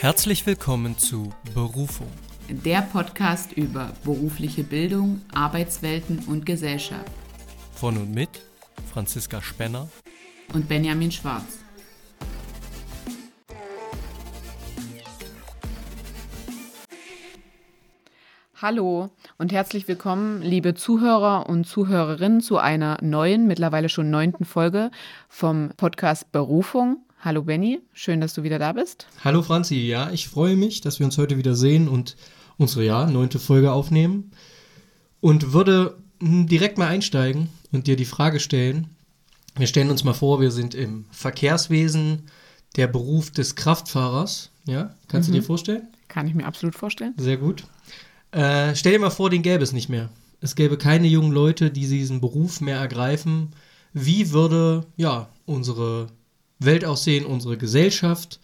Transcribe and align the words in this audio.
Herzlich 0.00 0.46
willkommen 0.46 0.96
zu 0.96 1.32
Berufung. 1.54 2.06
Der 2.48 2.82
Podcast 2.82 3.52
über 3.54 3.90
berufliche 4.04 4.62
Bildung, 4.62 5.22
Arbeitswelten 5.34 6.20
und 6.28 6.46
Gesellschaft. 6.46 7.10
Von 7.72 7.96
und 7.96 8.14
mit 8.14 8.28
Franziska 8.92 9.42
Spenner 9.42 9.88
und 10.54 10.68
Benjamin 10.68 11.10
Schwarz. 11.10 11.58
Hallo 18.62 19.10
und 19.36 19.50
herzlich 19.50 19.88
willkommen, 19.88 20.42
liebe 20.42 20.74
Zuhörer 20.74 21.48
und 21.48 21.64
Zuhörerinnen, 21.64 22.40
zu 22.40 22.58
einer 22.58 22.98
neuen, 23.02 23.48
mittlerweile 23.48 23.88
schon 23.88 24.10
neunten 24.10 24.44
Folge 24.44 24.92
vom 25.28 25.70
Podcast 25.76 26.30
Berufung. 26.30 27.02
Hallo 27.20 27.42
Benny, 27.42 27.80
schön, 27.92 28.20
dass 28.20 28.34
du 28.34 28.44
wieder 28.44 28.60
da 28.60 28.72
bist. 28.72 29.08
Hallo 29.24 29.42
Franzi, 29.42 29.74
ja, 29.74 30.10
ich 30.12 30.28
freue 30.28 30.54
mich, 30.54 30.82
dass 30.82 31.00
wir 31.00 31.06
uns 31.06 31.18
heute 31.18 31.36
wieder 31.36 31.56
sehen 31.56 31.88
und 31.88 32.16
unsere 32.58 32.84
ja, 32.84 33.10
neunte 33.10 33.40
Folge 33.40 33.72
aufnehmen. 33.72 34.30
Und 35.18 35.52
würde 35.52 35.98
hm, 36.20 36.46
direkt 36.46 36.78
mal 36.78 36.86
einsteigen 36.86 37.48
und 37.72 37.88
dir 37.88 37.96
die 37.96 38.04
Frage 38.04 38.38
stellen. 38.38 38.90
Wir 39.56 39.66
stellen 39.66 39.90
uns 39.90 40.04
mal 40.04 40.14
vor, 40.14 40.40
wir 40.40 40.52
sind 40.52 40.76
im 40.76 41.06
Verkehrswesen, 41.10 42.22
der 42.76 42.86
Beruf 42.86 43.32
des 43.32 43.56
Kraftfahrers. 43.56 44.52
Ja, 44.64 44.94
kannst 45.08 45.28
mhm. 45.28 45.32
du 45.32 45.40
dir 45.40 45.44
vorstellen? 45.44 45.88
Kann 46.06 46.28
ich 46.28 46.34
mir 46.34 46.46
absolut 46.46 46.76
vorstellen. 46.76 47.14
Sehr 47.16 47.36
gut. 47.36 47.64
Äh, 48.30 48.76
stell 48.76 48.92
dir 48.92 49.00
mal 49.00 49.10
vor, 49.10 49.28
den 49.28 49.42
gäbe 49.42 49.64
es 49.64 49.72
nicht 49.72 49.88
mehr. 49.88 50.08
Es 50.40 50.54
gäbe 50.54 50.78
keine 50.78 51.08
jungen 51.08 51.32
Leute, 51.32 51.72
die 51.72 51.88
diesen 51.88 52.20
Beruf 52.20 52.60
mehr 52.60 52.78
ergreifen. 52.78 53.54
Wie 53.92 54.30
würde 54.30 54.86
ja 54.96 55.28
unsere 55.46 56.06
Welt 56.58 56.84
aussehen, 56.84 57.24
unsere 57.24 57.56
Gesellschaft? 57.56 58.40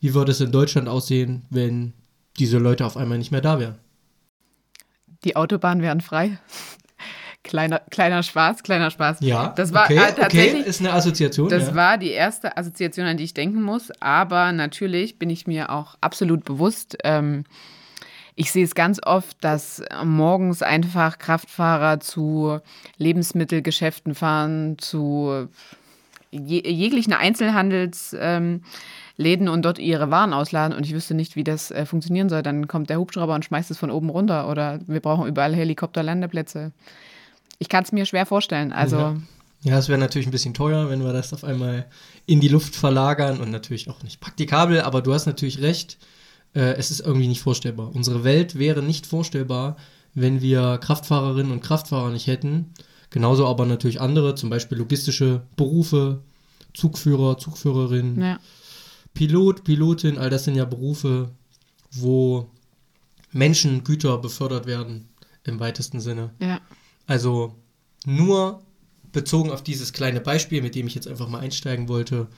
Wie 0.00 0.14
würde 0.14 0.32
es 0.32 0.40
in 0.40 0.52
Deutschland 0.52 0.88
aussehen, 0.88 1.44
wenn 1.50 1.92
diese 2.38 2.58
Leute 2.58 2.86
auf 2.86 2.96
einmal 2.96 3.18
nicht 3.18 3.32
mehr 3.32 3.40
da 3.40 3.58
wären? 3.58 3.78
Die 5.24 5.36
Autobahnen 5.36 5.82
wären 5.82 6.00
frei. 6.00 6.38
Kleiner, 7.44 7.78
kleiner 7.90 8.22
Spaß, 8.22 8.62
kleiner 8.62 8.90
Spaß. 8.90 9.18
Ja, 9.20 9.54
das 9.56 9.72
war 9.72 9.84
okay, 9.84 9.96
äh, 9.96 10.12
tatsächlich. 10.12 10.60
Okay, 10.60 10.68
ist 10.68 10.80
eine 10.80 10.92
Assoziation. 10.92 11.48
Das 11.48 11.68
ja. 11.68 11.74
war 11.74 11.96
die 11.96 12.10
erste 12.10 12.58
Assoziation, 12.58 13.06
an 13.06 13.16
die 13.16 13.24
ich 13.24 13.32
denken 13.32 13.62
muss. 13.62 13.90
Aber 14.00 14.52
natürlich 14.52 15.18
bin 15.18 15.30
ich 15.30 15.46
mir 15.46 15.70
auch 15.70 15.94
absolut 16.02 16.44
bewusst, 16.44 16.98
ähm, 17.04 17.44
ich 18.40 18.52
sehe 18.52 18.64
es 18.64 18.76
ganz 18.76 19.00
oft, 19.04 19.36
dass 19.42 19.82
morgens 20.04 20.62
einfach 20.62 21.18
Kraftfahrer 21.18 21.98
zu 21.98 22.60
Lebensmittelgeschäften 22.96 24.14
fahren, 24.14 24.78
zu 24.78 25.48
jeglichen 26.30 27.12
Einzelhandelsläden 27.12 28.62
ähm, 29.18 29.48
und 29.48 29.64
dort 29.64 29.78
ihre 29.78 30.10
Waren 30.10 30.32
ausladen 30.32 30.76
und 30.76 30.84
ich 30.84 30.94
wüsste 30.94 31.14
nicht, 31.14 31.36
wie 31.36 31.44
das 31.44 31.70
äh, 31.70 31.86
funktionieren 31.86 32.28
soll. 32.28 32.42
Dann 32.42 32.68
kommt 32.68 32.90
der 32.90 32.98
Hubschrauber 32.98 33.34
und 33.34 33.44
schmeißt 33.44 33.70
es 33.70 33.78
von 33.78 33.90
oben 33.90 34.10
runter 34.10 34.48
oder 34.50 34.80
wir 34.86 35.00
brauchen 35.00 35.26
überall 35.26 35.54
Helikopterlandeplätze. 35.54 36.72
Ich 37.58 37.68
kann 37.68 37.84
es 37.84 37.92
mir 37.92 38.06
schwer 38.06 38.26
vorstellen. 38.26 38.72
Also. 38.72 38.96
Ja. 38.96 39.16
Ja, 39.62 39.76
es 39.76 39.88
wäre 39.88 39.98
natürlich 39.98 40.28
ein 40.28 40.30
bisschen 40.30 40.54
teuer, 40.54 40.88
wenn 40.88 41.02
wir 41.02 41.12
das 41.12 41.32
auf 41.32 41.42
einmal 41.42 41.86
in 42.26 42.38
die 42.38 42.46
Luft 42.46 42.76
verlagern 42.76 43.40
und 43.40 43.50
natürlich 43.50 43.90
auch 43.90 44.04
nicht 44.04 44.20
praktikabel, 44.20 44.82
aber 44.82 45.02
du 45.02 45.12
hast 45.12 45.26
natürlich 45.26 45.60
recht 45.60 45.98
äh, 46.54 46.74
es 46.76 46.90
ist 46.90 47.00
irgendwie 47.00 47.28
nicht 47.28 47.42
vorstellbar. 47.42 47.94
Unsere 47.94 48.24
Welt 48.24 48.58
wäre 48.58 48.82
nicht 48.82 49.06
vorstellbar, 49.06 49.76
wenn 50.14 50.42
wir 50.42 50.78
Kraftfahrerinnen 50.78 51.52
und 51.52 51.62
Kraftfahrer 51.62 52.10
nicht 52.10 52.26
hätten. 52.26 52.72
Genauso 53.10 53.46
aber 53.46 53.64
natürlich 53.66 54.00
andere, 54.00 54.34
zum 54.34 54.50
Beispiel 54.50 54.78
logistische 54.78 55.42
Berufe, 55.56 56.22
Zugführer, 56.74 57.38
Zugführerin, 57.38 58.20
ja. 58.20 58.40
Pilot, 59.14 59.64
Pilotin, 59.64 60.18
all 60.18 60.30
das 60.30 60.44
sind 60.44 60.54
ja 60.54 60.64
Berufe, 60.64 61.30
wo 61.90 62.50
Menschen, 63.32 63.82
Güter 63.82 64.18
befördert 64.18 64.66
werden 64.66 65.08
im 65.44 65.58
weitesten 65.58 66.00
Sinne. 66.00 66.32
Ja. 66.40 66.60
Also 67.06 67.56
nur 68.04 68.62
bezogen 69.12 69.50
auf 69.50 69.62
dieses 69.62 69.92
kleine 69.92 70.20
Beispiel, 70.20 70.62
mit 70.62 70.74
dem 70.74 70.86
ich 70.86 70.94
jetzt 70.94 71.08
einfach 71.08 71.28
mal 71.28 71.40
einsteigen 71.40 71.88
wollte, 71.88 72.28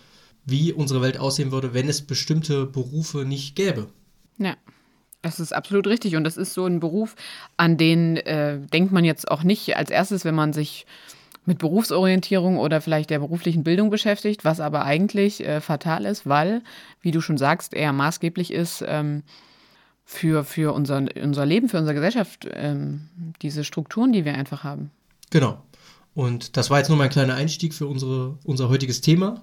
wie 0.47 0.73
unsere 0.73 1.03
Welt 1.03 1.19
aussehen 1.19 1.53
würde, 1.53 1.75
wenn 1.75 1.89
es 1.89 2.03
bestimmte 2.03 2.67
Berufe 2.67 3.25
nicht 3.25 3.57
gäbe. 3.57 3.89
Ja. 4.39 4.57
Das 5.23 5.41
ist 5.41 5.53
absolut 5.53 5.87
richtig. 5.87 6.17
Und 6.17 6.25
das 6.25 6.37
ist 6.37 6.55
so 6.55 6.65
ein 6.67 6.81
Beruf, 6.81 7.15
an 7.57 7.77
den 7.77 8.17
äh, 8.17 8.59
denkt 8.59 8.93
man 8.93 9.05
jetzt 9.05 9.31
auch 9.31 9.43
nicht 9.43 9.77
als 9.77 9.91
erstes, 9.91 10.25
wenn 10.25 10.35
man 10.35 10.53
sich 10.53 10.87
mit 11.47 11.59
Berufsorientierung 11.59 12.59
oder 12.59 12.81
vielleicht 12.81 13.11
der 13.11 13.19
beruflichen 13.19 13.65
Bildung 13.65 13.91
beschäftigt, 13.91 14.45
was 14.45 14.61
aber 14.61 14.85
eigentlich 14.85 15.45
äh, 15.45 15.61
fatal 15.61 16.05
ist, 16.05 16.27
weil, 16.27 16.63
wie 17.01 17.11
du 17.11 17.21
schon 17.21 17.39
sagst, 17.39 17.75
er 17.75 17.93
maßgeblich 17.93 18.53
ist 18.53 18.85
ähm, 18.87 19.23
für, 20.05 20.45
für 20.45 20.75
unser, 20.75 21.05
unser 21.23 21.47
Leben, 21.47 21.69
für 21.69 21.79
unsere 21.79 21.95
Gesellschaft, 21.95 22.47
ähm, 22.53 23.09
diese 23.43 23.65
Strukturen, 23.65 24.13
die 24.13 24.25
wir 24.25 24.35
einfach 24.35 24.65
haben. 24.65 24.91
Genau. 25.31 25.63
Und 26.15 26.57
das 26.57 26.71
war 26.71 26.79
jetzt 26.79 26.89
nur 26.89 26.99
mein 26.99 27.11
kleiner 27.11 27.35
Einstieg 27.35 27.75
für 27.75 27.87
unsere, 27.87 28.39
unser 28.45 28.69
heutiges 28.69 29.01
Thema. 29.01 29.43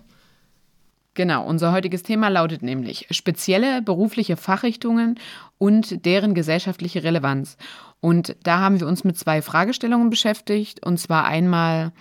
Genau, 1.18 1.44
unser 1.44 1.72
heutiges 1.72 2.04
Thema 2.04 2.28
lautet 2.28 2.62
nämlich 2.62 3.08
spezielle 3.10 3.82
berufliche 3.82 4.38
Fachrichtungen 4.38 5.20
und 5.58 6.06
deren 6.06 6.36
gesellschaftliche 6.36 7.04
Relevanz. 7.04 7.58
Und 8.02 8.36
da 8.44 8.60
haben 8.60 8.80
wir 8.80 8.86
uns 8.86 9.04
mit 9.04 9.18
zwei 9.18 9.42
Fragestellungen 9.42 10.12
beschäftigt. 10.12 10.86
Und 10.86 11.00
zwar 11.00 11.26
einmal, 11.26 11.92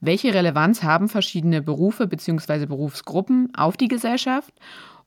welche 0.00 0.32
Relevanz 0.32 0.84
haben 0.84 1.08
verschiedene 1.08 1.62
Berufe 1.62 2.06
bzw. 2.06 2.66
Berufsgruppen 2.66 3.52
auf 3.56 3.76
die 3.76 3.88
Gesellschaft? 3.88 4.54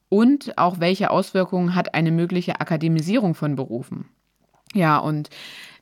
Und 0.10 0.58
auch 0.58 0.82
welche 0.82 1.10
Auswirkungen 1.10 1.74
hat 1.74 1.94
eine 1.94 2.12
mögliche 2.12 2.60
Akademisierung 2.60 3.34
von 3.34 3.56
Berufen? 3.56 4.10
Ja, 4.74 4.98
und 4.98 5.30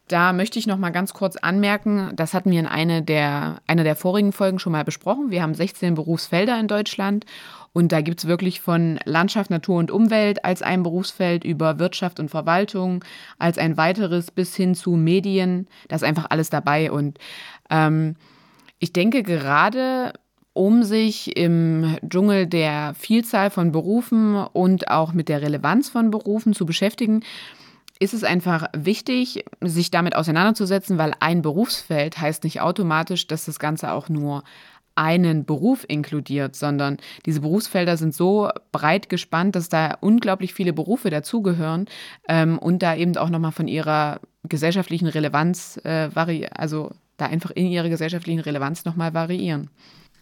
da 0.07 0.33
möchte 0.33 0.59
ich 0.59 0.67
noch 0.67 0.77
mal 0.77 0.91
ganz 0.91 1.13
kurz 1.13 1.35
anmerken, 1.35 2.11
das 2.15 2.33
hatten 2.33 2.51
wir 2.51 2.59
in 2.59 2.67
einer 2.67 3.01
der, 3.01 3.61
einer 3.65 3.83
der 3.83 3.95
vorigen 3.95 4.31
Folgen 4.31 4.59
schon 4.59 4.71
mal 4.71 4.83
besprochen. 4.83 5.31
Wir 5.31 5.41
haben 5.41 5.55
16 5.55 5.95
Berufsfelder 5.95 6.59
in 6.59 6.67
Deutschland 6.67 7.25
und 7.73 7.91
da 7.91 8.01
gibt 8.01 8.19
es 8.19 8.27
wirklich 8.27 8.61
von 8.61 8.99
Landschaft, 9.05 9.49
Natur 9.49 9.79
und 9.79 9.89
Umwelt 9.89 10.45
als 10.45 10.61
ein 10.61 10.83
Berufsfeld 10.83 11.43
über 11.43 11.79
Wirtschaft 11.79 12.19
und 12.19 12.29
Verwaltung 12.29 13.03
als 13.39 13.57
ein 13.57 13.77
weiteres 13.77 14.29
bis 14.29 14.55
hin 14.55 14.75
zu 14.75 14.91
Medien. 14.91 15.67
Da 15.87 15.95
ist 15.95 16.03
einfach 16.03 16.27
alles 16.29 16.51
dabei 16.51 16.91
und 16.91 17.17
ähm, 17.71 18.15
ich 18.77 18.93
denke 18.93 19.23
gerade 19.23 20.13
um 20.53 20.83
sich 20.83 21.35
im 21.35 21.97
Dschungel 22.07 22.47
der 22.47 22.93
Vielzahl 22.93 23.49
von 23.49 23.71
Berufen 23.71 24.35
und 24.35 24.89
auch 24.89 25.11
mit 25.11 25.27
der 25.29 25.41
Relevanz 25.41 25.89
von 25.89 26.11
Berufen 26.11 26.53
zu 26.53 26.65
beschäftigen, 26.65 27.23
ist 27.99 28.13
es 28.13 28.23
einfach 28.23 28.67
wichtig, 28.75 29.45
sich 29.61 29.91
damit 29.91 30.15
auseinanderzusetzen, 30.15 30.97
weil 30.97 31.13
ein 31.19 31.41
Berufsfeld 31.41 32.19
heißt 32.19 32.43
nicht 32.43 32.61
automatisch, 32.61 33.27
dass 33.27 33.45
das 33.45 33.59
Ganze 33.59 33.91
auch 33.91 34.09
nur 34.09 34.43
einen 34.95 35.45
Beruf 35.45 35.85
inkludiert, 35.87 36.55
sondern 36.55 36.97
diese 37.25 37.41
Berufsfelder 37.41 37.97
sind 37.97 38.15
so 38.15 38.49
breit 38.71 39.09
gespannt, 39.09 39.55
dass 39.55 39.67
da 39.67 39.97
unglaublich 39.99 40.53
viele 40.53 40.71
Berufe 40.71 41.09
dazugehören 41.09 41.87
ähm, 42.29 42.57
und 42.57 42.81
da 42.81 42.95
eben 42.95 43.15
auch 43.17 43.29
nochmal 43.29 43.51
von 43.51 43.67
ihrer 43.67 44.21
gesellschaftlichen 44.43 45.07
Relevanz, 45.07 45.79
äh, 45.83 46.09
also 46.51 46.91
da 47.17 47.25
einfach 47.25 47.51
in 47.51 47.67
ihrer 47.67 47.89
gesellschaftlichen 47.89 48.39
Relevanz 48.39 48.85
nochmal 48.85 49.13
variieren. 49.13 49.69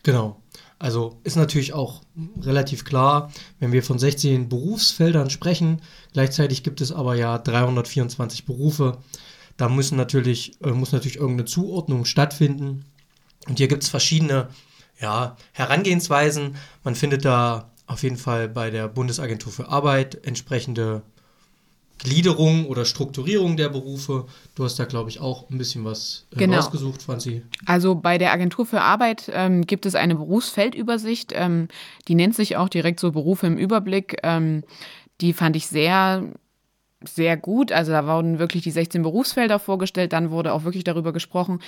Genau. 0.03 0.41
Also 0.83 1.21
ist 1.23 1.37
natürlich 1.37 1.71
auch 1.71 2.01
relativ 2.41 2.83
klar, 2.83 3.31
wenn 3.61 3.71
wir 3.71 3.83
von 3.83 3.97
16 3.97 4.49
Berufsfeldern 4.49 5.29
sprechen, 5.29 5.81
gleichzeitig 6.11 6.61
gibt 6.61 6.81
es 6.81 6.91
aber 6.91 7.15
ja 7.15 7.37
324 7.37 8.43
Berufe. 8.43 8.97
Da 9.55 9.69
müssen 9.69 9.95
natürlich, 9.95 10.61
äh, 10.61 10.71
muss 10.71 10.91
natürlich 10.91 11.19
irgendeine 11.19 11.45
Zuordnung 11.45 12.03
stattfinden. 12.03 12.83
Und 13.47 13.59
hier 13.59 13.69
gibt 13.69 13.83
es 13.83 13.89
verschiedene 13.89 14.49
ja, 14.99 15.37
Herangehensweisen. 15.53 16.57
Man 16.83 16.95
findet 16.95 17.23
da 17.23 17.71
auf 17.87 18.03
jeden 18.03 18.17
Fall 18.17 18.49
bei 18.49 18.69
der 18.69 18.89
Bundesagentur 18.89 19.53
für 19.53 19.69
Arbeit 19.69 20.27
entsprechende 20.27 21.01
Gliederung 21.99 22.65
oder 22.67 22.85
Strukturierung 22.85 23.55
der 23.55 23.69
Berufe. 23.69 24.25
Du 24.55 24.63
hast 24.63 24.77
da, 24.77 24.85
glaube 24.85 25.09
ich, 25.09 25.19
auch 25.19 25.49
ein 25.49 25.57
bisschen 25.57 25.85
was 25.85 26.25
äh, 26.33 26.39
genau. 26.39 26.57
rausgesucht, 26.57 27.01
Franzi. 27.01 27.43
Also 27.65 27.95
bei 27.95 28.17
der 28.17 28.33
Agentur 28.33 28.65
für 28.65 28.81
Arbeit 28.81 29.31
ähm, 29.33 29.65
gibt 29.65 29.85
es 29.85 29.95
eine 29.95 30.15
Berufsfeldübersicht. 30.15 31.31
Ähm, 31.33 31.69
die 32.07 32.15
nennt 32.15 32.35
sich 32.35 32.57
auch 32.57 32.69
direkt 32.69 32.99
so 32.99 33.11
Berufe 33.11 33.47
im 33.47 33.57
Überblick. 33.57 34.17
Ähm, 34.23 34.63
die 35.21 35.33
fand 35.33 35.55
ich 35.55 35.67
sehr, 35.67 36.23
sehr 37.03 37.37
gut. 37.37 37.71
Also 37.71 37.91
da 37.91 38.05
wurden 38.05 38.39
wirklich 38.39 38.63
die 38.63 38.71
16 38.71 39.01
Berufsfelder 39.01 39.59
vorgestellt. 39.59 40.11
Dann 40.13 40.31
wurde 40.31 40.53
auch 40.53 40.65
wirklich 40.65 40.83
darüber 40.83 41.13
gesprochen, 41.13 41.59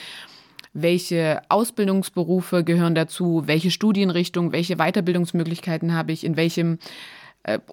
welche 0.73 1.41
Ausbildungsberufe 1.47 2.65
gehören 2.65 2.95
dazu, 2.95 3.43
welche 3.45 3.71
Studienrichtung, 3.71 4.51
welche 4.51 4.75
Weiterbildungsmöglichkeiten 4.75 5.93
habe 5.93 6.11
ich, 6.11 6.25
in 6.25 6.35
welchem 6.35 6.79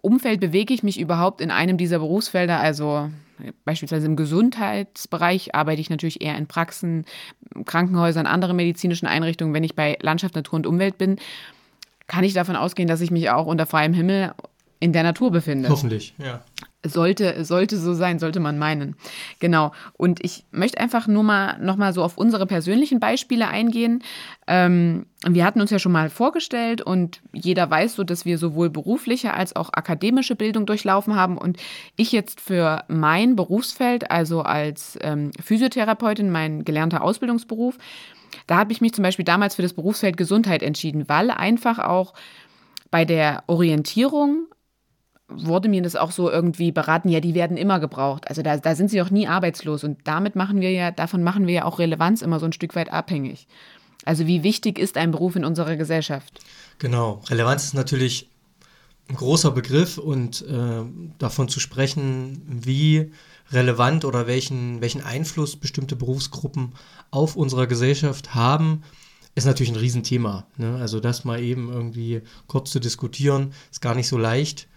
Umfeld 0.03 0.41
bewege 0.41 0.75
ich 0.75 0.83
mich 0.83 1.01
überhaupt 1.01 1.41
in 1.41 1.51
einem 1.51 1.77
dieser 1.77 1.99
Berufsfelder? 1.99 2.61
Also 2.61 3.11
beispielsweise 3.65 4.07
im 4.07 4.17
Gesundheitsbereich 4.17 5.55
arbeite 5.55 5.81
ich 5.81 5.91
natürlich 5.91 6.21
eher 6.21 6.37
in 6.37 6.47
Praxen, 6.47 7.05
Krankenhäusern, 7.65 8.27
anderen 8.27 8.57
medizinischen 8.57 9.07
Einrichtungen. 9.07 9.55
Wenn 9.55 9.65
ich 9.65 9.75
bei 9.75 9.99
Landschaft, 10.01 10.35
Natur 10.35 10.57
und 10.57 10.67
Umwelt 10.67 10.99
bin, 10.99 11.17
kann 12.07 12.25
ich 12.25 12.35
davon 12.35 12.57
ausgehen, 12.57 12.89
dass 12.89 13.01
ich 13.01 13.11
mich 13.11 13.31
auch 13.31 13.47
unter 13.47 13.67
freiem 13.67 13.95
Himmel 13.95 14.35
in 14.81 14.93
der 14.93 15.03
Natur 15.03 15.31
befindet. 15.31 15.71
Hoffentlich, 15.71 16.15
ja. 16.19 16.43
Sollte, 16.85 17.45
sollte 17.45 17.77
so 17.77 17.95
sein, 17.95 18.19
sollte 18.19 18.41
man 18.41 18.59
meinen. 18.59 18.97
Genau. 19.39 19.71
Und 19.93 20.25
ich 20.25 20.45
möchte 20.51 20.81
einfach 20.81 21.07
nur 21.07 21.23
mal 21.23 21.59
noch 21.61 21.77
mal 21.77 21.93
so 21.93 22.03
auf 22.03 22.19
unsere 22.19 22.45
persönlichen 22.45 22.99
Beispiele 22.99 23.47
eingehen. 23.47 24.03
Ähm, 24.49 25.07
wir 25.25 25.45
hatten 25.45 25.61
uns 25.61 25.71
ja 25.71 25.79
schon 25.79 25.93
mal 25.93 26.11
vorgestellt 26.11 26.83
und 26.83 27.23
jeder 27.33 27.71
weiß 27.71 27.95
so, 27.95 28.03
dass 28.03 28.25
wir 28.25 28.37
sowohl 28.37 28.69
berufliche 28.69 29.33
als 29.35 29.55
auch 29.55 29.73
akademische 29.73 30.35
Bildung 30.35 30.67
durchlaufen 30.67 31.15
haben. 31.15 31.39
Und 31.39 31.59
ich 31.95 32.11
jetzt 32.11 32.41
für 32.41 32.83
mein 32.89 33.37
Berufsfeld, 33.37 34.11
also 34.11 34.43
als 34.43 34.99
ähm, 35.03 35.31
Physiotherapeutin, 35.41 36.33
mein 36.33 36.65
gelernter 36.65 37.03
Ausbildungsberuf, 37.05 37.79
da 38.47 38.57
habe 38.57 38.73
ich 38.73 38.81
mich 38.81 38.93
zum 38.93 39.03
Beispiel 39.03 39.25
damals 39.25 39.55
für 39.55 39.63
das 39.63 39.75
Berufsfeld 39.75 40.17
Gesundheit 40.17 40.63
entschieden, 40.63 41.09
weil 41.09 41.31
einfach 41.31 41.79
auch 41.79 42.15
bei 42.91 43.05
der 43.05 43.45
Orientierung 43.47 44.47
wurde 45.29 45.69
mir 45.69 45.83
das 45.83 45.97
auch 45.97 46.11
so 46.11 46.31
irgendwie 46.31 46.73
beraten, 46.73 47.09
ja, 47.09 47.21
die 47.21 47.35
werden 47.35 47.57
immer 47.57 47.81
gebraucht. 47.81 48.29
Also 48.29 48.43
da, 48.43 48.57
da 48.57 48.75
sind 48.75 48.91
sie 48.91 49.01
auch 49.03 49.11
nie 49.11 49.27
arbeitslos. 49.27 49.85
Und 49.85 49.99
damit 50.05 50.37
machen 50.37 50.61
wir 50.61 50.71
ja, 50.71 50.91
davon 50.91 51.23
machen 51.23 51.47
wir 51.47 51.55
ja 51.55 51.65
auch 51.65 51.79
Relevanz 51.79 52.23
immer 52.23 52.39
so 52.39 52.47
ein 52.47 52.53
Stück 52.53 52.75
weit 52.75 52.93
abhängig. 52.93 53.47
Also 54.05 54.27
wie 54.27 54.43
wichtig 54.43 54.79
ist 54.79 54.97
ein 54.97 55.13
Beruf 55.13 55.37
in 55.37 55.45
unserer 55.45 55.77
Gesellschaft? 55.77 56.41
Genau, 56.79 57.23
Relevanz 57.29 57.65
ist 57.65 57.75
natürlich 57.75 58.29
ein 59.09 59.17
großer 59.17 59.51
Begriff 59.51 59.99
und 59.99 60.43
äh, 60.43 60.83
davon 61.19 61.49
zu 61.49 61.61
sprechen, 61.61 62.43
wie 62.47 63.13
relevant 63.51 64.05
oder 64.05 64.27
welchen, 64.27 64.81
welchen 64.81 65.03
Einfluss 65.03 65.57
bestimmte 65.57 65.97
Berufsgruppen 65.97 66.73
auf 67.11 67.37
unsere 67.37 67.69
Gesellschaft 67.69 68.35
haben, 68.35 68.83
ist 69.35 69.47
natürlich 69.47 69.73
ein 69.73 69.79
Riesenthema. 69.79 70.47
Ne? 70.57 70.77
Also 70.77 71.01
das 71.01 71.25
mal 71.25 71.41
eben 71.41 71.71
irgendwie 71.71 72.23
kurz 72.47 72.71
zu 72.71 72.81
diskutieren, 72.81 73.53
ist 73.71 73.81
gar 73.83 73.95
nicht 73.95 74.09
so 74.09 74.19
leicht. 74.19 74.69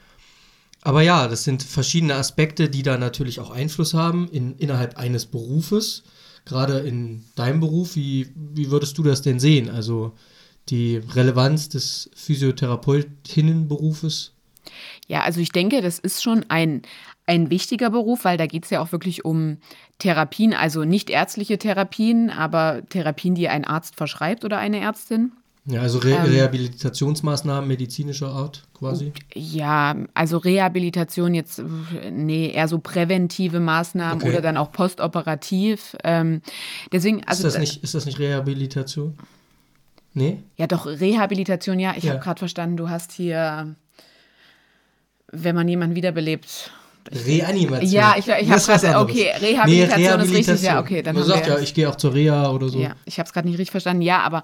Aber 0.85 1.01
ja, 1.01 1.27
das 1.27 1.43
sind 1.43 1.61
verschiedene 1.63 2.13
Aspekte, 2.13 2.69
die 2.69 2.83
da 2.83 2.99
natürlich 2.99 3.39
auch 3.39 3.49
Einfluss 3.49 3.95
haben 3.95 4.29
in, 4.29 4.55
innerhalb 4.59 4.97
eines 4.97 5.25
Berufes. 5.25 6.03
Gerade 6.45 6.77
in 6.77 7.25
deinem 7.35 7.59
Beruf, 7.59 7.95
wie, 7.95 8.31
wie 8.35 8.69
würdest 8.69 8.99
du 8.99 9.03
das 9.03 9.23
denn 9.23 9.39
sehen? 9.39 9.71
Also 9.71 10.13
die 10.69 10.97
Relevanz 10.97 11.69
des 11.69 12.11
Physiotherapeutinnenberufes? 12.15 14.33
Ja, 15.07 15.23
also 15.23 15.41
ich 15.41 15.51
denke, 15.51 15.81
das 15.81 15.97
ist 15.97 16.21
schon 16.21 16.45
ein, 16.49 16.83
ein 17.25 17.49
wichtiger 17.49 17.89
Beruf, 17.89 18.23
weil 18.23 18.37
da 18.37 18.45
geht 18.45 18.65
es 18.65 18.69
ja 18.69 18.79
auch 18.79 18.91
wirklich 18.91 19.25
um 19.25 19.57
Therapien, 19.97 20.53
also 20.53 20.83
nicht 20.83 21.09
ärztliche 21.09 21.57
Therapien, 21.57 22.29
aber 22.29 22.83
Therapien, 22.89 23.33
die 23.33 23.49
ein 23.49 23.65
Arzt 23.65 23.95
verschreibt 23.95 24.45
oder 24.45 24.59
eine 24.59 24.81
Ärztin. 24.81 25.31
Ja, 25.67 25.81
also 25.81 25.97
Re 25.97 26.11
ähm, 26.11 26.21
Rehabilitationsmaßnahmen 26.25 27.67
medizinischer 27.67 28.27
Art 28.27 28.63
quasi? 28.77 29.13
Ja, 29.33 29.95
also 30.13 30.37
Rehabilitation 30.37 31.33
jetzt, 31.33 31.61
nee, 32.11 32.51
eher 32.51 32.67
so 32.67 32.77
präventive 32.77 33.59
Maßnahmen 33.59 34.21
okay. 34.21 34.29
oder 34.29 34.41
dann 34.41 34.57
auch 34.57 34.71
postoperativ. 34.71 35.95
Ähm, 36.03 36.41
deswegen, 36.91 37.23
also, 37.23 37.47
ist, 37.47 37.55
das 37.55 37.59
nicht, 37.59 37.83
ist 37.83 37.95
das 37.95 38.05
nicht 38.05 38.19
Rehabilitation? 38.19 39.17
Nee? 40.13 40.43
Ja, 40.55 40.67
doch, 40.67 40.85
Rehabilitation, 40.85 41.79
ja. 41.79 41.95
Ich 41.97 42.03
ja. 42.03 42.11
habe 42.11 42.23
gerade 42.23 42.39
verstanden, 42.39 42.77
du 42.77 42.89
hast 42.89 43.11
hier, 43.11 43.75
wenn 45.31 45.55
man 45.55 45.67
jemanden 45.67 45.95
wiederbelebt. 45.95 46.71
Reanimation. 47.11 47.91
Ja, 47.91 48.15
ich, 48.17 48.27
ich 48.27 48.49
habe 48.51 48.61
gerade, 48.61 48.99
okay, 48.99 49.31
Rehabilitation, 49.39 49.65
nee, 49.67 49.83
Rehabilitation, 49.83 50.19
ist 50.21 50.33
richtig, 50.33 50.61
ja, 50.61 50.79
okay. 50.79 51.01
Dann 51.01 51.15
Man 51.15 51.23
sagt 51.23 51.47
ja, 51.47 51.57
ich 51.57 51.73
gehe 51.73 51.89
auch 51.89 51.95
zur 51.95 52.13
Reha 52.13 52.49
oder 52.51 52.69
so. 52.69 52.79
Ja, 52.79 52.95
ich 53.05 53.17
habe 53.17 53.25
es 53.25 53.33
gerade 53.33 53.47
nicht 53.47 53.57
richtig 53.57 53.71
verstanden, 53.71 54.03
ja, 54.03 54.21
aber 54.21 54.43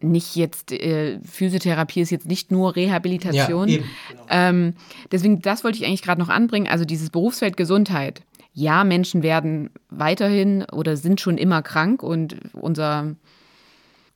nicht 0.00 0.36
jetzt, 0.36 0.72
äh, 0.72 1.18
Physiotherapie 1.20 2.00
ist 2.00 2.10
jetzt 2.10 2.26
nicht 2.26 2.50
nur 2.50 2.76
Rehabilitation. 2.76 3.68
Ja, 3.68 3.74
eben, 3.76 3.84
genau. 4.10 4.22
ähm, 4.30 4.74
deswegen, 5.10 5.40
das 5.42 5.64
wollte 5.64 5.78
ich 5.78 5.86
eigentlich 5.86 6.02
gerade 6.02 6.20
noch 6.20 6.28
anbringen. 6.28 6.68
Also 6.68 6.84
dieses 6.84 7.10
Berufsfeld 7.10 7.56
Gesundheit. 7.56 8.22
Ja, 8.54 8.84
Menschen 8.84 9.22
werden 9.22 9.70
weiterhin 9.90 10.64
oder 10.72 10.96
sind 10.96 11.20
schon 11.20 11.38
immer 11.38 11.62
krank 11.62 12.02
und 12.02 12.36
unser, 12.54 13.14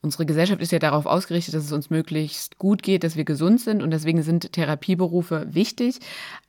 unsere 0.01 0.25
Gesellschaft 0.25 0.61
ist 0.61 0.73
ja 0.73 0.79
darauf 0.79 1.05
ausgerichtet, 1.05 1.53
dass 1.53 1.63
es 1.63 1.71
uns 1.71 1.89
möglichst 1.89 2.57
gut 2.57 2.83
geht, 2.83 3.03
dass 3.05 3.15
wir 3.15 3.23
gesund 3.23 3.61
sind 3.61 3.81
und 3.81 3.91
deswegen 3.91 4.21
sind 4.21 4.51
Therapieberufe 4.51 5.47
wichtig. 5.49 5.99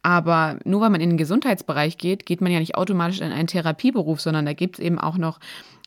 Aber 0.02 0.58
nur 0.64 0.80
weil 0.80 0.90
man 0.90 1.00
in 1.00 1.10
den 1.10 1.18
Gesundheitsbereich 1.18 1.98
geht, 1.98 2.26
geht 2.26 2.40
man 2.40 2.50
ja 2.50 2.58
nicht 2.58 2.74
automatisch 2.74 3.20
in 3.20 3.30
einen 3.30 3.46
Therapieberuf, 3.46 4.20
sondern 4.20 4.44
da 4.44 4.54
gibt 4.54 4.78
es 4.78 4.84
eben 4.84 4.98
auch 4.98 5.16
noch 5.16 5.38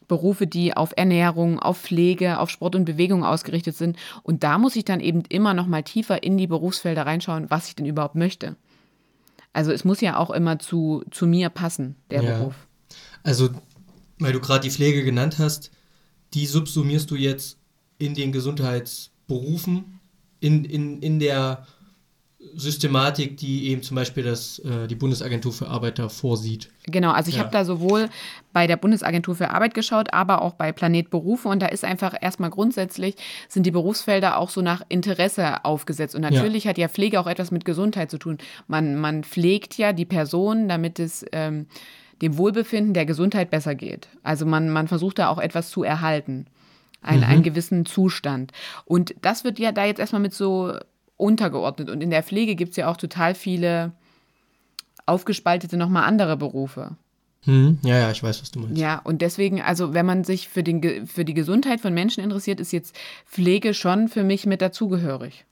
Berufe, 0.08 0.48
die 0.48 0.76
auf 0.76 0.94
Ernährung, 0.96 1.60
auf 1.60 1.82
Pflege, 1.82 2.40
auf 2.40 2.50
Sport 2.50 2.76
und 2.76 2.86
Bewegung 2.86 3.24
ausgerichtet 3.24 3.76
sind. 3.76 3.98
Und 4.24 4.44
da 4.44 4.58
muss 4.58 4.76
ich 4.76 4.86
dann 4.86 5.00
eben 5.00 5.24
immer 5.30 5.54
noch 5.54 5.68
mal 5.68 5.84
tiefer 5.84 6.24
in 6.24 6.38
die 6.38 6.48
Berufsfelder 6.48 7.06
reinschauen, 7.06 7.50
was 7.50 7.68
ich 7.68 7.76
denn 7.76 7.86
überhaupt 7.86 8.16
möchte. 8.16 8.56
Also 9.54 9.72
es 9.72 9.84
muss 9.84 10.02
ja 10.02 10.18
auch 10.18 10.30
immer 10.30 10.60
zu, 10.60 11.04
zu 11.12 11.26
mir 11.26 11.50
passen, 11.50 11.96
der 12.12 12.24
ja. 12.24 12.38
Beruf. 12.38 12.56
Also, 13.24 13.50
weil 14.20 14.34
du 14.34 14.40
gerade 14.40 14.62
die 14.62 14.72
Pflege 14.72 15.04
genannt 15.04 15.40
hast, 15.40 15.72
die 16.34 16.46
subsumierst 16.46 17.10
du 17.10 17.16
jetzt 17.16 17.58
in 17.98 18.14
den 18.14 18.32
Gesundheitsberufen, 18.32 20.00
in, 20.40 20.64
in, 20.66 21.02
in 21.02 21.20
der 21.20 21.66
Systematik, 22.40 23.38
die 23.38 23.70
eben 23.70 23.82
zum 23.82 23.96
Beispiel 23.96 24.24
das, 24.24 24.60
äh, 24.60 24.88
die 24.88 24.94
Bundesagentur 24.94 25.52
für 25.52 25.68
Arbeit 25.68 25.98
da 25.98 26.08
vorsieht. 26.08 26.70
Genau, 26.86 27.12
also 27.12 27.30
ich 27.30 27.38
ja. 27.38 27.42
habe 27.42 27.52
da 27.52 27.66
sowohl 27.66 28.10
bei 28.54 28.68
der 28.68 28.78
Bundesagentur 28.78 29.36
für 29.36 29.50
Arbeit 29.50 29.74
geschaut, 29.74 30.14
aber 30.14 30.44
auch 30.44 30.54
bei 30.54 30.72
Planet 30.72 31.10
Berufe 31.10 31.50
und 31.50 31.62
da 31.62 31.66
ist 31.66 31.84
einfach 31.84 32.14
erstmal 32.20 32.52
grundsätzlich, 32.52 33.16
sind 33.50 33.66
die 33.66 33.72
Berufsfelder 33.72 34.38
auch 34.38 34.52
so 34.52 34.62
nach 34.62 34.84
Interesse 34.88 35.66
aufgesetzt 35.66 36.14
und 36.14 36.22
natürlich 36.22 36.66
ja. 36.66 36.70
hat 36.70 36.78
ja 36.78 36.90
Pflege 36.90 37.20
auch 37.20 37.28
etwas 37.28 37.50
mit 37.50 37.66
Gesundheit 37.66 38.12
zu 38.12 38.20
tun. 38.20 38.38
Man, 38.68 38.96
man 38.96 39.24
pflegt 39.24 39.76
ja 39.80 39.92
die 39.92 40.06
Person, 40.06 40.70
damit 40.70 41.00
es 41.00 41.26
ähm, 41.32 41.66
dem 42.22 42.38
Wohlbefinden 42.38 42.94
der 42.94 43.08
Gesundheit 43.08 43.50
besser 43.50 43.74
geht. 43.74 44.10
Also 44.22 44.46
man, 44.46 44.70
man 44.70 44.88
versucht 44.88 45.18
da 45.18 45.30
auch 45.30 45.40
etwas 45.40 45.72
zu 45.72 45.84
erhalten. 45.84 46.46
Ein, 47.02 47.20
mhm. 47.20 47.26
einen 47.26 47.44
gewissen 47.44 47.86
Zustand. 47.86 48.52
Und 48.86 49.16
das 49.22 49.44
wird 49.44 49.60
ja 49.60 49.72
da 49.72 49.86
jetzt 49.86 50.00
erstmal 50.00 50.22
mit 50.22 50.34
so 50.34 50.74
untergeordnet. 51.18 51.90
Und 51.90 52.02
in 52.02 52.10
der 52.10 52.24
Pflege 52.24 52.56
gibt 52.56 52.72
es 52.72 52.78
ja 52.78 52.90
auch 52.90 52.98
total 52.98 53.36
viele 53.36 53.92
aufgespaltete 55.06 55.78
nochmal 55.78 56.04
andere 56.04 56.38
Berufe. 56.38 56.96
Hm, 57.44 57.80
ja, 57.84 57.98
ja, 57.98 58.12
ich 58.12 58.22
weiß, 58.22 58.42
was 58.42 58.52
du 58.52 58.60
meinst. 58.60 58.78
Ja, 58.78 59.00
und 59.00 59.22
deswegen, 59.22 59.62
also 59.62 59.94
wenn 59.94 60.06
man 60.06 60.24
sich 60.24 60.50
für, 60.50 60.64
den, 60.64 61.08
für 61.08 61.24
die 61.24 61.34
Gesundheit 61.34 61.80
von 61.80 61.94
Menschen 61.94 62.24
interessiert, 62.24 62.60
ist 62.60 62.74
jetzt 62.74 62.96
Pflege 63.26 63.74
schon 63.74 64.10
für 64.10 64.24
mich 64.24 64.46
mit 64.46 64.62
dazugehörig. 64.62 65.46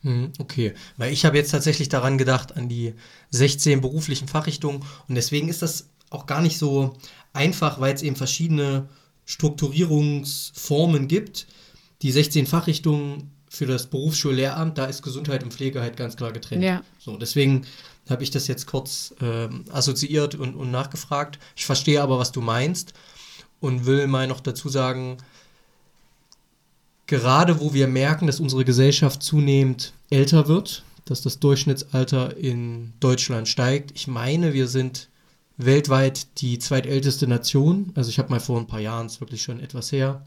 Hm, 0.00 0.32
okay, 0.38 0.72
weil 0.96 1.12
ich 1.12 1.24
habe 1.24 1.36
jetzt 1.36 1.50
tatsächlich 1.50 1.88
daran 1.88 2.18
gedacht, 2.18 2.56
an 2.56 2.68
die 2.68 2.94
16 3.30 3.80
beruflichen 3.80 4.28
Fachrichtungen 4.28 4.82
und 5.08 5.14
deswegen 5.14 5.48
ist 5.48 5.62
das 5.62 5.90
auch 6.10 6.26
gar 6.26 6.40
nicht 6.40 6.58
so 6.58 6.96
einfach, 7.32 7.80
weil 7.80 7.94
es 7.94 8.02
eben 8.02 8.16
verschiedene 8.16 8.88
Strukturierungsformen 9.24 11.06
gibt. 11.06 11.46
Die 12.02 12.10
16 12.10 12.46
Fachrichtungen 12.46 13.30
für 13.52 13.66
das 13.66 13.86
Berufsschullehramt, 13.86 14.78
da 14.78 14.86
ist 14.86 15.02
Gesundheit 15.02 15.44
und 15.44 15.52
Pflege 15.52 15.82
halt 15.82 15.98
ganz 15.98 16.16
klar 16.16 16.32
getrennt. 16.32 16.64
Ja. 16.64 16.82
So, 16.98 17.18
deswegen 17.18 17.66
habe 18.08 18.22
ich 18.22 18.30
das 18.30 18.46
jetzt 18.46 18.66
kurz 18.66 19.14
ähm, 19.20 19.66
assoziiert 19.70 20.34
und, 20.34 20.54
und 20.54 20.70
nachgefragt. 20.70 21.38
Ich 21.54 21.66
verstehe 21.66 22.00
aber, 22.00 22.18
was 22.18 22.32
du 22.32 22.40
meinst 22.40 22.94
und 23.60 23.84
will 23.84 24.06
mal 24.06 24.26
noch 24.26 24.40
dazu 24.40 24.70
sagen, 24.70 25.18
gerade 27.06 27.60
wo 27.60 27.74
wir 27.74 27.88
merken, 27.88 28.26
dass 28.26 28.40
unsere 28.40 28.64
Gesellschaft 28.64 29.22
zunehmend 29.22 29.92
älter 30.08 30.48
wird, 30.48 30.82
dass 31.04 31.20
das 31.20 31.38
Durchschnittsalter 31.38 32.34
in 32.38 32.94
Deutschland 33.00 33.48
steigt. 33.48 33.90
Ich 33.94 34.08
meine, 34.08 34.54
wir 34.54 34.66
sind 34.66 35.10
weltweit 35.58 36.40
die 36.40 36.58
zweitälteste 36.58 37.26
Nation. 37.26 37.92
Also 37.96 38.08
ich 38.08 38.18
habe 38.18 38.30
mal 38.30 38.40
vor 38.40 38.58
ein 38.58 38.66
paar 38.66 38.80
Jahren, 38.80 39.08
ist 39.08 39.20
wirklich 39.20 39.42
schon 39.42 39.60
etwas 39.60 39.92
her, 39.92 40.24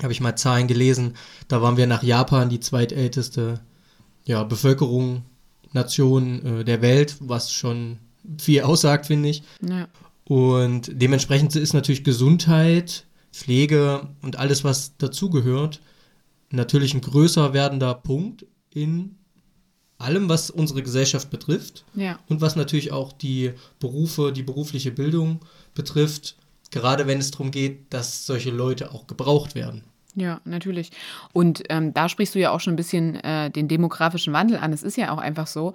habe 0.00 0.12
ich 0.12 0.20
mal 0.20 0.36
Zahlen 0.36 0.68
gelesen, 0.68 1.14
da 1.48 1.60
waren 1.62 1.76
wir 1.76 1.86
nach 1.86 2.02
Japan 2.02 2.48
die 2.48 2.60
zweitälteste 2.60 3.60
ja, 4.24 4.44
Bevölkerung, 4.44 5.24
Nation 5.72 6.60
äh, 6.60 6.64
der 6.64 6.82
Welt, 6.82 7.16
was 7.20 7.52
schon 7.52 7.98
viel 8.38 8.62
aussagt, 8.62 9.06
finde 9.06 9.30
ich. 9.30 9.42
Ja. 9.60 9.88
Und 10.24 10.90
dementsprechend 10.94 11.56
ist 11.56 11.72
natürlich 11.72 12.04
Gesundheit, 12.04 13.06
Pflege 13.32 14.08
und 14.22 14.38
alles, 14.38 14.64
was 14.64 14.96
dazugehört, 14.96 15.80
natürlich 16.50 16.94
ein 16.94 17.00
größer 17.00 17.52
werdender 17.52 17.94
Punkt 17.94 18.46
in 18.70 19.16
allem, 19.98 20.28
was 20.28 20.50
unsere 20.50 20.82
Gesellschaft 20.82 21.30
betrifft 21.30 21.84
ja. 21.94 22.18
und 22.28 22.40
was 22.40 22.56
natürlich 22.56 22.92
auch 22.92 23.12
die 23.12 23.52
Berufe, 23.78 24.32
die 24.32 24.42
berufliche 24.42 24.90
Bildung 24.90 25.40
betrifft 25.74 26.36
Gerade 26.72 27.06
wenn 27.06 27.18
es 27.18 27.30
darum 27.30 27.52
geht, 27.52 27.92
dass 27.94 28.26
solche 28.26 28.50
Leute 28.50 28.90
auch 28.90 29.06
gebraucht 29.06 29.54
werden. 29.54 29.84
Ja, 30.14 30.40
natürlich. 30.44 30.90
Und 31.32 31.62
ähm, 31.68 31.94
da 31.94 32.08
sprichst 32.08 32.34
du 32.34 32.38
ja 32.38 32.50
auch 32.50 32.60
schon 32.60 32.74
ein 32.74 32.76
bisschen 32.76 33.14
äh, 33.16 33.50
den 33.50 33.68
demografischen 33.68 34.32
Wandel 34.32 34.58
an. 34.58 34.72
Es 34.72 34.82
ist 34.82 34.96
ja 34.96 35.12
auch 35.12 35.18
einfach 35.18 35.46
so, 35.46 35.74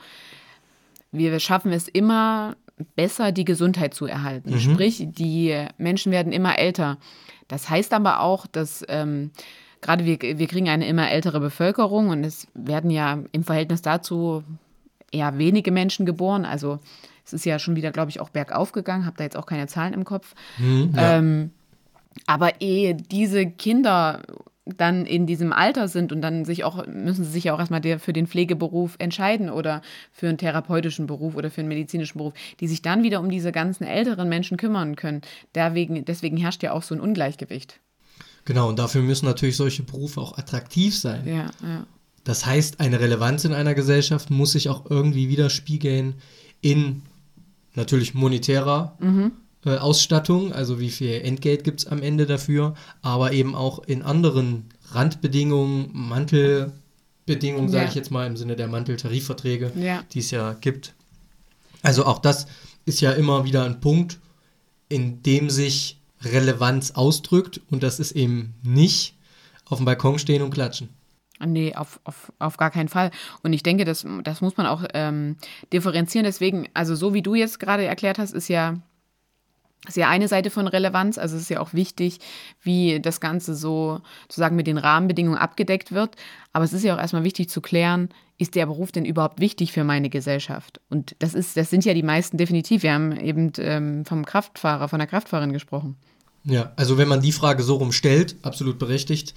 wir 1.11 1.39
schaffen 1.39 1.71
es 1.71 1.87
immer 1.87 2.55
besser, 2.95 3.31
die 3.31 3.45
Gesundheit 3.45 3.93
zu 3.93 4.05
erhalten. 4.05 4.51
Mhm. 4.51 4.59
Sprich, 4.59 5.07
die 5.07 5.65
Menschen 5.77 6.11
werden 6.11 6.31
immer 6.31 6.59
älter. 6.59 6.97
Das 7.47 7.69
heißt 7.69 7.93
aber 7.93 8.21
auch, 8.21 8.45
dass 8.45 8.83
ähm, 8.87 9.31
gerade 9.81 10.05
wir, 10.05 10.19
wir 10.19 10.47
kriegen 10.47 10.69
eine 10.69 10.87
immer 10.87 11.09
ältere 11.09 11.39
Bevölkerung 11.39 12.09
und 12.09 12.23
es 12.23 12.47
werden 12.53 12.91
ja 12.91 13.19
im 13.31 13.43
Verhältnis 13.43 13.81
dazu 13.81 14.43
eher 15.11 15.37
wenige 15.37 15.71
Menschen 15.71 16.05
geboren. 16.05 16.45
Also 16.45 16.79
es 17.27 17.33
ist 17.33 17.45
ja 17.45 17.59
schon 17.59 17.75
wieder, 17.75 17.91
glaube 17.91 18.09
ich, 18.09 18.19
auch 18.19 18.29
bergauf 18.29 18.71
gegangen, 18.71 19.05
habe 19.05 19.17
da 19.17 19.23
jetzt 19.23 19.37
auch 19.37 19.45
keine 19.45 19.67
Zahlen 19.67 19.93
im 19.93 20.05
Kopf. 20.05 20.33
Hm, 20.57 20.93
ja. 20.95 21.17
Ähm, 21.17 21.51
aber 22.25 22.61
ehe 22.61 22.95
diese 22.95 23.45
Kinder 23.45 24.21
dann 24.65 25.05
in 25.05 25.27
diesem 25.27 25.53
Alter 25.53 25.87
sind 25.87 26.11
und 26.11 26.21
dann 26.21 26.43
sich 26.43 26.63
auch, 26.63 26.85
müssen 26.87 27.23
sie 27.23 27.31
sich 27.31 27.45
ja 27.45 27.53
auch 27.53 27.59
erstmal 27.59 27.79
der, 27.79 27.99
für 27.99 28.11
den 28.11 28.27
Pflegeberuf 28.27 28.95
entscheiden 28.99 29.49
oder 29.49 29.81
für 30.11 30.27
einen 30.27 30.37
therapeutischen 30.37 31.07
Beruf 31.07 31.35
oder 31.35 31.49
für 31.49 31.61
einen 31.61 31.69
medizinischen 31.69 32.17
Beruf, 32.17 32.33
die 32.59 32.67
sich 32.67 32.81
dann 32.81 33.03
wieder 33.03 33.21
um 33.21 33.29
diese 33.29 33.51
ganzen 33.51 33.85
älteren 33.85 34.27
Menschen 34.27 34.57
kümmern 34.57 34.95
können. 34.95 35.21
Deswegen, 35.55 36.03
deswegen 36.03 36.37
herrscht 36.37 36.63
ja 36.63 36.73
auch 36.73 36.83
so 36.83 36.95
ein 36.95 37.01
Ungleichgewicht. 37.01 37.79
Genau, 38.43 38.69
und 38.69 38.79
dafür 38.79 39.01
müssen 39.01 39.25
natürlich 39.25 39.57
solche 39.57 39.83
Berufe 39.83 40.21
auch 40.21 40.37
attraktiv 40.37 40.97
sein. 40.97 41.25
Ja, 41.25 41.45
ja. 41.61 41.85
Das 42.23 42.45
heißt, 42.45 42.81
eine 42.81 42.99
Relevanz 42.99 43.45
in 43.45 43.53
einer 43.53 43.73
Gesellschaft 43.73 44.29
muss 44.29 44.51
sich 44.51 44.67
auch 44.67 44.89
irgendwie 44.89 45.29
widerspiegeln 45.29 46.15
in 46.61 47.03
natürlich 47.77 48.13
monetärer 48.13 48.97
äh, 49.65 49.77
Ausstattung, 49.77 50.51
also 50.51 50.79
wie 50.79 50.89
viel 50.89 51.21
Entgelt 51.21 51.63
gibt 51.63 51.79
es 51.81 51.87
am 51.87 52.01
Ende 52.01 52.25
dafür, 52.25 52.73
aber 53.01 53.31
eben 53.31 53.55
auch 53.55 53.79
in 53.83 54.01
anderen 54.03 54.65
Randbedingungen, 54.91 55.89
Mantelbedingungen, 55.93 57.69
sage 57.69 57.83
Ja. 57.85 57.89
ich 57.89 57.95
jetzt 57.95 58.11
mal, 58.11 58.27
im 58.27 58.35
Sinne 58.37 58.55
der 58.55 58.67
Manteltarifverträge, 58.67 59.71
Ja. 59.75 60.03
die 60.11 60.19
es 60.19 60.31
ja 60.31 60.53
gibt. 60.53 60.93
Also 61.81 62.05
auch 62.05 62.19
das 62.19 62.47
ist 62.85 63.01
ja 63.01 63.11
immer 63.11 63.45
wieder 63.45 63.63
ein 63.63 63.79
Punkt, 63.79 64.19
in 64.89 65.21
dem 65.23 65.49
sich 65.49 65.99
Relevanz 66.23 66.91
ausdrückt 66.91 67.61
und 67.69 67.83
das 67.83 67.99
ist 67.99 68.11
eben 68.13 68.53
nicht 68.63 69.15
auf 69.65 69.77
dem 69.77 69.85
Balkon 69.85 70.17
stehen 70.17 70.41
und 70.41 70.51
klatschen. 70.51 70.89
Nee, 71.45 71.75
auf, 71.75 71.99
auf, 72.03 72.31
auf 72.39 72.57
gar 72.57 72.71
keinen 72.71 72.89
Fall. 72.89 73.11
Und 73.43 73.53
ich 73.53 73.63
denke, 73.63 73.85
das, 73.85 74.05
das 74.23 74.41
muss 74.41 74.57
man 74.57 74.65
auch 74.65 74.83
ähm, 74.93 75.37
differenzieren. 75.71 76.25
Deswegen, 76.25 76.67
also 76.73 76.95
so 76.95 77.13
wie 77.13 77.21
du 77.21 77.35
jetzt 77.35 77.59
gerade 77.59 77.85
erklärt 77.85 78.17
hast, 78.17 78.33
ist 78.33 78.47
ja, 78.47 78.77
ist 79.87 79.97
ja 79.97 80.09
eine 80.09 80.27
Seite 80.27 80.49
von 80.49 80.67
Relevanz. 80.67 81.17
Also 81.17 81.35
es 81.35 81.43
ist 81.43 81.49
ja 81.49 81.59
auch 81.59 81.73
wichtig, 81.73 82.19
wie 82.61 82.99
das 82.99 83.21
Ganze 83.21 83.55
so 83.55 84.01
sozusagen 84.23 84.55
mit 84.55 84.67
den 84.67 84.79
Rahmenbedingungen 84.79 85.37
abgedeckt 85.37 85.91
wird. 85.91 86.15
Aber 86.53 86.65
es 86.65 86.73
ist 86.73 86.83
ja 86.83 86.95
auch 86.95 86.99
erstmal 86.99 87.23
wichtig 87.23 87.49
zu 87.49 87.61
klären, 87.61 88.09
ist 88.39 88.55
der 88.55 88.65
Beruf 88.65 88.91
denn 88.91 89.05
überhaupt 89.05 89.39
wichtig 89.39 89.71
für 89.71 89.83
meine 89.83 90.09
Gesellschaft? 90.09 90.79
Und 90.89 91.15
das 91.19 91.33
ist, 91.33 91.57
das 91.57 91.69
sind 91.69 91.85
ja 91.85 91.93
die 91.93 92.03
meisten 92.03 92.37
definitiv. 92.37 92.83
Wir 92.83 92.93
haben 92.93 93.15
eben 93.17 93.51
ähm, 93.59 94.05
vom 94.05 94.25
Kraftfahrer, 94.25 94.87
von 94.89 94.99
der 94.99 95.07
Kraftfahrerin 95.07 95.53
gesprochen. 95.53 95.95
Ja, 96.43 96.71
also 96.75 96.97
wenn 96.97 97.07
man 97.07 97.21
die 97.21 97.31
Frage 97.31 97.63
so 97.63 97.75
rum 97.75 97.91
stellt, 97.91 98.37
absolut 98.43 98.79
berechtigt, 98.79 99.33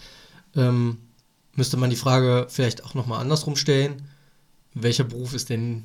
ähm, 0.55 0.99
müsste 1.55 1.77
man 1.77 1.91
die 1.91 1.97
Frage 1.97 2.47
vielleicht 2.49 2.85
auch 2.85 2.95
nochmal 2.95 3.21
andersrum 3.21 3.57
stellen. 3.57 4.09
Welcher 4.75 5.05
Beruf 5.05 5.35
ist 5.35 5.51
denn 5.51 5.85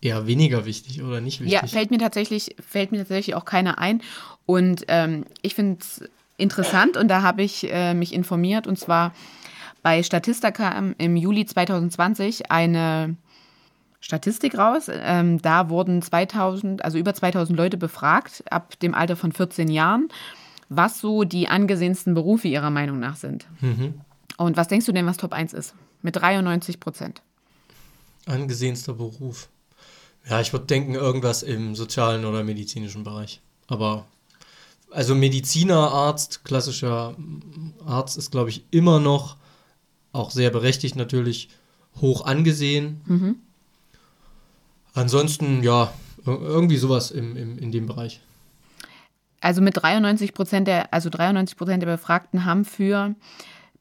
eher 0.00 0.26
weniger 0.26 0.64
wichtig 0.64 1.02
oder 1.02 1.20
nicht 1.20 1.40
wichtig? 1.40 1.60
Ja, 1.60 1.66
fällt 1.66 1.90
mir 1.90 1.98
tatsächlich, 1.98 2.56
fällt 2.66 2.92
mir 2.92 2.98
tatsächlich 2.98 3.34
auch 3.34 3.44
keiner 3.44 3.78
ein. 3.78 4.02
Und 4.46 4.84
ähm, 4.88 5.24
ich 5.42 5.54
finde 5.54 5.78
es 5.80 6.02
interessant 6.36 6.96
und 6.96 7.08
da 7.08 7.22
habe 7.22 7.42
ich 7.42 7.70
äh, 7.72 7.94
mich 7.94 8.12
informiert 8.12 8.66
und 8.66 8.78
zwar 8.78 9.12
bei 9.82 10.02
Statista 10.02 10.50
kam 10.50 10.94
im 10.98 11.16
Juli 11.16 11.44
2020 11.44 12.50
eine 12.50 13.16
Statistik 14.00 14.56
raus. 14.56 14.88
Ähm, 14.88 15.40
da 15.42 15.68
wurden 15.68 16.02
2000, 16.02 16.84
also 16.84 16.98
über 16.98 17.14
2000 17.14 17.56
Leute 17.56 17.76
befragt 17.76 18.44
ab 18.50 18.78
dem 18.80 18.94
Alter 18.94 19.16
von 19.16 19.32
14 19.32 19.68
Jahren, 19.68 20.08
was 20.68 21.00
so 21.00 21.24
die 21.24 21.48
angesehensten 21.48 22.14
Berufe 22.14 22.48
ihrer 22.48 22.70
Meinung 22.70 22.98
nach 22.98 23.16
sind. 23.16 23.46
Mhm. 23.60 23.94
Und 24.36 24.56
was 24.56 24.68
denkst 24.68 24.86
du 24.86 24.92
denn, 24.92 25.06
was 25.06 25.16
Top 25.16 25.32
1 25.32 25.52
ist? 25.52 25.74
Mit 26.02 26.16
93 26.16 26.80
Prozent. 26.80 27.22
Angesehenster 28.26 28.94
Beruf. 28.94 29.48
Ja, 30.28 30.40
ich 30.40 30.52
würde 30.52 30.66
denken, 30.66 30.94
irgendwas 30.94 31.42
im 31.42 31.74
sozialen 31.74 32.24
oder 32.24 32.44
medizinischen 32.44 33.02
Bereich. 33.02 33.40
Aber 33.66 34.06
also 34.90 35.14
Mediziner, 35.14 35.90
Arzt, 35.90 36.44
klassischer 36.44 37.16
Arzt 37.84 38.16
ist, 38.16 38.30
glaube 38.30 38.50
ich, 38.50 38.64
immer 38.70 39.00
noch 39.00 39.36
auch 40.12 40.30
sehr 40.30 40.50
berechtigt 40.50 40.94
natürlich 40.96 41.48
hoch 42.00 42.24
angesehen. 42.24 43.40
Ansonsten, 44.94 45.62
ja, 45.62 45.92
ir- 46.26 46.40
irgendwie 46.40 46.76
sowas 46.76 47.10
im, 47.10 47.36
im, 47.36 47.58
in 47.58 47.72
dem 47.72 47.86
Bereich. 47.86 48.20
Also 49.40 49.60
mit 49.60 49.76
93 49.82 50.34
Prozent 50.34 50.68
der, 50.68 50.92
also 50.92 51.08
93 51.10 51.56
Prozent 51.56 51.82
der 51.82 51.88
Befragten 51.88 52.44
haben 52.44 52.64
für 52.64 53.14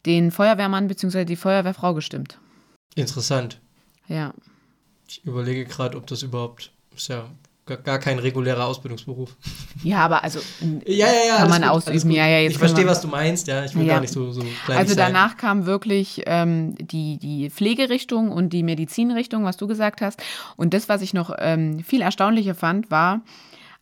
den 0.05 0.31
Feuerwehrmann 0.31 0.87
bzw. 0.87 1.25
die 1.25 1.35
Feuerwehrfrau 1.35 1.93
gestimmt. 1.93 2.37
Interessant. 2.95 3.59
Ja. 4.07 4.33
Ich 5.07 5.23
überlege 5.25 5.65
gerade, 5.65 5.97
ob 5.97 6.07
das 6.07 6.23
überhaupt, 6.23 6.71
ist 6.95 7.07
ja 7.09 7.25
gar, 7.65 7.77
gar 7.77 7.99
kein 7.99 8.19
regulärer 8.19 8.65
Ausbildungsberuf. 8.65 9.35
Ja, 9.83 9.99
aber 9.99 10.23
also 10.23 10.39
Ja, 10.85 11.07
ja, 11.07 11.13
ja. 11.27 11.37
Kann 11.37 11.49
man 11.49 11.63
alles 11.63 11.87
ausüben. 11.87 12.11
Ja, 12.11 12.27
ja, 12.27 12.39
jetzt 12.39 12.53
ich 12.53 12.57
verstehe, 12.57 12.85
was 12.87 13.01
du 13.01 13.07
meinst, 13.07 13.47
ja. 13.47 13.63
Ich 13.65 13.75
will 13.75 13.85
Ja. 13.85 13.93
gar 13.95 14.01
nicht 14.01 14.13
so, 14.13 14.31
so 14.31 14.41
also 14.67 14.93
sein. 14.93 14.97
danach 15.13 15.37
kam 15.37 15.65
wirklich 15.65 16.23
ähm, 16.25 16.75
die, 16.79 17.17
die 17.17 17.49
Pflegerichtung 17.49 18.31
und 18.31 18.49
die 18.51 18.63
Medizinrichtung, 18.63 19.43
was 19.43 19.57
du 19.57 19.67
gesagt 19.67 20.01
hast. 20.01 20.21
Und 20.57 20.73
das, 20.73 20.89
was 20.89 21.01
ich 21.01 21.13
noch 21.13 21.33
ähm, 21.39 21.79
viel 21.83 22.01
erstaunlicher 22.01 22.55
fand, 22.55 22.89
war, 22.91 23.21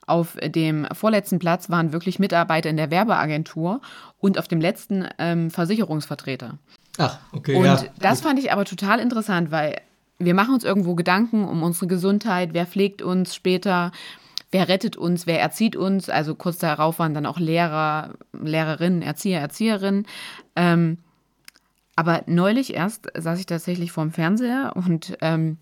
auf 0.09 0.37
dem 0.43 0.87
vorletzten 0.93 1.39
Platz 1.39 1.69
waren 1.69 1.93
wirklich 1.93 2.19
Mitarbeiter 2.19 2.69
in 2.69 2.77
der 2.77 2.91
Werbeagentur 2.91 3.81
und 4.19 4.37
auf 4.37 4.47
dem 4.47 4.61
letzten 4.61 5.07
ähm, 5.17 5.51
Versicherungsvertreter. 5.51 6.57
Ach, 6.97 7.19
okay, 7.31 7.55
Und 7.55 7.65
ja. 7.65 7.83
das 7.99 8.21
fand 8.21 8.39
ich 8.39 8.51
aber 8.51 8.65
total 8.65 8.99
interessant, 8.99 9.51
weil 9.51 9.81
wir 10.17 10.33
machen 10.33 10.53
uns 10.53 10.63
irgendwo 10.63 10.95
Gedanken 10.95 11.45
um 11.45 11.63
unsere 11.63 11.87
Gesundheit, 11.87 12.49
wer 12.53 12.65
pflegt 12.65 13.01
uns 13.01 13.33
später, 13.33 13.91
wer 14.51 14.67
rettet 14.67 14.97
uns, 14.97 15.25
wer 15.27 15.39
erzieht 15.39 15.75
uns. 15.75 16.09
Also 16.09 16.35
kurz 16.35 16.57
darauf 16.57 16.99
waren 16.99 17.13
dann 17.13 17.25
auch 17.25 17.39
Lehrer, 17.39 18.13
Lehrerinnen, 18.33 19.01
Erzieher, 19.01 19.39
Erzieherinnen. 19.39 20.05
Ähm, 20.55 20.97
aber 21.95 22.23
neulich 22.27 22.73
erst 22.73 23.07
saß 23.17 23.39
ich 23.39 23.45
tatsächlich 23.45 23.91
vorm 23.91 24.11
Fernseher 24.11 24.73
und 24.75 25.17
ähm, 25.21 25.57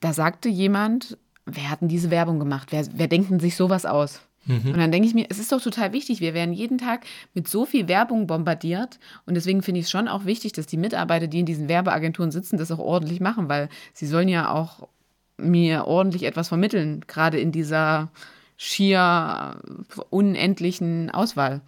da 0.00 0.12
sagte 0.12 0.48
jemand, 0.48 1.18
wer 1.54 1.70
hat 1.70 1.80
denn 1.80 1.88
diese 1.88 2.10
Werbung 2.10 2.38
gemacht? 2.38 2.68
Wer, 2.70 2.86
wer 2.94 3.08
denkt 3.08 3.30
denn 3.30 3.40
sich 3.40 3.56
sowas 3.56 3.86
aus? 3.86 4.20
Und 4.48 4.78
dann 4.78 4.90
denke 4.90 5.06
ich 5.06 5.14
mir, 5.14 5.26
es 5.28 5.38
ist 5.38 5.52
doch 5.52 5.60
total 5.60 5.92
wichtig. 5.92 6.20
Wir 6.20 6.32
werden 6.32 6.54
jeden 6.54 6.78
Tag 6.78 7.04
mit 7.34 7.46
so 7.46 7.66
viel 7.66 7.88
Werbung 7.88 8.26
bombardiert. 8.26 8.98
Und 9.26 9.34
deswegen 9.34 9.62
finde 9.62 9.80
ich 9.80 9.84
es 9.84 9.90
schon 9.90 10.08
auch 10.08 10.24
wichtig, 10.24 10.52
dass 10.52 10.66
die 10.66 10.78
Mitarbeiter, 10.78 11.26
die 11.26 11.40
in 11.40 11.46
diesen 11.46 11.68
Werbeagenturen 11.68 12.30
sitzen, 12.30 12.56
das 12.56 12.72
auch 12.72 12.78
ordentlich 12.78 13.20
machen, 13.20 13.48
weil 13.48 13.68
sie 13.92 14.06
sollen 14.06 14.28
ja 14.28 14.50
auch 14.50 14.88
mir 15.36 15.86
ordentlich 15.86 16.24
etwas 16.24 16.48
vermitteln, 16.48 17.04
gerade 17.06 17.38
in 17.38 17.52
dieser 17.52 18.10
schier 18.56 19.60
unendlichen 20.08 21.10
Auswahl. 21.10 21.60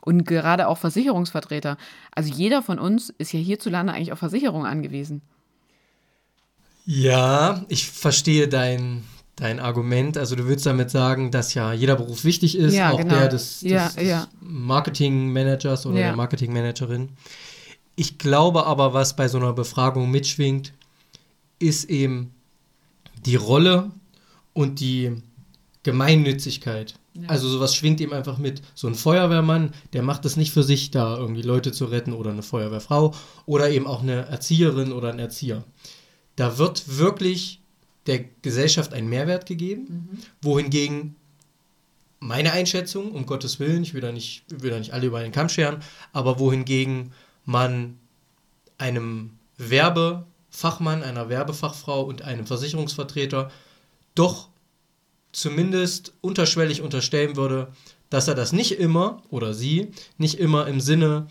Und 0.00 0.24
gerade 0.24 0.68
auch 0.68 0.78
Versicherungsvertreter. 0.78 1.78
Also 2.12 2.32
jeder 2.32 2.62
von 2.62 2.78
uns 2.78 3.10
ist 3.18 3.32
ja 3.32 3.40
hierzulande 3.40 3.92
eigentlich 3.92 4.12
auf 4.12 4.18
Versicherung 4.18 4.66
angewiesen. 4.66 5.22
Ja, 6.84 7.64
ich 7.68 7.88
verstehe 7.90 8.46
dein, 8.46 9.02
dein 9.36 9.60
Argument. 9.60 10.16
Also 10.16 10.34
du 10.34 10.46
würdest 10.46 10.66
damit 10.66 10.90
sagen, 10.90 11.30
dass 11.30 11.54
ja 11.54 11.72
jeder 11.72 11.96
Beruf 11.96 12.24
wichtig 12.24 12.56
ist, 12.56 12.74
Ja, 12.74 12.90
auch 12.90 12.98
genau. 12.98 13.14
der 13.14 13.28
des, 13.28 13.60
des, 13.60 13.70
Ja, 13.70 13.88
des 13.90 14.08
ja. 14.08 14.28
Marketingmanagers 14.40 15.86
oder 15.86 15.96
der 15.96 16.16
Marketingmanagerin. 16.16 17.10
Ich 17.94 18.18
glaube 18.18 18.66
aber, 18.66 18.92
was 18.92 19.14
bei 19.16 19.28
so 19.28 19.38
einer 19.38 19.52
Befragung 19.52 20.10
mitschwingt, 20.10 20.72
ist 21.58 21.84
eben 21.84 22.34
die 23.24 23.36
Rolle 23.36 23.90
und 24.52 24.80
die 24.80 25.22
Gemeinnützigkeit. 25.82 26.94
Also 27.28 27.48
sowas 27.48 27.74
schwingt 27.74 28.00
ihm 28.00 28.12
einfach 28.12 28.36
mit. 28.36 28.60
So 28.74 28.88
ein 28.88 28.94
Feuerwehrmann, 28.94 29.72
der 29.94 30.02
macht 30.02 30.26
es 30.26 30.36
nicht 30.36 30.52
für 30.52 30.62
sich, 30.62 30.90
da 30.90 31.16
irgendwie 31.16 31.40
Leute 31.42 31.72
zu 31.72 31.86
retten 31.86 32.12
oder 32.12 32.30
eine 32.30 32.42
Feuerwehrfrau 32.42 33.14
oder 33.46 33.70
eben 33.70 33.86
auch 33.86 34.02
eine 34.02 34.26
Erzieherin 34.26 34.92
oder 34.92 35.10
ein 35.10 35.18
Erzieher. 35.18 35.64
Da 36.36 36.58
wird 36.58 36.98
wirklich 36.98 37.60
der 38.06 38.24
Gesellschaft 38.42 38.92
ein 38.92 39.08
Mehrwert 39.08 39.46
gegeben, 39.46 40.20
wohingegen 40.42 41.16
meine 42.20 42.52
Einschätzung, 42.52 43.12
um 43.12 43.26
Gottes 43.26 43.60
Willen, 43.60 43.82
ich 43.82 43.94
will 43.94 44.00
da 44.00 44.12
nicht, 44.12 44.44
will 44.48 44.70
da 44.70 44.78
nicht 44.78 44.92
alle 44.92 45.06
über 45.06 45.20
den 45.20 45.32
Kamm 45.32 45.48
scheren, 45.48 45.82
aber 46.12 46.38
wohingegen 46.38 47.12
man 47.44 47.98
einem 48.78 49.38
Werbefachmann, 49.58 51.02
einer 51.02 51.28
Werbefachfrau 51.28 52.02
und 52.02 52.22
einem 52.22 52.46
Versicherungsvertreter 52.46 53.50
doch 54.14 54.48
zumindest 55.32 56.14
unterschwellig 56.20 56.80
unterstellen 56.80 57.36
würde, 57.36 57.68
dass 58.10 58.28
er 58.28 58.34
das 58.34 58.52
nicht 58.52 58.78
immer 58.78 59.22
oder 59.30 59.52
sie 59.52 59.88
nicht 60.16 60.38
immer 60.38 60.66
im 60.66 60.80
Sinne 60.80 61.26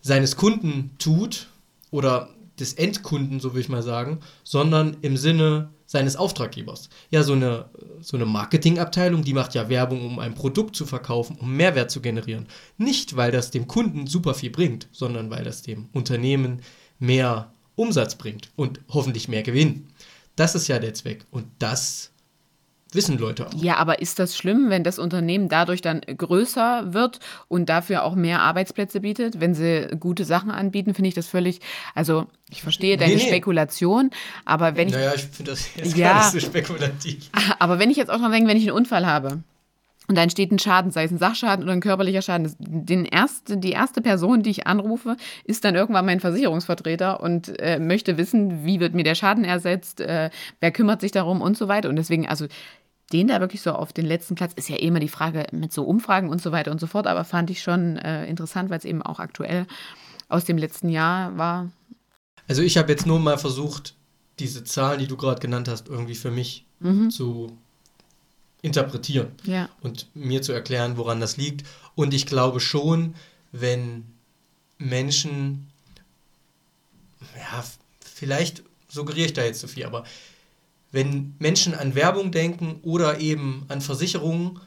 seines 0.00 0.36
Kunden 0.36 0.90
tut 0.98 1.48
oder 1.90 2.30
des 2.58 2.74
Endkunden, 2.74 3.40
so 3.40 3.54
will 3.54 3.60
ich 3.60 3.68
mal 3.68 3.82
sagen, 3.82 4.20
sondern 4.44 4.96
im 5.02 5.16
Sinne 5.16 5.70
seines 5.92 6.16
Auftraggebers. 6.16 6.88
Ja, 7.10 7.22
so 7.22 7.34
eine, 7.34 7.66
so 8.00 8.16
eine 8.16 8.24
Marketingabteilung, 8.24 9.24
die 9.24 9.34
macht 9.34 9.54
ja 9.54 9.68
Werbung, 9.68 10.06
um 10.06 10.18
ein 10.18 10.34
Produkt 10.34 10.74
zu 10.74 10.86
verkaufen, 10.86 11.36
um 11.38 11.54
Mehrwert 11.54 11.90
zu 11.90 12.00
generieren. 12.00 12.46
Nicht, 12.78 13.16
weil 13.16 13.30
das 13.30 13.50
dem 13.50 13.68
Kunden 13.68 14.06
super 14.06 14.32
viel 14.32 14.48
bringt, 14.48 14.88
sondern 14.90 15.30
weil 15.30 15.44
das 15.44 15.60
dem 15.60 15.90
Unternehmen 15.92 16.62
mehr 16.98 17.52
Umsatz 17.76 18.14
bringt 18.14 18.50
und 18.56 18.80
hoffentlich 18.88 19.28
mehr 19.28 19.42
Gewinn. 19.42 19.88
Das 20.34 20.54
ist 20.54 20.66
ja 20.66 20.78
der 20.78 20.94
Zweck. 20.94 21.26
Und 21.30 21.44
das 21.58 22.11
wissen 22.94 23.18
Leute 23.18 23.46
auch. 23.46 23.54
Ja, 23.54 23.76
aber 23.76 24.00
ist 24.00 24.18
das 24.18 24.36
schlimm, 24.36 24.70
wenn 24.70 24.84
das 24.84 24.98
Unternehmen 24.98 25.48
dadurch 25.48 25.80
dann 25.80 26.00
größer 26.00 26.92
wird 26.92 27.20
und 27.48 27.68
dafür 27.68 28.04
auch 28.04 28.14
mehr 28.14 28.40
Arbeitsplätze 28.40 29.00
bietet? 29.00 29.40
Wenn 29.40 29.54
sie 29.54 29.88
gute 29.98 30.24
Sachen 30.24 30.50
anbieten, 30.50 30.94
finde 30.94 31.08
ich 31.08 31.14
das 31.14 31.26
völlig, 31.26 31.60
also 31.94 32.26
ich 32.50 32.62
verstehe 32.62 32.96
deine 32.96 33.14
nee, 33.14 33.22
nee. 33.22 33.28
Spekulation, 33.28 34.10
aber 34.44 34.76
wenn 34.76 34.88
ich. 34.88 34.94
Naja, 34.94 35.12
ich 35.14 35.22
finde 35.22 35.52
das 35.52 35.74
jetzt 35.74 35.96
ja, 35.96 36.12
gar 36.12 36.32
nicht 36.32 36.42
so 36.42 36.48
spekulativ. 36.48 37.30
Aber 37.58 37.78
wenn 37.78 37.90
ich 37.90 37.96
jetzt 37.96 38.10
auch 38.10 38.18
noch 38.18 38.30
denke, 38.30 38.48
wenn 38.48 38.56
ich 38.56 38.64
einen 38.64 38.76
Unfall 38.76 39.06
habe 39.06 39.42
und 40.08 40.16
da 40.16 40.22
entsteht 40.22 40.50
ein 40.50 40.58
Schaden, 40.58 40.90
sei 40.90 41.04
es 41.04 41.12
ein 41.12 41.18
Sachschaden 41.18 41.64
oder 41.64 41.72
ein 41.72 41.80
körperlicher 41.80 42.22
Schaden. 42.22 42.54
Den 42.58 43.04
erste, 43.04 43.56
die 43.56 43.70
erste 43.70 44.02
Person, 44.02 44.42
die 44.42 44.50
ich 44.50 44.66
anrufe, 44.66 45.16
ist 45.44 45.64
dann 45.64 45.76
irgendwann 45.76 46.04
mein 46.04 46.20
Versicherungsvertreter 46.20 47.20
und 47.20 47.58
äh, 47.60 47.78
möchte 47.78 48.18
wissen, 48.18 48.64
wie 48.64 48.80
wird 48.80 48.94
mir 48.94 49.04
der 49.04 49.14
Schaden 49.14 49.44
ersetzt, 49.44 50.00
äh, 50.00 50.30
wer 50.60 50.72
kümmert 50.72 51.00
sich 51.00 51.12
darum 51.12 51.40
und 51.40 51.56
so 51.56 51.68
weiter. 51.68 51.88
Und 51.88 51.96
deswegen, 51.96 52.28
also 52.28 52.46
den 53.12 53.28
da 53.28 53.40
wirklich 53.40 53.62
so 53.62 53.72
auf 53.72 53.92
den 53.92 54.06
letzten 54.06 54.34
Platz, 54.34 54.52
ist 54.54 54.68
ja 54.68 54.76
eh 54.76 54.86
immer 54.86 55.00
die 55.00 55.08
Frage 55.08 55.46
mit 55.52 55.72
so 55.72 55.84
Umfragen 55.84 56.28
und 56.28 56.40
so 56.40 56.52
weiter 56.52 56.70
und 56.70 56.80
so 56.80 56.86
fort, 56.86 57.06
aber 57.06 57.24
fand 57.24 57.50
ich 57.50 57.62
schon 57.62 57.96
äh, 57.98 58.26
interessant, 58.26 58.70
weil 58.70 58.78
es 58.78 58.84
eben 58.84 59.02
auch 59.02 59.18
aktuell 59.18 59.66
aus 60.28 60.44
dem 60.44 60.58
letzten 60.58 60.88
Jahr 60.88 61.36
war. 61.36 61.70
Also 62.48 62.62
ich 62.62 62.78
habe 62.78 62.90
jetzt 62.90 63.06
nur 63.06 63.20
mal 63.20 63.38
versucht, 63.38 63.94
diese 64.38 64.64
Zahlen, 64.64 64.98
die 64.98 65.06
du 65.06 65.16
gerade 65.16 65.40
genannt 65.40 65.68
hast, 65.68 65.88
irgendwie 65.88 66.14
für 66.14 66.30
mich 66.30 66.64
mhm. 66.80 67.10
zu 67.10 67.56
interpretieren 68.62 69.32
ja. 69.44 69.68
und 69.80 70.08
mir 70.14 70.40
zu 70.42 70.52
erklären, 70.52 70.96
woran 70.96 71.20
das 71.20 71.36
liegt. 71.36 71.66
Und 71.94 72.14
ich 72.14 72.26
glaube 72.26 72.60
schon, 72.60 73.14
wenn 73.50 74.04
Menschen, 74.78 75.68
ja, 77.36 77.64
vielleicht 78.00 78.62
suggeriere 78.88 79.26
ich 79.26 79.32
da 79.32 79.44
jetzt 79.44 79.60
zu 79.60 79.68
viel, 79.68 79.84
aber 79.84 80.04
wenn 80.92 81.34
Menschen 81.38 81.74
an 81.74 81.94
Werbung 81.94 82.30
denken 82.30 82.78
oder 82.82 83.18
eben 83.18 83.64
an 83.68 83.80
Versicherungen, 83.80 84.60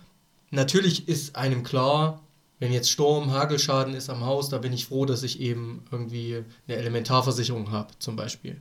natürlich 0.49 1.07
ist 1.07 1.35
einem 1.35 1.63
klar, 1.63 2.21
wenn 2.59 2.73
jetzt 2.73 2.89
Sturm, 2.89 3.31
Hagelschaden 3.31 3.93
ist 3.93 4.09
am 4.09 4.25
Haus, 4.25 4.49
da 4.49 4.57
bin 4.57 4.73
ich 4.73 4.87
froh, 4.87 5.05
dass 5.05 5.23
ich 5.23 5.39
eben 5.39 5.83
irgendwie 5.91 6.43
eine 6.67 6.77
Elementarversicherung 6.77 7.71
habe, 7.71 7.93
zum 7.99 8.15
Beispiel. 8.15 8.59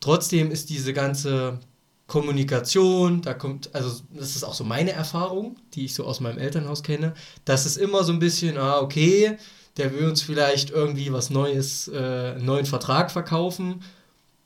Trotzdem 0.00 0.50
ist 0.50 0.70
diese 0.70 0.92
ganze 0.92 1.60
Kommunikation, 2.08 3.22
da 3.22 3.34
kommt, 3.34 3.74
also 3.74 4.00
das 4.12 4.34
ist 4.34 4.44
auch 4.44 4.54
so 4.54 4.64
meine 4.64 4.92
Erfahrung, 4.92 5.56
die 5.74 5.84
ich 5.84 5.94
so 5.94 6.04
aus 6.04 6.20
meinem 6.20 6.38
Elternhaus 6.38 6.82
kenne, 6.82 7.14
dass 7.44 7.64
es 7.64 7.76
immer 7.76 8.02
so 8.02 8.12
ein 8.12 8.18
bisschen, 8.18 8.58
ah, 8.58 8.80
okay, 8.80 9.36
der 9.76 9.92
will 9.92 10.08
uns 10.08 10.22
vielleicht 10.22 10.70
irgendwie 10.70 11.12
was 11.12 11.30
Neues, 11.30 11.88
äh, 11.88 11.96
einen 11.96 12.44
neuen 12.44 12.66
Vertrag 12.66 13.10
verkaufen 13.10 13.82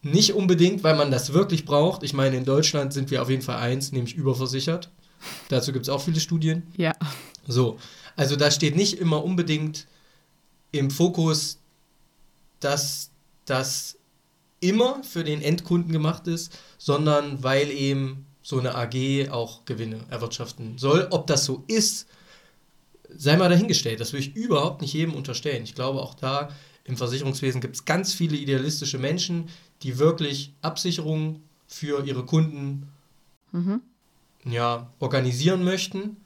nicht 0.03 0.33
unbedingt, 0.35 0.83
weil 0.83 0.97
man 0.97 1.11
das 1.11 1.33
wirklich 1.33 1.65
braucht. 1.65 2.03
Ich 2.03 2.15
meine, 2.15 2.37
in 2.37 2.45
Deutschland 2.45 2.93
sind 2.93 3.11
wir 3.11 3.23
auf 3.23 3.31
jeden 3.31 3.43
Fall 3.43 3.57
eins, 3.57 3.93
nämlich 3.93 4.15
überversichert. 4.15 4.91
Dazu 5.49 5.73
gibt 5.73 5.85
es 5.85 5.89
auch 5.91 6.01
viele 6.01 6.21
Studien. 6.21 6.63
Ja. 6.77 6.93
So, 7.47 7.79
also 8.17 8.37
da 8.37 8.51
steht 8.51 8.77
nicht 8.77 8.99
immer 8.99 9.23
unbedingt 9.23 9.87
im 10.73 10.91
Fokus, 10.91 11.59
dass 12.61 13.11
das 13.45 13.99
immer 14.61 15.03
für 15.03 15.25
den 15.25 15.43
Endkunden 15.43 15.93
gemacht 15.93 16.27
ist, 16.27 16.59
sondern 16.79 17.43
weil 17.43 17.71
eben 17.71 18.27
so 18.43 18.59
eine 18.59 18.75
AG 18.75 19.31
auch 19.31 19.65
Gewinne 19.65 20.01
erwirtschaften 20.09 20.79
soll. 20.79 21.09
Ob 21.11 21.27
das 21.27 21.45
so 21.45 21.65
ist, 21.67 22.07
sei 23.15 23.37
mal 23.37 23.49
dahingestellt. 23.49 24.01
Das 24.01 24.13
will 24.13 24.21
ich 24.21 24.37
überhaupt 24.37 24.81
nicht 24.81 24.93
jedem 24.93 25.15
unterstellen. 25.15 25.65
Ich 25.65 25.75
glaube, 25.75 26.01
auch 26.01 26.15
da 26.15 26.51
im 26.85 26.97
Versicherungswesen 26.97 27.61
gibt 27.61 27.77
es 27.77 27.85
ganz 27.85 28.13
viele 28.13 28.37
idealistische 28.37 28.99
Menschen, 28.99 29.49
die 29.83 29.99
wirklich 29.99 30.55
Absicherungen 30.63 31.43
für 31.67 32.05
ihre 32.05 32.25
Kunden 32.25 32.89
mhm. 33.53 33.81
ja, 34.45 34.93
organisieren 34.99 35.65
möchten. 35.65 36.17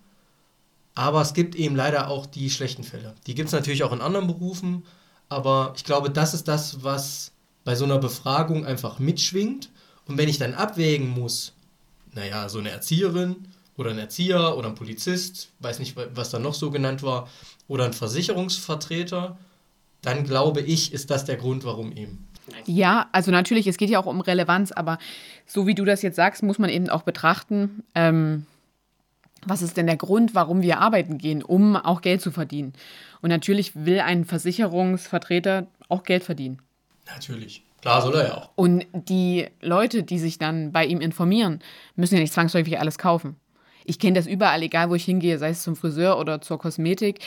Aber 0.94 1.20
es 1.20 1.34
gibt 1.34 1.54
eben 1.54 1.74
leider 1.74 2.08
auch 2.08 2.26
die 2.26 2.50
schlechten 2.50 2.84
Fälle. 2.84 3.14
Die 3.26 3.34
gibt 3.34 3.48
es 3.48 3.52
natürlich 3.52 3.82
auch 3.82 3.92
in 3.92 4.00
anderen 4.00 4.26
Berufen, 4.26 4.84
aber 5.28 5.72
ich 5.76 5.84
glaube, 5.84 6.10
das 6.10 6.34
ist 6.34 6.46
das, 6.46 6.84
was 6.84 7.32
bei 7.64 7.74
so 7.74 7.84
einer 7.84 7.98
Befragung 7.98 8.64
einfach 8.64 8.98
mitschwingt. 8.98 9.70
Und 10.06 10.18
wenn 10.18 10.28
ich 10.28 10.38
dann 10.38 10.54
abwägen 10.54 11.08
muss, 11.08 11.54
naja, 12.12 12.48
so 12.48 12.58
eine 12.58 12.70
Erzieherin 12.70 13.48
oder 13.76 13.90
ein 13.90 13.98
Erzieher 13.98 14.56
oder 14.56 14.68
ein 14.68 14.74
Polizist, 14.76 15.50
weiß 15.60 15.78
nicht, 15.80 15.96
was 16.14 16.30
da 16.30 16.38
noch 16.38 16.54
so 16.54 16.70
genannt 16.70 17.02
war, 17.02 17.28
oder 17.66 17.86
ein 17.86 17.92
Versicherungsvertreter, 17.92 19.38
dann 20.02 20.24
glaube 20.24 20.60
ich, 20.60 20.92
ist 20.92 21.10
das 21.10 21.24
der 21.24 21.36
Grund, 21.36 21.64
warum 21.64 21.90
eben. 21.92 22.28
Ja, 22.66 23.09
also 23.12 23.30
natürlich, 23.30 23.66
es 23.66 23.76
geht 23.76 23.90
ja 23.90 23.98
auch 23.98 24.07
um 24.07 24.20
Relevanz, 24.20 24.72
aber 24.72 24.98
so 25.46 25.66
wie 25.66 25.74
du 25.74 25.85
das 25.85 26.02
jetzt 26.02 26.16
sagst, 26.16 26.42
muss 26.42 26.59
man 26.59 26.70
eben 26.70 26.88
auch 26.88 27.02
betrachten, 27.02 27.83
ähm, 27.94 28.46
was 29.46 29.62
ist 29.62 29.76
denn 29.76 29.87
der 29.87 29.96
Grund, 29.96 30.35
warum 30.35 30.62
wir 30.62 30.80
arbeiten 30.80 31.18
gehen, 31.18 31.42
um 31.42 31.76
auch 31.76 32.00
Geld 32.00 32.20
zu 32.20 32.30
verdienen. 32.30 32.72
Und 33.20 33.30
natürlich 33.30 33.72
will 33.74 34.00
ein 34.00 34.24
Versicherungsvertreter 34.24 35.66
auch 35.88 36.02
Geld 36.02 36.24
verdienen. 36.24 36.61
Natürlich. 37.07 37.62
Klar 37.83 38.00
soll 38.00 38.14
er 38.14 38.28
ja 38.28 38.35
auch. 38.35 38.50
Und 38.54 38.87
die 38.94 39.46
Leute, 39.61 40.02
die 40.02 40.18
sich 40.18 40.38
dann 40.38 40.72
bei 40.72 40.87
ihm 40.87 41.00
informieren, 41.00 41.61
müssen 41.96 42.14
ja 42.14 42.20
nicht 42.20 42.33
zwangsläufig 42.33 42.80
alles 42.80 42.96
kaufen. 42.96 43.37
Ich 43.85 43.98
kenne 43.98 44.14
das 44.14 44.26
überall, 44.26 44.62
egal 44.62 44.88
wo 44.88 44.94
ich 44.94 45.04
hingehe, 45.04 45.38
sei 45.38 45.50
es 45.50 45.62
zum 45.62 45.76
Friseur 45.76 46.18
oder 46.18 46.40
zur 46.40 46.59
Kosmetik 46.59 47.18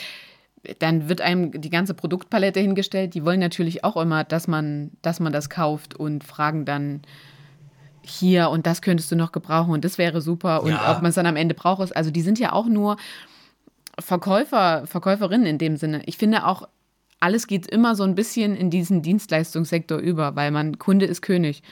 dann 0.80 1.10
wird 1.10 1.22
einem 1.22 1.52
die 1.62 1.70
ganze 1.70 1.94
Produktpalette 1.94 2.60
hingestellt. 2.60 3.14
Die 3.14 3.24
wollen 3.24 3.40
natürlich 3.40 3.84
auch 3.84 3.98
immer, 3.98 4.24
dass 4.24 4.48
man, 4.48 4.92
dass 5.02 5.20
man 5.20 5.32
das 5.32 5.50
kauft 5.50 5.96
und 5.96 6.24
fragen 6.24 6.66
dann 6.66 7.02
hier 8.04 8.50
und 8.50 8.66
das 8.66 8.82
könntest 8.82 9.12
du 9.12 9.16
noch 9.16 9.32
gebrauchen 9.32 9.72
und 9.72 9.84
das 9.84 9.98
wäre 9.98 10.22
super 10.22 10.64
und 10.64 10.72
ja. 10.72 10.96
ob 10.96 11.02
man 11.02 11.10
es 11.10 11.16
dann 11.16 11.26
am 11.26 11.36
Ende 11.36 11.56
braucht. 11.56 11.96
Also 11.96 12.10
die 12.10 12.22
sind 12.22 12.40
ja 12.40 12.54
auch 12.54 12.68
nur 12.68 12.98
Verkäufer, 14.00 14.86
Verkäuferinnen 14.88 15.48
in 15.48 15.58
dem 15.58 15.78
Sinne. 15.78 16.02
Ich 16.06 16.18
finde 16.18 16.46
auch, 16.46 16.68
alles 17.20 17.48
geht 17.48 17.68
immer 17.68 17.96
so 17.96 18.04
ein 18.04 18.16
bisschen 18.16 18.56
in 18.56 18.70
diesen 18.70 19.02
Dienstleistungssektor 19.02 19.98
über, 19.98 20.36
weil 20.36 20.52
man 20.52 20.78
Kunde 20.78 21.06
ist 21.06 21.22
König. 21.22 21.64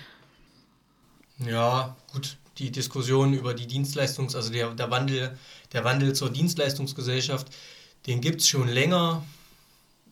Ja, 1.39 1.95
gut. 2.11 2.37
Die 2.57 2.71
Diskussion 2.71 3.33
über 3.33 3.53
die 3.53 3.67
Dienstleistungs-, 3.67 4.35
also 4.35 4.51
der, 4.51 4.71
der 4.71 4.89
Wandel, 4.89 5.37
der 5.73 5.83
Wandel 5.83 6.13
zur 6.13 6.29
Dienstleistungsgesellschaft, 6.29 7.47
den 8.07 8.21
gibt 8.21 8.41
es 8.41 8.47
schon 8.47 8.67
länger. 8.67 9.23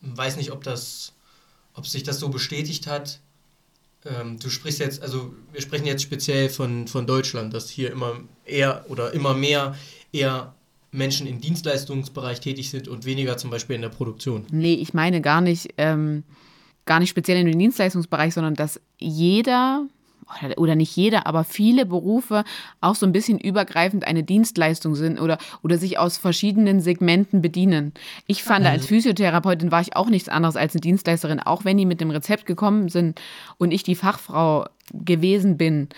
Weiß 0.02 0.36
nicht, 0.36 0.52
ob, 0.52 0.62
das, 0.62 1.12
ob 1.74 1.86
sich 1.86 2.02
das 2.02 2.18
so 2.18 2.28
bestätigt 2.28 2.86
hat. 2.86 3.20
Ähm, 4.04 4.38
du 4.38 4.50
sprichst 4.50 4.80
jetzt, 4.80 5.02
also 5.02 5.34
wir 5.52 5.62
sprechen 5.62 5.86
jetzt 5.86 6.02
speziell 6.02 6.50
von, 6.50 6.88
von 6.88 7.06
Deutschland, 7.06 7.54
dass 7.54 7.70
hier 7.70 7.90
immer 7.90 8.20
eher 8.44 8.84
oder 8.88 9.12
immer 9.12 9.34
mehr 9.34 9.76
eher 10.12 10.54
Menschen 10.92 11.26
im 11.26 11.40
Dienstleistungsbereich 11.40 12.40
tätig 12.40 12.70
sind 12.70 12.86
und 12.86 13.04
weniger 13.04 13.36
zum 13.36 13.50
Beispiel 13.50 13.76
in 13.76 13.82
der 13.82 13.88
Produktion. 13.88 14.46
Nee, 14.50 14.74
ich 14.74 14.94
meine 14.94 15.20
gar 15.20 15.40
nicht, 15.40 15.74
ähm, 15.76 16.22
gar 16.84 17.00
nicht 17.00 17.10
speziell 17.10 17.38
in 17.38 17.46
den 17.46 17.58
Dienstleistungsbereich, 17.58 18.34
sondern 18.34 18.54
dass 18.54 18.80
jeder 18.98 19.86
oder 20.56 20.74
nicht 20.74 20.94
jeder, 20.96 21.26
aber 21.26 21.44
viele 21.44 21.86
Berufe 21.86 22.44
auch 22.80 22.94
so 22.94 23.06
ein 23.06 23.12
bisschen 23.12 23.38
übergreifend 23.38 24.06
eine 24.06 24.22
Dienstleistung 24.22 24.94
sind 24.94 25.20
oder, 25.20 25.38
oder 25.62 25.78
sich 25.78 25.98
aus 25.98 26.18
verschiedenen 26.18 26.80
Segmenten 26.80 27.42
bedienen. 27.42 27.92
Ich 28.26 28.42
fand, 28.42 28.66
als. 28.66 28.86
Physiotherapeutin 28.86 29.72
war 29.72 29.80
ich 29.80 29.96
auch 29.96 30.08
nichts 30.08 30.28
anderes 30.28 30.56
als 30.56 30.74
eine 30.74 30.80
Dienstleisterin, 30.80 31.40
auch 31.40 31.64
wenn 31.64 31.76
die 31.76 31.86
mit 31.86 32.00
dem 32.00 32.10
Rezept 32.10 32.46
gekommen 32.46 32.88
sind 32.88 33.20
und 33.58 33.72
ich 33.72 33.82
die 33.82 33.94
Fachfrau 33.94 34.66
gewesen 34.92 35.56
bin, 35.56 35.88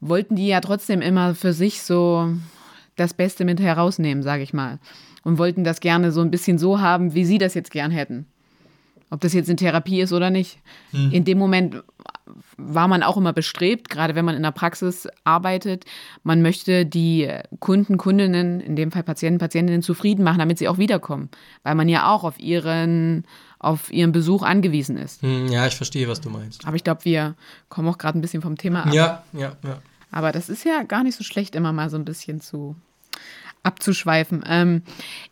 wollten 0.00 0.36
die 0.36 0.48
ja 0.48 0.60
trotzdem 0.60 1.00
immer 1.00 1.34
für 1.34 1.52
sich 1.52 1.82
so 1.82 2.28
das 2.96 3.14
Beste 3.14 3.44
mit 3.44 3.60
herausnehmen, 3.60 4.22
sage 4.22 4.42
ich 4.42 4.52
mal. 4.52 4.78
Und 5.22 5.38
wollten 5.38 5.64
das 5.64 5.80
gerne 5.80 6.12
so 6.12 6.20
ein 6.20 6.30
bisschen 6.30 6.58
so 6.58 6.80
haben, 6.80 7.14
wie 7.14 7.24
sie 7.24 7.38
das 7.38 7.54
jetzt 7.54 7.70
gern 7.70 7.90
hätten. 7.90 8.26
Ob 9.10 9.20
das 9.20 9.32
jetzt 9.32 9.48
eine 9.48 9.56
Therapie 9.56 10.00
ist 10.00 10.12
oder 10.12 10.30
nicht. 10.30 10.58
Hm. 10.90 11.12
In 11.12 11.24
dem 11.24 11.38
Moment 11.38 11.82
war 12.56 12.88
man 12.88 13.02
auch 13.02 13.16
immer 13.16 13.32
bestrebt, 13.32 13.88
gerade 13.88 14.14
wenn 14.14 14.24
man 14.24 14.34
in 14.34 14.42
der 14.42 14.50
Praxis 14.50 15.06
arbeitet, 15.24 15.84
man 16.24 16.42
möchte 16.42 16.84
die 16.84 17.30
Kunden, 17.60 17.98
Kundinnen, 17.98 18.60
in 18.60 18.74
dem 18.74 18.90
Fall 18.90 19.04
Patienten, 19.04 19.38
Patientinnen 19.38 19.82
zufrieden 19.82 20.24
machen, 20.24 20.38
damit 20.38 20.58
sie 20.58 20.68
auch 20.68 20.78
wiederkommen, 20.78 21.28
weil 21.62 21.74
man 21.74 21.88
ja 21.88 22.10
auch 22.12 22.24
auf 22.24 22.40
ihren, 22.40 23.24
auf 23.58 23.92
ihren 23.92 24.12
Besuch 24.12 24.42
angewiesen 24.42 24.96
ist. 24.96 25.22
Hm, 25.22 25.48
ja, 25.48 25.66
ich 25.66 25.76
verstehe, 25.76 26.08
was 26.08 26.20
du 26.20 26.30
meinst. 26.30 26.66
Aber 26.66 26.76
ich 26.76 26.84
glaube, 26.84 27.04
wir 27.04 27.36
kommen 27.68 27.88
auch 27.88 27.98
gerade 27.98 28.18
ein 28.18 28.22
bisschen 28.22 28.42
vom 28.42 28.56
Thema 28.56 28.86
ab. 28.86 28.94
Ja, 28.94 29.22
ja, 29.32 29.56
ja. 29.62 29.78
Aber 30.10 30.32
das 30.32 30.48
ist 30.48 30.64
ja 30.64 30.82
gar 30.82 31.04
nicht 31.04 31.16
so 31.16 31.24
schlecht, 31.24 31.54
immer 31.54 31.72
mal 31.72 31.90
so 31.90 31.96
ein 31.96 32.04
bisschen 32.04 32.40
zu 32.40 32.74
abzuschweifen. 33.66 34.44
Ähm, 34.46 34.82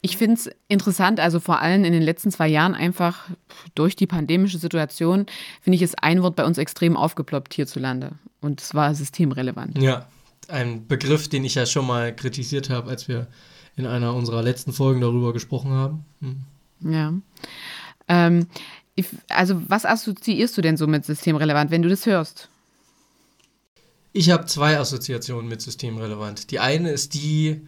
ich 0.03 0.17
finde 0.17 0.35
es 0.35 0.51
interessant, 0.69 1.21
also 1.21 1.41
vor 1.41 1.61
allem 1.61 1.85
in 1.85 1.93
den 1.93 2.03
letzten 2.03 2.31
zwei 2.31 2.49
Jahren 2.49 2.75
einfach 2.75 3.29
durch 3.75 3.97
die 3.97 4.07
pandemische 4.07 4.59
Situation, 4.59 5.27
finde 5.63 5.77
ich, 5.77 5.83
ist 5.83 6.03
ein 6.03 6.23
Wort 6.23 6.37
bei 6.37 6.45
uns 6.45 6.59
extrem 6.59 6.97
aufgeploppt 6.97 7.55
hierzulande. 7.55 8.13
Und 8.41 8.61
zwar 8.61 8.95
systemrelevant. 8.95 9.81
Ja, 9.81 10.07
ein 10.49 10.87
Begriff, 10.87 11.29
den 11.29 11.45
ich 11.45 11.55
ja 11.55 11.65
schon 11.65 11.87
mal 11.87 12.15
kritisiert 12.15 12.69
habe, 12.69 12.91
als 12.91 13.09
wir 13.09 13.29
in 13.77 13.87
einer 13.87 14.15
unserer 14.15 14.43
letzten 14.43 14.73
Folgen 14.73 15.01
darüber 15.01 15.33
gesprochen 15.33 15.71
haben. 15.71 16.05
Hm. 16.21 16.93
Ja. 16.93 17.15
Ähm, 18.09 18.47
ich, 18.95 19.07
also, 19.29 19.63
was 19.69 19.85
assoziierst 19.85 20.57
du 20.57 20.63
denn 20.63 20.77
so 20.77 20.87
mit 20.87 21.05
systemrelevant, 21.05 21.71
wenn 21.71 21.83
du 21.83 21.89
das 21.89 22.07
hörst? 22.07 22.49
Ich 24.13 24.31
habe 24.31 24.47
zwei 24.47 24.79
Assoziationen 24.79 25.49
mit 25.49 25.61
systemrelevant. 25.61 26.53
Die 26.53 26.61
eine 26.61 26.91
ist 26.91 27.15
die, 27.15 27.67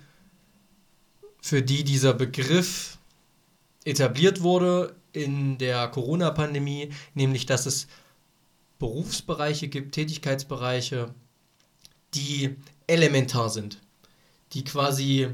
für 1.46 1.62
die 1.62 1.84
dieser 1.84 2.12
Begriff 2.12 2.98
etabliert 3.84 4.42
wurde 4.42 4.96
in 5.12 5.58
der 5.58 5.86
Corona-Pandemie, 5.86 6.90
nämlich 7.14 7.46
dass 7.46 7.66
es 7.66 7.86
Berufsbereiche 8.80 9.68
gibt, 9.68 9.94
Tätigkeitsbereiche, 9.94 11.14
die 12.14 12.56
elementar 12.88 13.48
sind, 13.48 13.80
die 14.54 14.64
quasi 14.64 15.28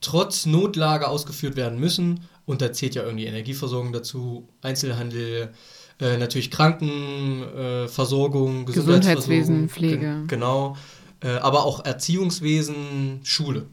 trotz 0.00 0.46
Notlage 0.46 1.06
ausgeführt 1.06 1.54
werden 1.54 1.78
müssen. 1.78 2.26
Und 2.46 2.62
da 2.62 2.72
zählt 2.72 2.94
ja 2.94 3.02
irgendwie 3.02 3.26
Energieversorgung 3.26 3.92
dazu, 3.92 4.48
Einzelhandel, 4.62 5.52
äh, 6.00 6.16
natürlich 6.16 6.50
Krankenversorgung, 6.50 8.62
äh, 8.62 8.72
Gesundheitswesen, 8.72 9.68
Pflege. 9.68 10.24
genau. 10.28 10.78
Äh, 11.22 11.32
aber 11.32 11.66
auch 11.66 11.84
Erziehungswesen, 11.84 13.20
Schule. 13.22 13.66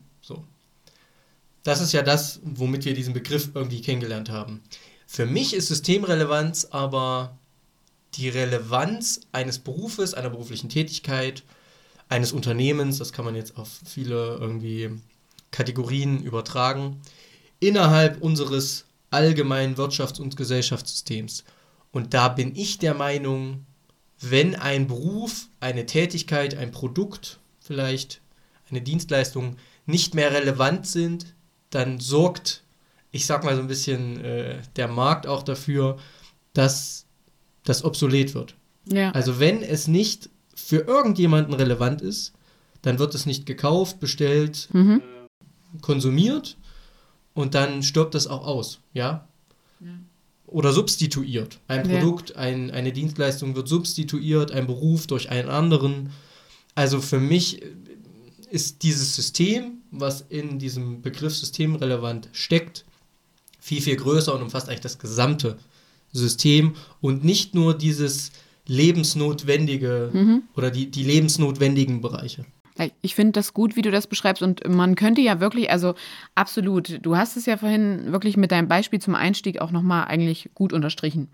Das 1.67 1.81
ist 1.81 1.91
ja 1.91 2.01
das, 2.01 2.39
womit 2.45 2.85
wir 2.85 2.93
diesen 2.93 3.13
Begriff 3.13 3.49
irgendwie 3.53 3.81
kennengelernt 3.81 4.29
haben. 4.29 4.61
Für 5.05 5.25
mich 5.25 5.53
ist 5.53 5.67
Systemrelevanz 5.67 6.69
aber 6.71 7.37
die 8.13 8.29
Relevanz 8.29 9.19
eines 9.33 9.59
Berufes, 9.59 10.13
einer 10.13 10.29
beruflichen 10.29 10.69
Tätigkeit, 10.69 11.43
eines 12.07 12.31
Unternehmens, 12.31 12.99
das 12.99 13.11
kann 13.11 13.25
man 13.25 13.35
jetzt 13.35 13.57
auf 13.57 13.81
viele 13.85 14.37
irgendwie 14.39 14.91
Kategorien 15.51 16.23
übertragen, 16.23 17.01
innerhalb 17.59 18.21
unseres 18.21 18.85
allgemeinen 19.11 19.75
Wirtschafts- 19.75 20.21
und 20.21 20.37
Gesellschaftssystems. 20.37 21.43
Und 21.91 22.13
da 22.13 22.29
bin 22.29 22.55
ich 22.55 22.77
der 22.77 22.93
Meinung, 22.93 23.65
wenn 24.21 24.55
ein 24.55 24.87
Beruf, 24.87 25.49
eine 25.59 25.85
Tätigkeit, 25.85 26.55
ein 26.55 26.71
Produkt 26.71 27.41
vielleicht, 27.59 28.21
eine 28.69 28.79
Dienstleistung 28.79 29.57
nicht 29.85 30.15
mehr 30.15 30.31
relevant 30.31 30.87
sind, 30.87 31.35
dann 31.69 31.99
sorgt, 31.99 32.63
ich 33.11 33.25
sag 33.25 33.43
mal 33.43 33.55
so 33.55 33.61
ein 33.61 33.67
bisschen, 33.67 34.23
äh, 34.23 34.61
der 34.75 34.87
Markt 34.87 35.27
auch 35.27 35.43
dafür, 35.43 35.97
dass 36.53 37.05
das 37.63 37.83
obsolet 37.83 38.33
wird. 38.33 38.55
Ja. 38.85 39.11
Also 39.11 39.39
wenn 39.39 39.61
es 39.61 39.87
nicht 39.87 40.29
für 40.55 40.79
irgendjemanden 40.79 41.53
relevant 41.53 42.01
ist, 42.01 42.33
dann 42.81 42.99
wird 42.99 43.13
es 43.15 43.25
nicht 43.25 43.45
gekauft, 43.45 43.99
bestellt, 43.99 44.69
mhm. 44.71 45.01
konsumiert 45.81 46.57
und 47.33 47.53
dann 47.53 47.83
stirbt 47.83 48.15
das 48.15 48.27
auch 48.27 48.45
aus, 48.45 48.79
ja? 48.93 49.27
ja. 49.79 49.87
Oder 50.45 50.71
substituiert. 50.71 51.59
Ein 51.67 51.83
Produkt, 51.83 52.29
ja. 52.29 52.37
ein, 52.37 52.71
eine 52.71 52.93
Dienstleistung 52.93 53.55
wird 53.55 53.67
substituiert, 53.67 54.51
ein 54.51 54.65
Beruf 54.65 55.05
durch 55.05 55.29
einen 55.29 55.49
anderen. 55.49 56.11
Also 56.73 57.01
für 57.01 57.19
mich 57.19 57.61
ist 58.49 58.83
dieses 58.83 59.15
System, 59.15 59.81
was 59.91 60.21
in 60.29 60.59
diesem 60.59 61.01
Begriff 61.01 61.35
systemrelevant 61.35 62.29
steckt, 62.31 62.85
viel, 63.59 63.81
viel 63.81 63.95
größer 63.95 64.33
und 64.33 64.41
umfasst 64.41 64.69
eigentlich 64.69 64.81
das 64.81 64.99
gesamte 64.99 65.57
System 66.13 66.75
und 67.01 67.23
nicht 67.23 67.53
nur 67.53 67.77
dieses 67.77 68.31
lebensnotwendige 68.65 70.09
mhm. 70.13 70.43
oder 70.55 70.71
die, 70.71 70.89
die 70.91 71.03
lebensnotwendigen 71.03 72.01
Bereiche. 72.01 72.45
Ich 73.01 73.15
finde 73.15 73.31
das 73.31 73.53
gut, 73.53 73.75
wie 73.75 73.81
du 73.81 73.89
das 73.89 74.05
beschreibst. 74.05 74.43
Und 74.43 74.67
man 74.67 74.95
könnte 74.95 75.21
ja 75.21 75.39
wirklich, 75.39 75.71
also 75.71 75.95
absolut, 76.35 76.99
du 77.01 77.17
hast 77.17 77.35
es 77.35 77.47
ja 77.47 77.57
vorhin 77.57 78.11
wirklich 78.11 78.37
mit 78.37 78.51
deinem 78.51 78.67
Beispiel 78.67 78.99
zum 78.99 79.15
Einstieg 79.15 79.59
auch 79.61 79.71
nochmal 79.71 80.05
eigentlich 80.05 80.51
gut 80.53 80.73
unterstrichen. 80.73 81.27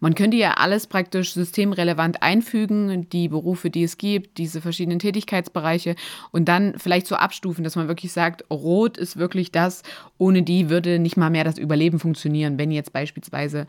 Man 0.00 0.14
könnte 0.14 0.38
ja 0.38 0.54
alles 0.54 0.86
praktisch 0.86 1.34
systemrelevant 1.34 2.22
einfügen, 2.22 3.08
die 3.10 3.28
Berufe, 3.28 3.68
die 3.68 3.84
es 3.84 3.98
gibt, 3.98 4.38
diese 4.38 4.62
verschiedenen 4.62 4.98
Tätigkeitsbereiche 4.98 5.94
und 6.32 6.48
dann 6.48 6.78
vielleicht 6.78 7.06
so 7.06 7.16
abstufen, 7.16 7.64
dass 7.64 7.76
man 7.76 7.86
wirklich 7.86 8.12
sagt, 8.12 8.44
Rot 8.50 8.96
ist 8.96 9.18
wirklich 9.18 9.52
das, 9.52 9.82
ohne 10.16 10.42
die 10.42 10.70
würde 10.70 10.98
nicht 10.98 11.18
mal 11.18 11.30
mehr 11.30 11.44
das 11.44 11.58
Überleben 11.58 11.98
funktionieren, 11.98 12.58
wenn 12.58 12.70
jetzt 12.70 12.94
beispielsweise 12.94 13.66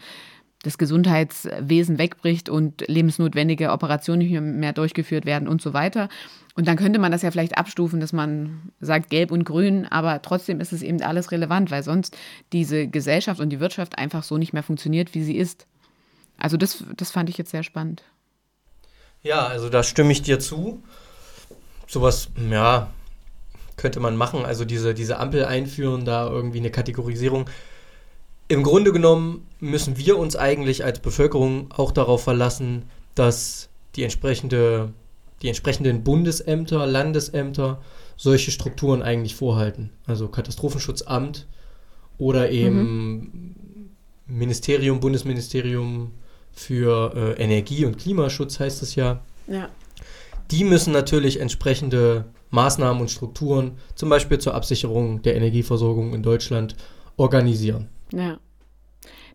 das 0.63 0.77
Gesundheitswesen 0.77 1.97
wegbricht 1.97 2.47
und 2.47 2.87
lebensnotwendige 2.87 3.71
Operationen 3.71 4.19
nicht 4.19 4.39
mehr 4.39 4.73
durchgeführt 4.73 5.25
werden 5.25 5.47
und 5.47 5.61
so 5.61 5.73
weiter. 5.73 6.07
Und 6.55 6.67
dann 6.67 6.77
könnte 6.77 6.99
man 6.99 7.11
das 7.11 7.23
ja 7.23 7.31
vielleicht 7.31 7.57
abstufen, 7.57 7.99
dass 7.99 8.13
man 8.13 8.71
sagt 8.79 9.09
gelb 9.09 9.31
und 9.31 9.43
grün, 9.43 9.87
aber 9.89 10.21
trotzdem 10.21 10.59
ist 10.59 10.71
es 10.71 10.83
eben 10.83 11.01
alles 11.01 11.31
relevant, 11.31 11.71
weil 11.71 11.83
sonst 11.83 12.15
diese 12.53 12.87
Gesellschaft 12.87 13.39
und 13.39 13.49
die 13.49 13.59
Wirtschaft 13.59 13.97
einfach 13.97 14.23
so 14.23 14.37
nicht 14.37 14.53
mehr 14.53 14.63
funktioniert, 14.63 15.13
wie 15.15 15.23
sie 15.23 15.37
ist. 15.37 15.65
Also 16.41 16.57
das, 16.57 16.83
das 16.97 17.11
fand 17.11 17.29
ich 17.29 17.37
jetzt 17.37 17.51
sehr 17.51 17.63
spannend. 17.63 18.03
Ja, 19.21 19.45
also 19.45 19.69
da 19.69 19.83
stimme 19.83 20.11
ich 20.11 20.23
dir 20.23 20.39
zu. 20.39 20.81
Sowas, 21.87 22.29
ja, 22.49 22.91
könnte 23.77 23.99
man 23.99 24.15
machen. 24.15 24.43
Also 24.43 24.65
diese, 24.65 24.93
diese 24.93 25.19
Ampel 25.19 25.45
einführen, 25.45 26.05
da 26.05 26.27
irgendwie 26.27 26.59
eine 26.59 26.71
Kategorisierung 26.71 27.47
im 28.51 28.63
Grunde 28.63 28.91
genommen 28.91 29.47
müssen 29.61 29.97
wir 29.97 30.17
uns 30.17 30.35
eigentlich 30.35 30.83
als 30.83 30.99
Bevölkerung 30.99 31.71
auch 31.71 31.93
darauf 31.93 32.23
verlassen, 32.23 32.83
dass 33.15 33.69
die, 33.95 34.03
entsprechende, 34.03 34.91
die 35.41 35.47
entsprechenden 35.47 36.03
Bundesämter, 36.03 36.85
Landesämter 36.85 37.81
solche 38.17 38.51
Strukturen 38.51 39.03
eigentlich 39.03 39.35
vorhalten. 39.35 39.89
Also 40.05 40.27
Katastrophenschutzamt 40.27 41.47
oder 42.17 42.51
eben 42.51 42.81
mhm. 42.81 43.55
Ministerium, 44.27 44.99
Bundesministerium 44.99 46.11
für 46.53 47.13
äh, 47.15 47.43
Energie 47.43 47.85
und 47.85 47.97
Klimaschutz 47.97 48.59
heißt 48.59 48.81
es 48.81 48.95
ja. 48.95 49.21
Ja. 49.47 49.69
Die 50.51 50.63
müssen 50.63 50.91
natürlich 50.91 51.39
entsprechende 51.39 52.25
Maßnahmen 52.49 53.01
und 53.01 53.09
Strukturen, 53.09 53.77
zum 53.95 54.09
Beispiel 54.09 54.37
zur 54.37 54.53
Absicherung 54.53 55.21
der 55.21 55.35
Energieversorgung 55.35 56.13
in 56.13 56.23
Deutschland, 56.23 56.75
organisieren. 57.17 57.87
Ja, 58.11 58.37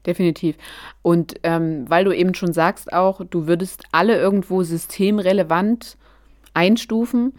definitiv. 0.04 0.56
Und 1.02 1.34
ähm, 1.42 1.84
weil 1.88 2.04
du 2.04 2.12
eben 2.12 2.34
schon 2.34 2.52
sagst 2.52 2.92
auch, 2.92 3.22
du 3.28 3.46
würdest 3.46 3.84
alle 3.92 4.18
irgendwo 4.18 4.62
systemrelevant 4.62 5.96
einstufen. 6.54 7.32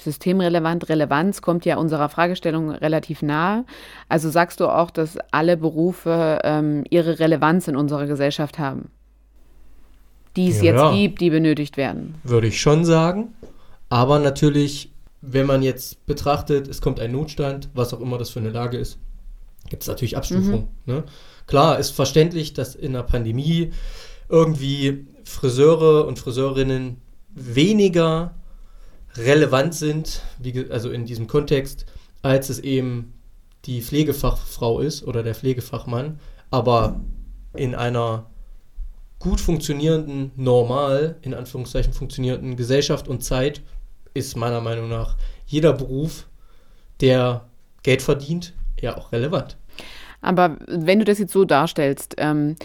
Systemrelevant, 0.00 0.88
Relevanz 0.88 1.42
kommt 1.42 1.64
ja 1.64 1.76
unserer 1.76 2.08
Fragestellung 2.08 2.70
relativ 2.70 3.22
nahe. 3.22 3.64
Also 4.08 4.30
sagst 4.30 4.60
du 4.60 4.68
auch, 4.68 4.90
dass 4.90 5.18
alle 5.32 5.56
Berufe 5.56 6.40
ähm, 6.44 6.84
ihre 6.88 7.18
Relevanz 7.18 7.66
in 7.68 7.76
unserer 7.76 8.06
Gesellschaft 8.06 8.58
haben, 8.58 8.90
die 10.38 10.48
es 10.50 10.62
ja, 10.62 10.72
jetzt 10.72 10.96
gibt, 10.96 11.20
die 11.20 11.30
benötigt 11.30 11.76
werden. 11.76 12.14
Würde 12.22 12.46
ich 12.46 12.60
schon 12.60 12.84
sagen. 12.84 13.34
Aber 13.88 14.18
natürlich, 14.18 14.92
wenn 15.20 15.46
man 15.46 15.62
jetzt 15.62 16.06
betrachtet, 16.06 16.68
es 16.68 16.80
kommt 16.80 17.00
ein 17.00 17.12
Notstand, 17.12 17.68
was 17.74 17.92
auch 17.92 18.00
immer 18.00 18.18
das 18.18 18.30
für 18.30 18.38
eine 18.38 18.50
Lage 18.50 18.78
ist, 18.78 18.98
gibt 19.68 19.82
es 19.82 19.88
natürlich 19.88 20.16
Abstufungen. 20.16 20.68
Mhm. 20.86 20.94
Ne? 20.94 21.04
Klar, 21.46 21.78
ist 21.78 21.90
verständlich, 21.90 22.52
dass 22.52 22.74
in 22.74 22.92
der 22.92 23.02
Pandemie 23.02 23.72
irgendwie 24.28 25.06
Friseure 25.24 26.06
und 26.06 26.18
Friseurinnen 26.18 26.98
weniger 27.34 28.34
relevant 29.16 29.74
sind, 29.74 30.22
wie, 30.38 30.70
also 30.70 30.90
in 30.90 31.04
diesem 31.04 31.26
Kontext, 31.26 31.86
als 32.22 32.48
es 32.48 32.58
eben 32.60 33.14
die 33.64 33.82
Pflegefachfrau 33.82 34.80
ist 34.80 35.02
oder 35.02 35.22
der 35.22 35.34
Pflegefachmann, 35.34 36.20
aber 36.50 37.00
in 37.54 37.74
einer 37.74 38.26
gut 39.18 39.40
funktionierenden, 39.40 40.32
normal, 40.36 41.16
in 41.22 41.34
Anführungszeichen 41.34 41.92
funktionierenden 41.92 42.56
Gesellschaft 42.56 43.08
und 43.08 43.22
Zeit 43.22 43.62
ist 44.14 44.36
meiner 44.36 44.60
Meinung 44.60 44.88
nach 44.88 45.16
jeder 45.46 45.72
Beruf, 45.72 46.26
der 47.00 47.46
Geld 47.82 48.02
verdient, 48.02 48.54
ja 48.80 48.96
auch 48.96 49.12
relevant. 49.12 49.56
Aber 50.20 50.56
wenn 50.66 50.98
du 50.98 51.04
das 51.04 51.18
jetzt 51.18 51.32
so 51.32 51.44
darstellst, 51.44 52.16
ähm, 52.18 52.56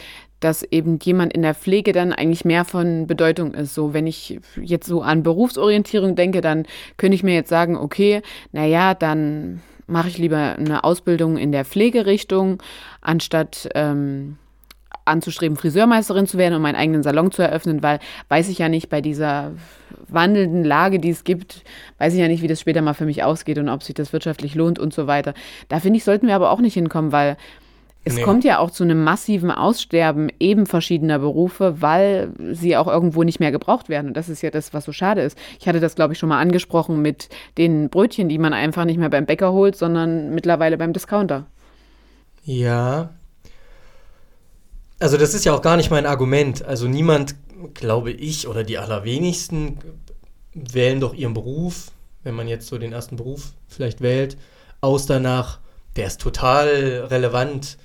dass 0.44 0.64
eben 0.64 1.00
jemand 1.02 1.34
in 1.34 1.42
der 1.42 1.56
Pflege 1.56 1.94
dann 1.94 2.12
eigentlich 2.12 2.44
mehr 2.44 2.66
von 2.66 3.08
Bedeutung 3.08 3.54
ist. 3.54 3.74
So, 3.74 3.94
wenn 3.94 4.08
ich 4.08 4.40
jetzt 4.62 4.88
so 4.88 5.02
an 5.02 5.24
Berufsorientierung 5.24 6.16
denke, 6.16 6.42
dann 6.42 6.66
könnte 6.98 7.16
ich 7.16 7.24
mir 7.24 7.34
jetzt 7.34 7.50
sagen, 7.50 7.78
okay, 7.78 8.22
naja, 8.52 8.94
dann 8.94 9.62
mache 9.88 10.10
ich 10.10 10.18
lieber 10.18 10.56
eine 10.58 10.84
Ausbildung 10.84 11.38
in 11.38 11.52
der 11.52 11.64
Pflegerichtung, 11.64 12.62
anstatt 13.02 13.70
ähm, 13.74 14.38
anzustreben, 15.06 15.58
Friseurmeisterin 15.58 16.28
zu 16.28 16.38
werden 16.38 16.56
und 16.56 16.62
meinen 16.62 16.76
eigenen 16.76 17.04
Salon 17.04 17.32
zu 17.32 17.42
eröffnen, 17.42 17.84
weil 17.84 18.00
weiß 18.30 18.50
ich 18.50 18.60
ja 18.60 18.70
nicht 18.70 18.90
bei 18.90 19.02
dieser 19.02 19.52
wandelnden 20.08 20.64
Lage, 20.64 21.00
die 21.00 21.10
es 21.10 21.24
gibt, 21.24 21.64
weiß 21.98 22.14
ich 22.14 22.20
ja 22.20 22.28
nicht, 22.28 22.42
wie 22.42 22.48
das 22.48 22.60
später 22.60 22.82
mal 22.82 22.94
für 22.94 23.06
mich 23.06 23.24
ausgeht 23.24 23.58
und 23.58 23.70
ob 23.70 23.84
sich 23.84 23.96
das 23.96 24.14
wirtschaftlich 24.14 24.56
lohnt 24.56 24.80
und 24.80 24.94
so 24.94 25.08
weiter. 25.08 25.34
Da 25.70 25.80
finde 25.80 25.98
ich, 25.98 26.04
sollten 26.04 26.28
wir 26.28 26.36
aber 26.36 26.52
auch 26.52 26.60
nicht 26.60 26.74
hinkommen, 26.74 27.12
weil 27.12 27.38
es 28.06 28.16
nee. 28.16 28.22
kommt 28.22 28.44
ja 28.44 28.60
auch 28.60 28.70
zu 28.70 28.84
einem 28.84 29.04
massiven 29.04 29.50
Aussterben 29.50 30.30
eben 30.40 30.66
verschiedener 30.66 31.20
Berufe, 31.20 31.82
weil 31.82 32.34
sie 32.52 32.76
auch 32.76 32.88
irgendwo 32.88 33.24
nicht 33.24 33.40
mehr 33.40 33.52
gebraucht 33.52 33.88
werden. 33.88 34.08
Und 34.08 34.18
das 34.18 34.28
ist 34.28 34.42
ja 34.42 34.52
das, 34.52 34.74
was 34.74 34.84
so 34.84 34.92
schade 34.92 35.22
ist. 35.22 35.38
Ich 35.60 35.68
hatte 35.68 35.80
das, 35.80 35.96
glaube 35.96 36.14
ich, 36.14 36.20
schon 36.20 36.28
mal 36.28 36.40
angesprochen 36.40 37.02
mit 37.02 37.30
den 37.58 37.90
Brötchen, 37.90 38.28
die 38.28 38.38
man 38.38 38.52
einfach 38.54 38.84
nicht 38.84 38.98
mehr 38.98 39.10
beim 39.10 39.26
Bäcker 39.26 39.54
holt, 39.54 39.78
sondern 39.78 40.36
mittlerweile 40.36 40.78
beim 40.78 40.92
Discounter. 40.92 41.46
Ja, 42.44 43.12
also 45.04 45.18
das 45.18 45.34
ist 45.34 45.44
ja 45.44 45.54
auch 45.54 45.62
gar 45.62 45.76
nicht 45.76 45.92
mein 45.92 46.06
Argument. 46.06 46.64
Also 46.64 46.88
niemand, 46.88 47.36
glaube 47.74 48.12
ich, 48.12 48.48
oder 48.48 48.64
die 48.64 48.78
allerwenigsten 48.78 49.78
wählen 50.54 51.02
doch 51.02 51.14
ihren 51.14 51.34
Beruf, 51.34 51.92
wenn 52.24 52.36
man 52.36 52.48
jetzt 52.48 52.68
so 52.68 52.78
den 52.78 52.94
ersten 52.94 53.18
Beruf 53.18 53.52
vielleicht 53.68 54.00
wählt, 54.00 54.38
aus 54.80 55.06
danach, 55.06 55.60
der 55.98 56.08
ist 56.08 56.22
total 56.22 57.08
relevant, 57.10 57.78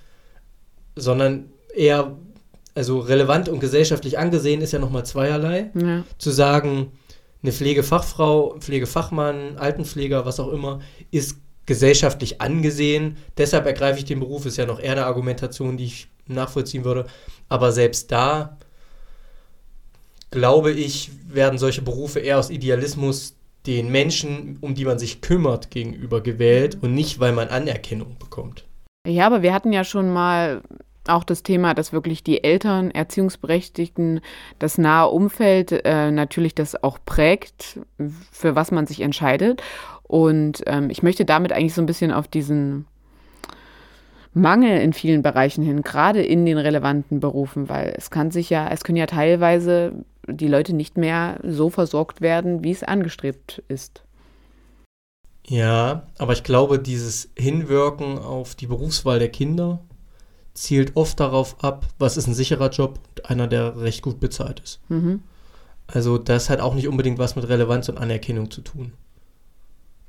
sondern 0.94 1.50
eher, 1.74 2.16
also 2.76 3.00
relevant 3.00 3.48
und 3.48 3.58
gesellschaftlich 3.58 4.16
angesehen 4.16 4.60
ist 4.60 4.72
ja 4.72 4.78
nochmal 4.78 5.04
zweierlei. 5.04 5.72
Ja. 5.74 6.04
Zu 6.18 6.30
sagen, 6.30 6.92
eine 7.42 7.50
Pflegefachfrau, 7.50 8.60
Pflegefachmann, 8.60 9.58
Altenpfleger, 9.58 10.24
was 10.24 10.38
auch 10.38 10.52
immer, 10.52 10.80
ist 11.10 11.38
gesellschaftlich 11.68 12.40
angesehen. 12.40 13.18
Deshalb 13.36 13.66
ergreife 13.66 13.98
ich 13.98 14.06
den 14.06 14.20
Beruf, 14.20 14.46
ist 14.46 14.56
ja 14.56 14.64
noch 14.64 14.80
eher 14.80 14.92
eine 14.92 15.04
Argumentation, 15.04 15.76
die 15.76 15.84
ich 15.84 16.08
nachvollziehen 16.26 16.82
würde. 16.82 17.06
Aber 17.50 17.72
selbst 17.72 18.10
da, 18.10 18.56
glaube 20.30 20.72
ich, 20.72 21.10
werden 21.28 21.58
solche 21.58 21.82
Berufe 21.82 22.20
eher 22.20 22.38
aus 22.38 22.48
Idealismus 22.48 23.36
den 23.66 23.92
Menschen, 23.92 24.56
um 24.62 24.74
die 24.74 24.86
man 24.86 24.98
sich 24.98 25.20
kümmert, 25.20 25.70
gegenüber 25.70 26.22
gewählt 26.22 26.78
und 26.80 26.94
nicht, 26.94 27.20
weil 27.20 27.32
man 27.32 27.48
Anerkennung 27.48 28.16
bekommt. 28.18 28.64
Ja, 29.06 29.26
aber 29.26 29.42
wir 29.42 29.52
hatten 29.52 29.74
ja 29.74 29.84
schon 29.84 30.10
mal 30.10 30.62
auch 31.06 31.24
das 31.24 31.42
Thema, 31.42 31.74
dass 31.74 31.92
wirklich 31.92 32.22
die 32.22 32.44
Eltern, 32.44 32.90
Erziehungsberechtigten, 32.90 34.20
das 34.58 34.78
nahe 34.78 35.08
Umfeld 35.08 35.72
äh, 35.72 36.10
natürlich 36.10 36.54
das 36.54 36.82
auch 36.82 36.98
prägt, 37.04 37.80
für 38.32 38.54
was 38.54 38.70
man 38.70 38.86
sich 38.86 39.00
entscheidet. 39.00 39.62
Und 40.08 40.62
ähm, 40.66 40.90
ich 40.90 41.02
möchte 41.02 41.24
damit 41.24 41.52
eigentlich 41.52 41.74
so 41.74 41.82
ein 41.82 41.86
bisschen 41.86 42.10
auf 42.12 42.26
diesen 42.26 42.86
Mangel 44.32 44.80
in 44.80 44.92
vielen 44.92 45.22
Bereichen 45.22 45.62
hin, 45.62 45.82
gerade 45.82 46.22
in 46.22 46.46
den 46.46 46.58
relevanten 46.58 47.20
Berufen, 47.20 47.68
weil 47.68 47.94
es 47.96 48.10
kann 48.10 48.30
sich 48.30 48.50
ja, 48.50 48.68
es 48.68 48.84
können 48.84 48.96
ja 48.96 49.06
teilweise 49.06 49.92
die 50.26 50.48
Leute 50.48 50.74
nicht 50.74 50.96
mehr 50.96 51.38
so 51.42 51.70
versorgt 51.70 52.20
werden, 52.20 52.64
wie 52.64 52.70
es 52.70 52.82
angestrebt 52.82 53.62
ist. 53.68 54.02
Ja, 55.46 56.06
aber 56.18 56.34
ich 56.34 56.42
glaube, 56.42 56.78
dieses 56.78 57.30
Hinwirken 57.36 58.18
auf 58.18 58.54
die 58.54 58.66
Berufswahl 58.66 59.18
der 59.18 59.30
Kinder 59.30 59.80
zielt 60.52 60.96
oft 60.96 61.20
darauf 61.20 61.62
ab, 61.64 61.86
was 61.98 62.16
ist 62.16 62.26
ein 62.26 62.34
sicherer 62.34 62.68
Job 62.68 63.00
und 63.08 63.30
einer, 63.30 63.46
der 63.46 63.80
recht 63.80 64.02
gut 64.02 64.20
bezahlt 64.20 64.60
ist. 64.60 64.80
Mhm. 64.88 65.22
Also 65.86 66.18
das 66.18 66.50
hat 66.50 66.60
auch 66.60 66.74
nicht 66.74 66.88
unbedingt 66.88 67.18
was 67.18 67.34
mit 67.34 67.48
Relevanz 67.48 67.88
und 67.88 67.96
Anerkennung 67.96 68.50
zu 68.50 68.60
tun. 68.60 68.92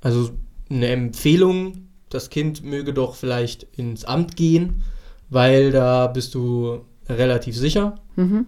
Also 0.02 0.32
eine 0.70 0.88
Empfehlung, 0.88 1.90
das 2.10 2.30
Kind 2.30 2.64
möge 2.64 2.94
doch 2.94 3.16
vielleicht 3.16 3.64
ins 3.78 4.06
Amt 4.06 4.36
gehen, 4.36 4.84
weil 5.30 5.72
da 5.72 6.08
bist 6.08 6.34
du 6.36 6.82
relativ 7.08 7.56
sicher. 7.58 7.96
Mhm. 8.16 8.48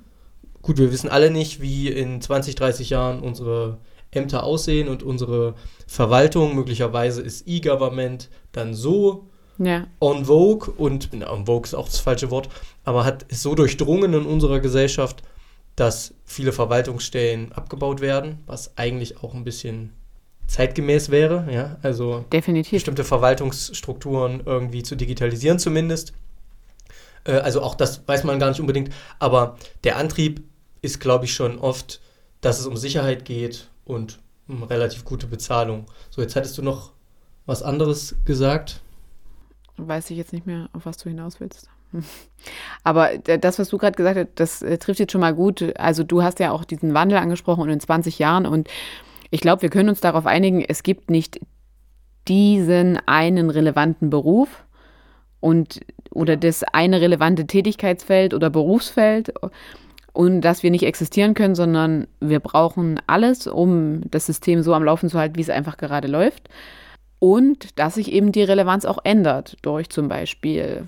Gut, 0.61 0.77
wir 0.77 0.91
wissen 0.91 1.09
alle 1.09 1.31
nicht, 1.31 1.61
wie 1.61 1.87
in 1.87 2.21
20, 2.21 2.55
30 2.55 2.91
Jahren 2.91 3.19
unsere 3.21 3.79
Ämter 4.11 4.43
aussehen 4.43 4.87
und 4.87 5.03
unsere 5.03 5.55
Verwaltung. 5.87 6.55
Möglicherweise 6.55 7.21
ist 7.21 7.47
E-Government 7.47 8.29
dann 8.51 8.73
so 8.73 9.27
Ja. 9.57 9.87
en 9.99 10.25
vogue 10.25 10.71
und 10.77 11.09
na, 11.13 11.33
en 11.33 11.45
vogue 11.45 11.65
ist 11.65 11.73
auch 11.75 11.87
das 11.87 11.99
falsche 11.99 12.29
Wort, 12.31 12.49
aber 12.83 13.05
hat 13.05 13.23
ist 13.23 13.41
so 13.41 13.55
durchdrungen 13.55 14.13
in 14.13 14.25
unserer 14.25 14.59
Gesellschaft, 14.59 15.23
dass 15.75 16.13
viele 16.25 16.51
Verwaltungsstellen 16.51 17.51
abgebaut 17.53 18.01
werden, 18.01 18.39
was 18.45 18.77
eigentlich 18.77 19.23
auch 19.23 19.33
ein 19.33 19.43
bisschen 19.43 19.93
zeitgemäß 20.51 21.09
wäre, 21.11 21.47
ja, 21.49 21.77
also 21.81 22.25
Definitiv. 22.31 22.73
bestimmte 22.73 23.05
Verwaltungsstrukturen 23.05 24.43
irgendwie 24.45 24.83
zu 24.83 24.95
digitalisieren 24.95 25.59
zumindest. 25.59 26.11
Äh, 27.23 27.33
also 27.35 27.61
auch 27.61 27.73
das 27.73 28.05
weiß 28.05 28.25
man 28.25 28.37
gar 28.37 28.49
nicht 28.49 28.59
unbedingt, 28.59 28.91
aber 29.17 29.57
der 29.85 29.95
Antrieb 29.95 30.43
ist, 30.81 30.99
glaube 30.99 31.23
ich, 31.23 31.33
schon 31.33 31.57
oft, 31.57 32.01
dass 32.41 32.59
es 32.59 32.67
um 32.67 32.75
Sicherheit 32.75 33.23
geht 33.23 33.69
und 33.85 34.19
um 34.49 34.63
relativ 34.63 35.05
gute 35.05 35.25
Bezahlung. 35.25 35.85
So, 36.09 36.21
jetzt 36.21 36.35
hattest 36.35 36.57
du 36.57 36.61
noch 36.63 36.91
was 37.45 37.63
anderes 37.63 38.15
gesagt. 38.25 38.81
Weiß 39.77 40.09
ich 40.11 40.17
jetzt 40.17 40.33
nicht 40.33 40.45
mehr, 40.45 40.69
auf 40.73 40.85
was 40.85 40.97
du 40.97 41.07
hinaus 41.07 41.39
willst. 41.39 41.69
Aber 42.83 43.17
das, 43.17 43.57
was 43.57 43.69
du 43.69 43.77
gerade 43.77 43.95
gesagt 43.95 44.17
hast, 44.17 44.29
das 44.35 44.61
äh, 44.61 44.77
trifft 44.77 44.99
jetzt 44.99 45.13
schon 45.13 45.21
mal 45.21 45.33
gut. 45.33 45.77
Also 45.77 46.03
du 46.03 46.23
hast 46.23 46.39
ja 46.39 46.51
auch 46.51 46.65
diesen 46.65 46.93
Wandel 46.93 47.19
angesprochen 47.19 47.61
und 47.61 47.69
in 47.69 47.79
20 47.79 48.19
Jahren 48.19 48.45
und 48.45 48.67
ich 49.31 49.41
glaube, 49.41 49.63
wir 49.63 49.69
können 49.69 49.89
uns 49.89 50.01
darauf 50.01 50.25
einigen, 50.25 50.61
es 50.61 50.83
gibt 50.83 51.09
nicht 51.09 51.39
diesen 52.27 52.99
einen 53.07 53.49
relevanten 53.49 54.09
Beruf 54.09 54.63
und 55.39 55.79
oder 56.11 56.37
das 56.37 56.63
eine 56.63 57.01
relevante 57.01 57.47
Tätigkeitsfeld 57.47 58.33
oder 58.33 58.49
Berufsfeld 58.49 59.33
und 60.13 60.41
dass 60.41 60.61
wir 60.61 60.69
nicht 60.69 60.83
existieren 60.83 61.33
können, 61.33 61.55
sondern 61.55 62.07
wir 62.19 62.41
brauchen 62.41 62.99
alles, 63.07 63.47
um 63.47 64.01
das 64.11 64.25
System 64.25 64.61
so 64.61 64.73
am 64.73 64.83
Laufen 64.83 65.09
zu 65.09 65.17
halten, 65.17 65.37
wie 65.37 65.41
es 65.41 65.49
einfach 65.49 65.77
gerade 65.77 66.09
läuft. 66.09 66.49
Und 67.19 67.79
dass 67.79 67.95
sich 67.95 68.11
eben 68.11 68.31
die 68.31 68.43
Relevanz 68.43 68.83
auch 68.83 68.97
ändert 69.03 69.55
durch 69.61 69.89
zum 69.89 70.09
Beispiel 70.09 70.87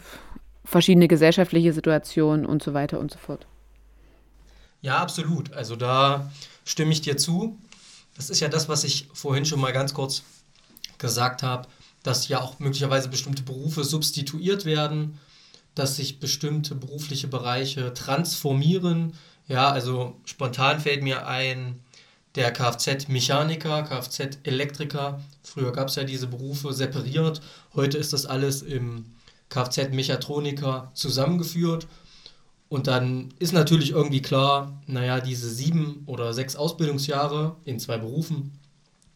verschiedene 0.65 1.07
gesellschaftliche 1.07 1.71
Situationen 1.71 2.45
und 2.45 2.63
so 2.63 2.73
weiter 2.73 2.99
und 2.99 3.11
so 3.11 3.19
fort. 3.19 3.45
Ja, 4.81 4.97
absolut. 4.97 5.53
Also 5.53 5.75
da 5.75 6.29
stimme 6.65 6.91
ich 6.91 7.01
dir 7.01 7.15
zu. 7.17 7.57
Das 8.15 8.29
ist 8.29 8.39
ja 8.39 8.49
das, 8.49 8.69
was 8.69 8.83
ich 8.83 9.07
vorhin 9.13 9.45
schon 9.45 9.59
mal 9.59 9.73
ganz 9.73 9.93
kurz 9.93 10.23
gesagt 10.97 11.43
habe, 11.43 11.67
dass 12.03 12.27
ja 12.27 12.41
auch 12.41 12.59
möglicherweise 12.59 13.09
bestimmte 13.09 13.43
Berufe 13.43 13.83
substituiert 13.83 14.65
werden, 14.65 15.19
dass 15.75 15.95
sich 15.95 16.19
bestimmte 16.19 16.75
berufliche 16.75 17.27
Bereiche 17.27 17.93
transformieren. 17.93 19.13
Ja, 19.47 19.69
also 19.69 20.15
spontan 20.25 20.79
fällt 20.79 21.01
mir 21.01 21.27
ein, 21.27 21.79
der 22.35 22.51
Kfz-Mechaniker, 22.51 23.83
Kfz-Elektriker. 23.83 25.21
Früher 25.43 25.71
gab 25.71 25.89
es 25.89 25.95
ja 25.95 26.03
diese 26.03 26.27
Berufe 26.27 26.73
separiert. 26.73 27.41
Heute 27.75 27.97
ist 27.97 28.13
das 28.13 28.25
alles 28.25 28.61
im 28.61 29.05
Kfz-Mechatroniker 29.49 30.91
zusammengeführt. 30.95 31.87
Und 32.73 32.87
dann 32.87 33.29
ist 33.37 33.53
natürlich 33.53 33.91
irgendwie 33.91 34.23
klar, 34.23 34.81
naja, 34.87 35.19
diese 35.19 35.47
sieben 35.47 36.01
oder 36.07 36.33
sechs 36.33 36.55
Ausbildungsjahre 36.55 37.55
in 37.65 37.79
zwei 37.79 37.99
Berufen 37.99 38.51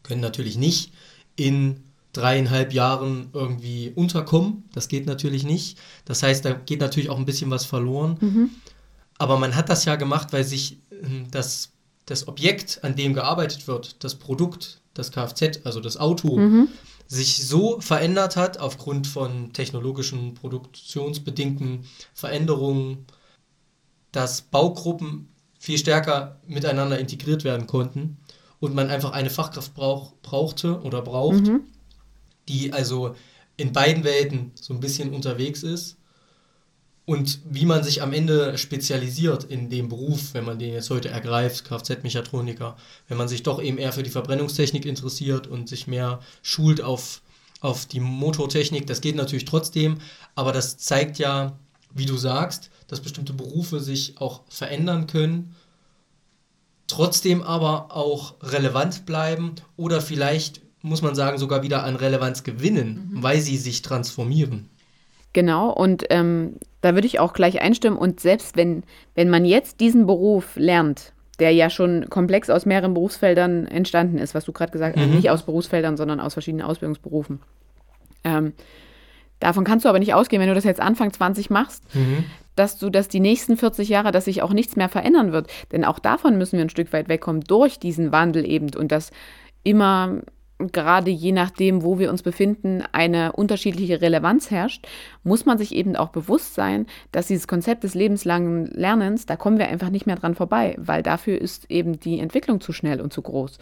können 0.04 0.20
natürlich 0.20 0.56
nicht 0.56 0.92
in 1.34 1.82
dreieinhalb 2.12 2.72
Jahren 2.72 3.30
irgendwie 3.32 3.90
unterkommen. 3.96 4.62
Das 4.74 4.86
geht 4.86 5.06
natürlich 5.06 5.42
nicht. 5.42 5.76
Das 6.04 6.22
heißt, 6.22 6.44
da 6.44 6.52
geht 6.52 6.78
natürlich 6.78 7.10
auch 7.10 7.18
ein 7.18 7.24
bisschen 7.24 7.50
was 7.50 7.64
verloren. 7.64 8.16
Aber 9.18 9.40
man 9.40 9.56
hat 9.56 9.68
das 9.70 9.84
ja 9.86 9.96
gemacht, 9.96 10.32
weil 10.32 10.44
sich 10.44 10.78
ähm, 11.02 11.26
das, 11.32 11.72
das 12.06 12.28
Objekt, 12.28 12.84
an 12.84 12.94
dem 12.94 13.12
gearbeitet 13.12 13.66
wird, 13.66 14.04
das 14.04 14.14
Produkt, 14.14 14.80
das 14.94 15.10
Kfz, 15.10 15.62
also 15.64 15.80
das 15.80 15.96
Auto, 15.96 16.38
sich 17.08 17.44
so 17.44 17.80
verändert 17.80 18.36
hat 18.36 18.58
aufgrund 18.58 19.08
von 19.08 19.52
technologischen, 19.52 20.34
produktionsbedingten 20.34 21.86
Veränderungen, 22.14 23.04
dass 24.12 24.42
Baugruppen 24.42 25.28
viel 25.58 25.78
stärker 25.78 26.40
miteinander 26.46 26.98
integriert 26.98 27.44
werden 27.44 27.66
konnten 27.66 28.18
und 28.60 28.74
man 28.74 28.90
einfach 28.90 29.12
eine 29.12 29.30
Fachkraft 29.30 29.74
brauch, 29.74 30.12
brauchte 30.22 30.80
oder 30.82 31.02
braucht, 31.02 31.44
die 32.48 32.72
also 32.72 33.14
in 33.56 33.72
beiden 33.72 34.04
Welten 34.04 34.52
so 34.54 34.72
ein 34.72 34.80
bisschen 34.80 35.12
unterwegs 35.12 35.62
ist 35.62 35.96
und 37.08 37.40
wie 37.48 37.64
man 37.64 37.82
sich 37.82 38.02
am 38.02 38.12
Ende 38.12 38.58
spezialisiert 38.58 39.44
in 39.44 39.70
dem 39.70 39.88
Beruf, 39.88 40.34
wenn 40.34 40.44
man 40.44 40.58
den 40.58 40.74
jetzt 40.74 40.90
heute 40.90 41.08
ergreift, 41.08 41.64
Kfz-Mechatroniker, 41.64 42.76
wenn 43.08 43.16
man 43.16 43.28
sich 43.28 43.42
doch 43.42 43.62
eben 43.62 43.78
eher 43.78 43.94
für 43.94 44.02
die 44.02 44.10
Verbrennungstechnik 44.10 44.84
interessiert 44.84 45.46
und 45.46 45.70
sich 45.70 45.86
mehr 45.86 46.20
schult 46.42 46.82
auf, 46.82 47.22
auf 47.60 47.86
die 47.86 48.00
Motortechnik, 48.00 48.86
das 48.86 49.00
geht 49.00 49.16
natürlich 49.16 49.46
trotzdem, 49.46 49.98
aber 50.34 50.52
das 50.52 50.76
zeigt 50.76 51.18
ja, 51.18 51.58
wie 51.94 52.04
du 52.04 52.18
sagst, 52.18 52.70
dass 52.88 53.00
bestimmte 53.00 53.32
Berufe 53.32 53.78
sich 53.80 54.14
auch 54.18 54.40
verändern 54.48 55.06
können, 55.06 55.54
trotzdem 56.86 57.42
aber 57.42 57.94
auch 57.94 58.34
relevant 58.42 59.06
bleiben 59.06 59.54
oder 59.76 60.00
vielleicht, 60.00 60.60
muss 60.82 61.02
man 61.02 61.14
sagen, 61.14 61.38
sogar 61.38 61.62
wieder 61.62 61.84
an 61.84 61.96
Relevanz 61.96 62.42
gewinnen, 62.44 63.10
weil 63.14 63.40
sie 63.40 63.56
sich 63.56 63.82
transformieren. 63.82 64.68
Genau, 65.34 65.70
und 65.70 66.04
ähm, 66.10 66.54
da 66.80 66.94
würde 66.94 67.06
ich 67.06 67.20
auch 67.20 67.34
gleich 67.34 67.60
einstimmen. 67.60 67.98
Und 67.98 68.20
selbst 68.20 68.56
wenn, 68.56 68.82
wenn 69.14 69.28
man 69.28 69.44
jetzt 69.44 69.80
diesen 69.80 70.06
Beruf 70.06 70.56
lernt, 70.56 71.12
der 71.38 71.52
ja 71.52 71.68
schon 71.70 72.08
komplex 72.08 72.48
aus 72.50 72.64
mehreren 72.66 72.94
Berufsfeldern 72.94 73.66
entstanden 73.66 74.18
ist, 74.18 74.34
was 74.34 74.44
du 74.44 74.52
gerade 74.52 74.72
gesagt 74.72 74.96
hast, 74.96 75.06
Mhm. 75.06 75.14
nicht 75.16 75.30
aus 75.30 75.42
Berufsfeldern, 75.42 75.96
sondern 75.96 76.18
aus 76.20 76.32
verschiedenen 76.32 76.64
Ausbildungsberufen. 76.66 77.40
Ähm, 78.24 78.54
davon 79.38 79.62
kannst 79.64 79.84
du 79.84 79.88
aber 79.88 79.98
nicht 80.00 80.14
ausgehen, 80.14 80.40
wenn 80.40 80.48
du 80.48 80.54
das 80.54 80.64
jetzt 80.64 80.80
Anfang 80.80 81.12
20 81.12 81.50
machst, 81.50 81.84
dass 82.58 82.78
du 82.78 82.90
das 82.90 83.08
die 83.08 83.20
nächsten 83.20 83.56
40 83.56 83.88
Jahre, 83.88 84.12
dass 84.12 84.26
sich 84.26 84.42
auch 84.42 84.52
nichts 84.52 84.76
mehr 84.76 84.88
verändern 84.88 85.32
wird. 85.32 85.48
Denn 85.72 85.84
auch 85.84 85.98
davon 85.98 86.38
müssen 86.38 86.56
wir 86.56 86.64
ein 86.64 86.70
Stück 86.70 86.92
weit 86.92 87.08
wegkommen 87.08 87.42
durch 87.42 87.78
diesen 87.78 88.12
Wandel 88.12 88.44
eben 88.48 88.74
und 88.76 88.92
dass 88.92 89.10
immer 89.62 90.22
gerade 90.58 91.10
je 91.10 91.32
nachdem, 91.32 91.82
wo 91.82 91.98
wir 91.98 92.10
uns 92.10 92.22
befinden, 92.22 92.82
eine 92.92 93.32
unterschiedliche 93.32 94.00
Relevanz 94.00 94.50
herrscht, 94.50 94.86
muss 95.22 95.46
man 95.46 95.56
sich 95.56 95.74
eben 95.74 95.94
auch 95.94 96.08
bewusst 96.08 96.54
sein, 96.54 96.86
dass 97.12 97.28
dieses 97.28 97.46
Konzept 97.46 97.84
des 97.84 97.94
lebenslangen 97.94 98.66
Lernens, 98.66 99.26
da 99.26 99.36
kommen 99.36 99.58
wir 99.58 99.68
einfach 99.68 99.90
nicht 99.90 100.06
mehr 100.06 100.16
dran 100.16 100.34
vorbei, 100.34 100.74
weil 100.78 101.02
dafür 101.02 101.40
ist 101.40 101.70
eben 101.70 102.00
die 102.00 102.18
Entwicklung 102.18 102.60
zu 102.60 102.72
schnell 102.72 103.00
und 103.00 103.12
zu 103.12 103.22
groß. 103.22 103.58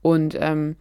Und 0.00 0.36
ähm, 0.40 0.76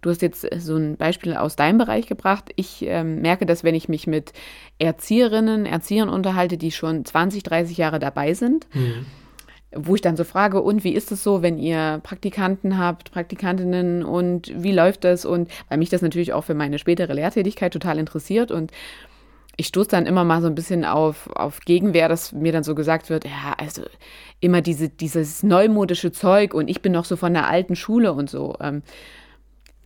Du 0.00 0.10
hast 0.10 0.22
jetzt 0.22 0.46
so 0.58 0.76
ein 0.76 0.96
Beispiel 0.96 1.34
aus 1.34 1.56
deinem 1.56 1.78
Bereich 1.78 2.06
gebracht. 2.06 2.50
Ich 2.56 2.84
ähm, 2.86 3.20
merke, 3.20 3.46
dass 3.46 3.64
wenn 3.64 3.74
ich 3.74 3.88
mich 3.88 4.06
mit 4.06 4.32
Erzieherinnen, 4.78 5.66
Erziehern 5.66 6.08
unterhalte, 6.08 6.56
die 6.56 6.72
schon 6.72 7.04
20, 7.04 7.42
30 7.42 7.76
Jahre 7.76 7.98
dabei 7.98 8.34
sind, 8.34 8.66
mhm 8.74 9.06
wo 9.72 9.94
ich 9.94 10.00
dann 10.00 10.16
so 10.16 10.24
frage, 10.24 10.60
und 10.62 10.82
wie 10.84 10.94
ist 10.94 11.12
es 11.12 11.22
so, 11.22 11.42
wenn 11.42 11.58
ihr 11.58 12.00
Praktikanten 12.02 12.78
habt, 12.78 13.12
Praktikantinnen 13.12 14.04
und 14.04 14.52
wie 14.56 14.72
läuft 14.72 15.04
das? 15.04 15.24
Und 15.24 15.48
weil 15.68 15.78
mich 15.78 15.90
das 15.90 16.02
natürlich 16.02 16.32
auch 16.32 16.44
für 16.44 16.54
meine 16.54 16.78
spätere 16.78 17.12
Lehrtätigkeit 17.12 17.72
total 17.72 17.98
interessiert 17.98 18.50
und 18.50 18.72
ich 19.56 19.66
stoße 19.66 19.90
dann 19.90 20.06
immer 20.06 20.24
mal 20.24 20.40
so 20.40 20.46
ein 20.46 20.54
bisschen 20.54 20.84
auf, 20.84 21.28
auf 21.36 21.60
Gegenwehr, 21.60 22.08
dass 22.08 22.32
mir 22.32 22.50
dann 22.50 22.64
so 22.64 22.74
gesagt 22.74 23.10
wird, 23.10 23.26
ja, 23.26 23.54
also 23.58 23.82
immer 24.40 24.62
diese, 24.62 24.88
dieses 24.88 25.42
neumodische 25.42 26.12
Zeug 26.12 26.54
und 26.54 26.68
ich 26.68 26.80
bin 26.80 26.92
noch 26.92 27.04
so 27.04 27.16
von 27.16 27.34
der 27.34 27.46
alten 27.46 27.76
Schule 27.76 28.12
und 28.12 28.30
so. 28.30 28.56
Ähm, 28.60 28.82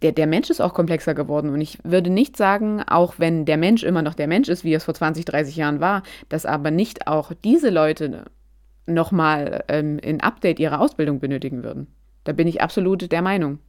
der, 0.04 0.12
der 0.12 0.26
Mensch 0.26 0.50
ist 0.50 0.60
auch 0.60 0.74
komplexer 0.74 1.14
geworden 1.14 1.48
und 1.48 1.62
ich 1.62 1.78
würde 1.82 2.10
nicht 2.10 2.36
sagen, 2.36 2.82
auch 2.82 3.14
wenn 3.16 3.46
der 3.46 3.56
Mensch 3.56 3.82
immer 3.82 4.02
noch 4.02 4.12
der 4.12 4.28
Mensch 4.28 4.50
ist, 4.50 4.62
wie 4.62 4.74
es 4.74 4.84
vor 4.84 4.92
20, 4.92 5.24
30 5.24 5.56
Jahren 5.56 5.80
war, 5.80 6.02
dass 6.28 6.44
aber 6.44 6.70
nicht 6.70 7.06
auch 7.06 7.32
diese 7.42 7.70
Leute 7.70 8.26
nochmal 8.84 9.64
ähm, 9.68 9.98
ein 10.04 10.20
Update 10.20 10.60
ihrer 10.60 10.82
Ausbildung 10.82 11.20
benötigen 11.20 11.62
würden. 11.64 11.86
Da 12.24 12.32
bin 12.32 12.46
ich 12.46 12.60
absolut 12.60 13.10
der 13.10 13.22
Meinung. 13.22 13.60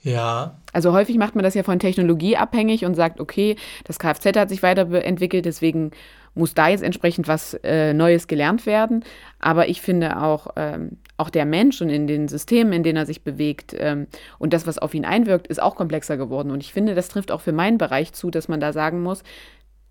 Ja. 0.00 0.56
Also 0.72 0.94
häufig 0.94 1.18
macht 1.18 1.34
man 1.34 1.44
das 1.44 1.54
ja 1.54 1.62
von 1.62 1.78
Technologie 1.78 2.38
abhängig 2.38 2.86
und 2.86 2.94
sagt, 2.94 3.20
okay, 3.20 3.56
das 3.84 3.98
Kfz 3.98 4.34
hat 4.36 4.48
sich 4.48 4.62
weiterentwickelt, 4.62 5.44
deswegen 5.44 5.90
muss 6.34 6.54
da 6.54 6.68
jetzt 6.68 6.82
entsprechend 6.82 7.28
was 7.28 7.54
äh, 7.62 7.92
Neues 7.92 8.26
gelernt 8.26 8.66
werden. 8.66 9.04
Aber 9.38 9.68
ich 9.68 9.80
finde 9.80 10.20
auch, 10.20 10.48
ähm, 10.56 10.98
auch 11.16 11.30
der 11.30 11.44
Mensch 11.44 11.80
und 11.82 11.90
in 11.90 12.06
den 12.06 12.28
Systemen, 12.28 12.72
in 12.72 12.82
denen 12.82 12.96
er 12.96 13.06
sich 13.06 13.22
bewegt 13.22 13.74
ähm, 13.78 14.06
und 14.38 14.52
das, 14.52 14.66
was 14.66 14.78
auf 14.78 14.94
ihn 14.94 15.04
einwirkt, 15.04 15.46
ist 15.46 15.62
auch 15.62 15.76
komplexer 15.76 16.16
geworden. 16.16 16.50
Und 16.50 16.62
ich 16.62 16.72
finde, 16.72 16.94
das 16.94 17.08
trifft 17.08 17.30
auch 17.30 17.40
für 17.40 17.52
meinen 17.52 17.78
Bereich 17.78 18.12
zu, 18.12 18.30
dass 18.30 18.48
man 18.48 18.60
da 18.60 18.72
sagen 18.72 19.02
muss, 19.02 19.22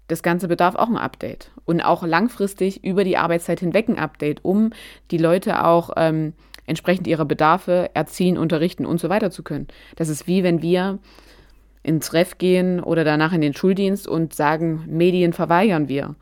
das 0.08 0.23
Ganze 0.23 0.47
bedarf 0.47 0.75
auch 0.75 0.89
ein 0.89 0.97
Update 0.97 1.51
und 1.63 1.82
auch 1.82 2.04
langfristig 2.04 2.84
über 2.84 3.06
die 3.06 3.17
Arbeitszeit 3.17 3.62
hinweg 3.62 3.88
ein 3.88 3.97
Update, 3.97 4.43
um 4.43 4.71
die 5.10 5.17
Leute 5.17 5.63
auch 5.63 5.91
ähm, 5.95 6.34
entsprechend 6.65 7.08
ihrer 7.08 7.25
Bedarfe 7.25 7.89
erziehen, 7.93 8.38
unterrichten 8.38 8.86
und 8.86 8.99
so 8.99 9.08
weiter 9.08 9.32
zu 9.32 9.41
können. 9.41 9.67
Das 9.95 10.10
ist 10.10 10.27
wie 10.27 10.43
wenn 10.43 10.62
wir 10.62 10.99
ins 11.83 12.13
Ref 12.13 12.37
gehen 12.37 12.79
oder 12.79 13.03
danach 13.03 13.33
in 13.33 13.41
den 13.41 13.53
Schuldienst 13.53 14.07
und 14.07 14.33
sagen, 14.33 14.85
Medien 14.87 15.33
verweigern 15.33 15.87
wir. 15.87 16.15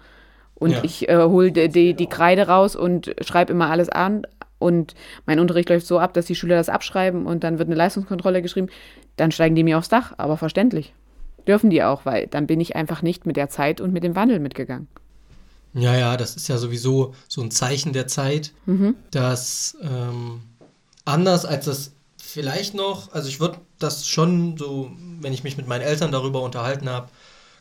Und 0.56 0.72
ja. 0.72 0.84
ich 0.84 1.08
äh, 1.08 1.18
hole 1.18 1.52
die, 1.52 1.94
die, 1.94 2.08
Kreide 2.08 2.48
raus 2.48 2.76
und 2.76 3.14
schreibe 3.22 3.54
immer 3.54 3.70
alles 3.70 3.90
an. 3.90 4.24
Und 4.58 4.94
mein 5.26 5.40
Unterricht 5.40 5.70
läuft 5.70 5.88
so 5.88 6.00
ab, 6.00 6.14
dass 6.14 6.26
die 6.26 6.36
Schüler 6.36 6.58
das 6.58 6.68
abschreiben 6.68 7.26
und 7.26 7.46
dann 7.46 7.60
wird 7.60 7.70
eine 7.70 7.76
Leistungskontrolle 7.76 8.42
geschrieben. 8.42 8.68
Dann 9.16 9.32
steigen 9.32 9.56
die 9.56 9.64
mir 9.64 9.78
aufs 9.78 9.88
Dach, 9.88 10.14
aber 10.18 10.36
verständlich. 10.36 10.94
Dürfen 11.48 11.70
die 11.70 11.82
auch, 11.82 12.06
weil 12.06 12.28
dann 12.28 12.46
bin 12.46 12.60
ich 12.60 12.76
einfach 12.76 13.02
nicht 13.02 13.26
mit 13.26 13.38
der 13.38 13.50
Zeit 13.50 13.80
und 13.80 13.94
mit 13.94 14.04
dem 14.04 14.16
Wandel 14.18 14.40
mitgegangen. 14.40 14.88
Ja, 15.74 15.96
ja, 15.96 16.18
das 16.18 16.36
ist 16.36 16.48
ja 16.50 16.58
sowieso 16.58 17.14
so 17.28 17.42
ein 17.42 17.52
Zeichen 17.52 17.94
der 17.94 18.08
Zeit, 18.08 18.52
mhm. 18.66 18.96
dass 19.12 19.78
ähm, 19.82 20.42
anders 21.06 21.46
als 21.46 21.66
das 21.66 21.92
vielleicht 22.30 22.74
noch, 22.74 23.12
also 23.12 23.28
ich 23.28 23.40
würde 23.40 23.60
das 23.80 24.08
schon 24.08 24.58
so, 24.58 24.92
wenn 25.22 25.34
ich 25.34 25.44
mich 25.44 25.58
mit 25.58 25.68
meinen 25.68 25.82
Eltern 25.82 26.12
darüber 26.12 26.42
unterhalten 26.42 26.90
habe, 26.90 27.10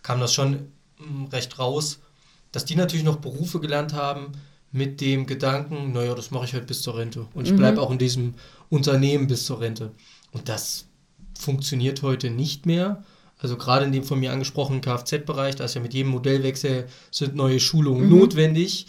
kam 0.02 0.20
das 0.20 0.34
schon 0.34 0.72
hm, 0.98 1.26
recht 1.26 1.58
raus, 1.58 2.00
dass 2.52 2.64
die 2.64 2.76
natürlich 2.76 3.04
noch 3.04 3.16
Berufe 3.16 3.60
gelernt 3.60 3.92
haben 3.92 4.32
mit 4.70 5.00
dem 5.00 5.26
Gedanken, 5.26 5.92
naja, 5.92 6.14
das 6.14 6.30
mache 6.30 6.44
ich 6.44 6.54
halt 6.54 6.66
bis 6.66 6.82
zur 6.82 6.98
Rente. 6.98 7.26
Und 7.34 7.46
ich 7.46 7.56
bleibe 7.56 7.78
mhm. 7.78 7.82
auch 7.82 7.90
in 7.90 7.98
diesem 7.98 8.34
Unternehmen 8.68 9.26
bis 9.26 9.46
zur 9.46 9.60
Rente. 9.60 9.92
Und 10.32 10.48
das 10.48 10.86
funktioniert 11.38 12.02
heute 12.02 12.30
nicht 12.30 12.66
mehr. 12.66 13.02
Also 13.38 13.56
gerade 13.56 13.86
in 13.86 13.92
dem 13.92 14.04
von 14.04 14.18
mir 14.18 14.32
angesprochenen 14.32 14.80
Kfz-Bereich, 14.80 15.56
da 15.56 15.64
ist 15.64 15.74
ja 15.74 15.80
mit 15.80 15.94
jedem 15.94 16.10
Modellwechsel 16.10 16.88
sind 17.10 17.34
neue 17.34 17.60
Schulungen 17.60 18.04
mhm. 18.04 18.18
notwendig. 18.18 18.86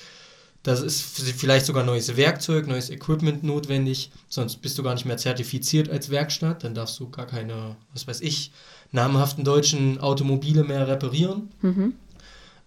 Das 0.64 0.82
ist 0.82 1.02
vielleicht 1.02 1.66
sogar 1.66 1.86
neues 1.86 2.18
Werkzeug, 2.18 2.68
neues 2.68 2.90
Equipment 2.90 3.44
notwendig. 3.44 4.12
Sonst 4.28 4.58
bist 4.58 4.78
du 4.78 4.84
gar 4.84 4.94
nicht 4.94 5.06
mehr 5.06 5.18
zertifiziert 5.18 5.90
als 5.90 6.10
Werkstatt. 6.10 6.64
Dann 6.64 6.76
darfst 6.76 7.00
du 7.00 7.10
gar 7.10 7.26
keine, 7.26 7.78
was 7.94 8.08
weiß 8.08 8.20
ich, 8.22 8.52
namhaften 8.92 9.46
deutschen 9.46 10.00
Automobile 10.00 10.64
mehr 10.64 10.88
reparieren. 10.88 11.50
Mhm. 11.62 11.94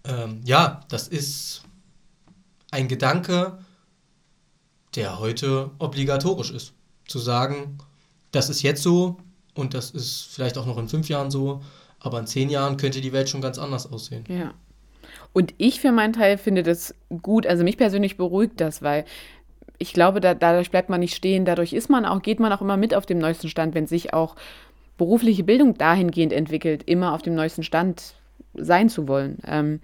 Ähm, 0.05 0.41
ja, 0.43 0.81
das 0.89 1.07
ist 1.07 1.63
ein 2.71 2.87
Gedanke, 2.87 3.59
der 4.95 5.19
heute 5.19 5.69
obligatorisch 5.77 6.51
ist. 6.51 6.73
Zu 7.07 7.19
sagen, 7.19 7.77
das 8.31 8.49
ist 8.49 8.63
jetzt 8.63 8.81
so, 8.81 9.17
und 9.53 9.75
das 9.75 9.91
ist 9.91 10.27
vielleicht 10.31 10.57
auch 10.57 10.65
noch 10.65 10.77
in 10.77 10.89
fünf 10.89 11.09
Jahren 11.09 11.29
so, 11.29 11.61
aber 11.99 12.19
in 12.19 12.27
zehn 12.27 12.49
Jahren 12.49 12.77
könnte 12.77 13.01
die 13.01 13.13
Welt 13.13 13.29
schon 13.29 13.41
ganz 13.41 13.57
anders 13.57 13.91
aussehen. 13.91 14.25
Ja. 14.27 14.53
Und 15.33 15.53
ich 15.57 15.81
für 15.81 15.91
meinen 15.91 16.13
Teil 16.13 16.37
finde 16.37 16.63
das 16.63 16.95
gut. 17.21 17.47
Also 17.47 17.63
mich 17.63 17.77
persönlich 17.77 18.17
beruhigt 18.17 18.61
das, 18.61 18.81
weil 18.81 19.05
ich 19.79 19.93
glaube, 19.93 20.21
da, 20.21 20.33
dadurch 20.33 20.71
bleibt 20.71 20.89
man 20.89 20.99
nicht 20.99 21.15
stehen. 21.15 21.45
Dadurch 21.45 21.73
ist 21.73 21.89
man 21.89 22.05
auch, 22.05 22.21
geht 22.21 22.39
man 22.39 22.53
auch 22.53 22.61
immer 22.61 22.77
mit 22.77 22.93
auf 22.93 23.05
dem 23.05 23.17
neuesten 23.17 23.49
Stand, 23.49 23.75
wenn 23.75 23.87
sich 23.87 24.13
auch 24.13 24.35
berufliche 24.97 25.43
Bildung 25.43 25.75
dahingehend 25.77 26.31
entwickelt, 26.31 26.83
immer 26.83 27.13
auf 27.13 27.23
dem 27.23 27.35
neuesten 27.35 27.63
Stand 27.63 28.13
sein 28.53 28.89
zu 28.89 29.07
wollen. 29.07 29.39
Ähm, 29.47 29.79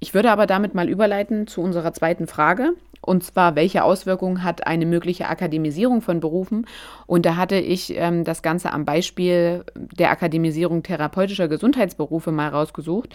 ich 0.00 0.14
würde 0.14 0.30
aber 0.30 0.46
damit 0.46 0.74
mal 0.74 0.88
überleiten 0.88 1.48
zu 1.48 1.60
unserer 1.60 1.92
zweiten 1.92 2.28
Frage. 2.28 2.74
Und 3.00 3.24
zwar, 3.24 3.56
welche 3.56 3.84
Auswirkungen 3.84 4.44
hat 4.44 4.66
eine 4.66 4.86
mögliche 4.86 5.28
Akademisierung 5.28 6.02
von 6.02 6.20
Berufen? 6.20 6.66
Und 7.06 7.26
da 7.26 7.36
hatte 7.36 7.56
ich 7.56 7.96
ähm, 7.96 8.24
das 8.24 8.42
Ganze 8.42 8.72
am 8.72 8.84
Beispiel 8.84 9.64
der 9.74 10.10
Akademisierung 10.10 10.82
therapeutischer 10.82 11.48
Gesundheitsberufe 11.48 12.32
mal 12.32 12.48
rausgesucht. 12.48 13.14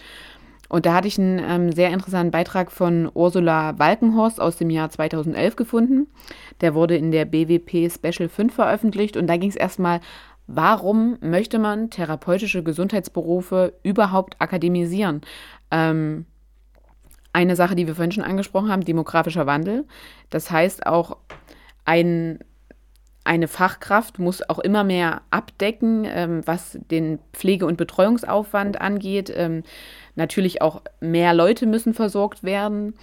Und 0.74 0.86
da 0.86 0.94
hatte 0.94 1.06
ich 1.06 1.20
einen 1.20 1.38
ähm, 1.38 1.70
sehr 1.70 1.90
interessanten 1.90 2.32
Beitrag 2.32 2.72
von 2.72 3.08
Ursula 3.14 3.78
Walkenhorst 3.78 4.40
aus 4.40 4.56
dem 4.56 4.70
Jahr 4.70 4.90
2011 4.90 5.54
gefunden. 5.54 6.08
Der 6.62 6.74
wurde 6.74 6.96
in 6.96 7.12
der 7.12 7.26
BWP 7.26 7.88
Special 7.92 8.28
5 8.28 8.52
veröffentlicht. 8.52 9.16
Und 9.16 9.28
da 9.28 9.36
ging 9.36 9.50
es 9.50 9.54
erstmal, 9.54 10.00
warum 10.48 11.16
möchte 11.20 11.60
man 11.60 11.90
therapeutische 11.90 12.64
Gesundheitsberufe 12.64 13.74
überhaupt 13.84 14.34
akademisieren? 14.40 15.20
Ähm, 15.70 16.26
eine 17.32 17.54
Sache, 17.54 17.76
die 17.76 17.86
wir 17.86 17.94
vorhin 17.94 18.10
schon 18.10 18.24
angesprochen 18.24 18.72
haben, 18.72 18.84
demografischer 18.84 19.46
Wandel. 19.46 19.84
Das 20.30 20.50
heißt 20.50 20.88
auch, 20.88 21.18
ein, 21.84 22.40
eine 23.24 23.48
Fachkraft 23.48 24.18
muss 24.18 24.48
auch 24.48 24.58
immer 24.58 24.84
mehr 24.84 25.22
abdecken, 25.30 26.06
ähm, 26.06 26.42
was 26.44 26.78
den 26.90 27.18
Pflege- 27.32 27.66
und 27.66 27.78
Betreuungsaufwand 27.78 28.80
angeht. 28.80 29.32
Ähm, 29.34 29.62
natürlich 30.14 30.60
auch 30.60 30.82
mehr 31.00 31.32
Leute 31.32 31.66
müssen 31.66 31.94
versorgt 31.94 32.44
werden. 32.44 32.94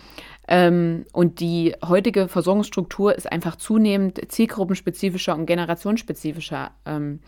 Ähm, 0.48 1.06
und 1.12 1.40
die 1.40 1.76
heutige 1.84 2.28
Versorgungsstruktur 2.28 3.16
ist 3.16 3.32
einfach 3.32 3.56
zunehmend 3.56 4.20
zielgruppenspezifischer 4.32 5.36
und 5.36 5.48
generationsspezifischer. 5.48 6.72
Ähm, 6.86 7.20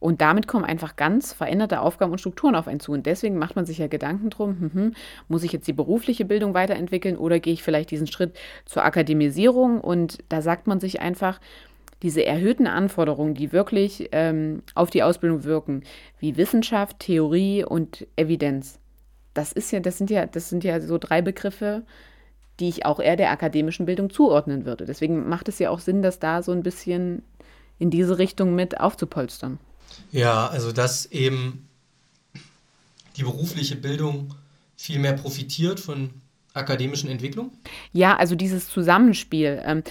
und 0.00 0.22
damit 0.22 0.46
kommen 0.46 0.64
einfach 0.64 0.96
ganz 0.96 1.34
veränderte 1.34 1.80
Aufgaben 1.80 2.10
und 2.10 2.18
Strukturen 2.18 2.54
auf 2.54 2.66
einen 2.66 2.80
zu. 2.80 2.92
Und 2.92 3.04
deswegen 3.04 3.36
macht 3.38 3.54
man 3.54 3.66
sich 3.66 3.78
ja 3.78 3.86
Gedanken 3.86 4.30
drum, 4.30 4.58
hm, 4.58 4.72
hm, 4.72 4.94
muss 5.28 5.42
ich 5.42 5.52
jetzt 5.52 5.68
die 5.68 5.74
berufliche 5.74 6.24
Bildung 6.24 6.54
weiterentwickeln 6.54 7.16
oder 7.16 7.38
gehe 7.38 7.52
ich 7.52 7.62
vielleicht 7.62 7.90
diesen 7.90 8.06
Schritt 8.06 8.36
zur 8.64 8.82
Akademisierung? 8.84 9.80
Und 9.80 10.18
da 10.30 10.40
sagt 10.40 10.66
man 10.66 10.80
sich 10.80 11.00
einfach, 11.00 11.38
diese 12.02 12.24
erhöhten 12.24 12.66
Anforderungen, 12.66 13.34
die 13.34 13.52
wirklich 13.52 14.08
ähm, 14.12 14.62
auf 14.74 14.90
die 14.90 15.02
Ausbildung 15.02 15.44
wirken, 15.44 15.82
wie 16.18 16.36
Wissenschaft, 16.36 17.00
Theorie 17.00 17.64
und 17.64 18.06
Evidenz, 18.16 18.78
das 19.34 19.52
ist 19.52 19.70
ja, 19.70 19.80
das 19.80 19.98
sind 19.98 20.10
ja, 20.10 20.26
das 20.26 20.48
sind 20.48 20.64
ja 20.64 20.80
so 20.80 20.98
drei 20.98 21.22
Begriffe, 21.22 21.82
die 22.58 22.68
ich 22.68 22.84
auch 22.84 23.00
eher 23.00 23.16
der 23.16 23.30
akademischen 23.30 23.86
Bildung 23.86 24.10
zuordnen 24.10 24.64
würde. 24.64 24.84
Deswegen 24.84 25.28
macht 25.28 25.48
es 25.48 25.58
ja 25.58 25.70
auch 25.70 25.80
Sinn, 25.80 26.02
das 26.02 26.18
da 26.18 26.42
so 26.42 26.52
ein 26.52 26.62
bisschen 26.62 27.22
in 27.78 27.90
diese 27.90 28.18
Richtung 28.18 28.54
mit 28.54 28.80
aufzupolstern. 28.80 29.58
Ja, 30.12 30.46
also 30.48 30.72
dass 30.72 31.06
eben 31.06 31.68
die 33.16 33.22
berufliche 33.22 33.76
Bildung 33.76 34.34
viel 34.76 34.98
mehr 34.98 35.14
profitiert 35.14 35.80
von 35.80 36.10
akademischen 36.54 37.10
Entwicklung? 37.10 37.52
Ja, 37.92 38.16
also 38.16 38.34
dieses 38.34 38.68
Zusammenspiel. 38.68 39.62
Ähm, 39.64 39.82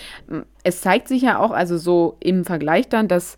es 0.64 0.82
zeigt 0.82 1.08
sich 1.08 1.22
ja 1.22 1.40
auch, 1.40 1.52
also 1.52 1.78
so 1.78 2.18
im 2.20 2.46
Vergleich 2.46 2.90
dann, 2.90 3.08
dass 3.08 3.38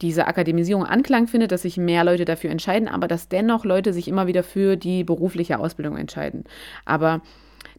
diese 0.00 0.26
Akademisierung 0.26 0.84
Anklang 0.84 1.26
findet, 1.26 1.50
dass 1.50 1.62
sich 1.62 1.76
mehr 1.76 2.04
Leute 2.04 2.24
dafür 2.24 2.50
entscheiden, 2.50 2.88
aber 2.88 3.08
dass 3.08 3.28
dennoch 3.28 3.64
Leute 3.64 3.92
sich 3.92 4.06
immer 4.06 4.26
wieder 4.26 4.42
für 4.44 4.76
die 4.76 5.02
berufliche 5.02 5.58
Ausbildung 5.58 5.96
entscheiden. 5.96 6.44
Aber 6.84 7.20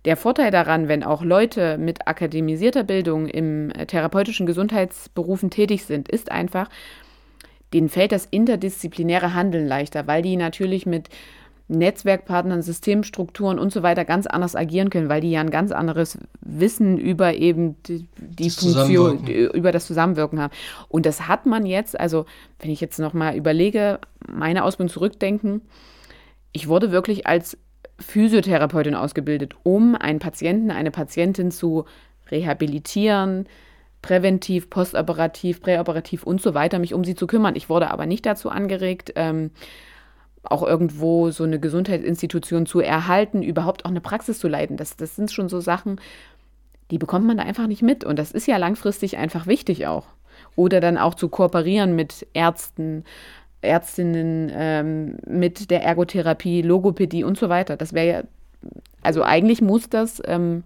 der 0.06 0.18
Vorteil 0.18 0.52
daran, 0.52 0.88
wenn 0.88 1.04
auch 1.04 1.24
Leute 1.24 1.78
mit 1.78 2.08
akademisierter 2.08 2.84
Bildung 2.84 3.28
im 3.28 3.72
therapeutischen 3.88 4.46
Gesundheitsberufen 4.46 5.50
tätig 5.50 5.86
sind, 5.86 6.10
ist 6.10 6.32
einfach, 6.32 6.70
denen 7.74 7.90
fällt 7.90 8.12
das 8.12 8.26
interdisziplinäre 8.26 9.34
Handeln 9.34 9.68
leichter, 9.68 10.08
weil 10.08 10.22
die 10.22 10.36
natürlich 10.36 10.86
mit 10.86 11.10
Netzwerkpartnern, 11.70 12.64
Systemstrukturen 12.64 13.60
und 13.60 13.72
so 13.72 13.84
weiter 13.84 14.04
ganz 14.04 14.26
anders 14.26 14.56
agieren 14.56 14.90
können, 14.90 15.08
weil 15.08 15.22
die 15.22 15.32
ja 15.32 15.40
ein 15.40 15.52
ganz 15.52 15.72
anderes 15.72 16.18
Wissen 16.42 16.98
über 16.98 17.36
eben 17.36 17.82
die, 17.84 18.08
die 18.18 18.50
Funktion, 18.50 19.28
über 19.28 19.72
das 19.72 19.86
Zusammenwirken 19.86 20.40
haben. 20.40 20.54
Und 20.90 21.06
das 21.06 21.28
hat 21.28 21.46
man 21.46 21.68
jetzt, 21.68 22.00
also 22.00 22.26
wenn 22.60 22.72
ich 22.72 22.82
jetzt 22.82 22.98
nochmal 23.00 23.36
überlege, 23.36 24.00
meine 24.28 24.64
Ausbildung 24.64 24.92
zurückdenken, 24.92 25.62
ich 26.52 26.68
wurde 26.68 26.92
wirklich 26.92 27.28
als 27.28 27.56
Physiotherapeutin 28.00 28.96
ausgebildet, 28.96 29.54
um 29.62 29.96
einen 29.96 30.20
Patienten, 30.20 30.72
eine 30.72 30.90
Patientin 30.90 31.52
zu 31.52 31.86
rehabilitieren, 32.32 33.46
präventiv, 34.02 34.70
postoperativ, 34.72 35.62
präoperativ 35.62 36.24
und 36.24 36.42
so 36.42 36.54
weiter, 36.56 36.80
mich 36.80 36.96
um 36.96 37.04
sie 37.04 37.16
zu 37.16 37.28
kümmern. 37.28 37.56
Ich 37.56 37.70
wurde 37.70 37.92
aber 37.92 38.08
nicht 38.08 38.26
dazu 38.26 38.50
angeregt, 38.50 39.14
ähm, 39.16 39.52
auch 40.44 40.64
irgendwo 40.64 41.32
so 41.32 41.44
eine 41.44 41.60
Gesundheitsinstitution 41.60 42.66
zu 42.66 42.80
erhalten, 42.80 43.42
überhaupt 43.42 43.86
auch 43.86 43.90
eine 43.90 44.02
Praxis 44.02 44.40
zu 44.40 44.48
leiten. 44.48 44.78
Das, 44.78 44.96
das 44.96 45.16
sind 45.16 45.32
schon 45.32 45.50
so 45.50 45.60
Sachen, 45.60 46.00
die 46.92 46.98
bekommt 46.98 47.26
man 47.26 47.38
da 47.38 47.44
einfach 47.44 47.68
nicht 47.68 47.82
mit. 47.82 48.04
Und 48.04 48.18
das 48.18 48.32
ist 48.32 48.48
ja 48.48 48.58
langfristig 48.58 49.18
einfach 49.18 49.48
wichtig 49.48 49.88
auch. 49.88 50.08
Oder 50.56 50.80
dann 50.80 50.98
auch 50.98 51.16
zu 51.16 51.30
kooperieren 51.30 51.96
mit 51.96 52.26
Ärzten, 52.34 53.04
Ärztinnen, 53.62 54.52
ähm, 54.54 55.18
mit 55.28 55.70
der 55.70 55.84
Ergotherapie, 55.84 56.62
Logopädie 56.62 57.24
und 57.24 57.38
so 57.38 57.50
weiter. 57.50 57.76
Das 57.76 57.94
wäre 57.94 58.08
ja, 58.08 58.24
also 59.02 59.24
eigentlich 59.24 59.62
muss 59.62 59.90
das 59.90 60.22
ähm, 60.26 60.64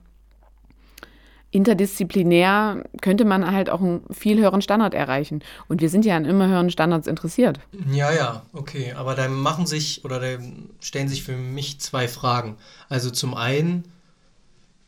interdisziplinär, 1.54 2.84
könnte 3.02 3.26
man 3.26 3.52
halt 3.52 3.70
auch 3.70 3.80
einen 3.80 4.02
viel 4.12 4.40
höheren 4.40 4.62
Standard 4.62 4.94
erreichen. 4.94 5.44
Und 5.68 5.82
wir 5.82 5.90
sind 5.90 6.04
ja 6.04 6.18
an 6.18 6.26
immer 6.26 6.48
höheren 6.48 6.72
Standards 6.72 7.06
interessiert. 7.06 7.60
Ja, 7.92 8.12
ja, 8.12 8.44
okay. 8.54 8.94
Aber 8.94 9.14
da 9.14 9.28
machen 9.30 9.68
sich 9.68 10.04
oder 10.04 10.20
da 10.20 10.44
stellen 10.80 11.08
sich 11.08 11.24
für 11.24 11.38
mich 11.38 11.80
zwei 11.80 12.08
Fragen. 12.08 12.58
Also 12.90 13.12
zum 13.12 13.36
einen 13.36 13.84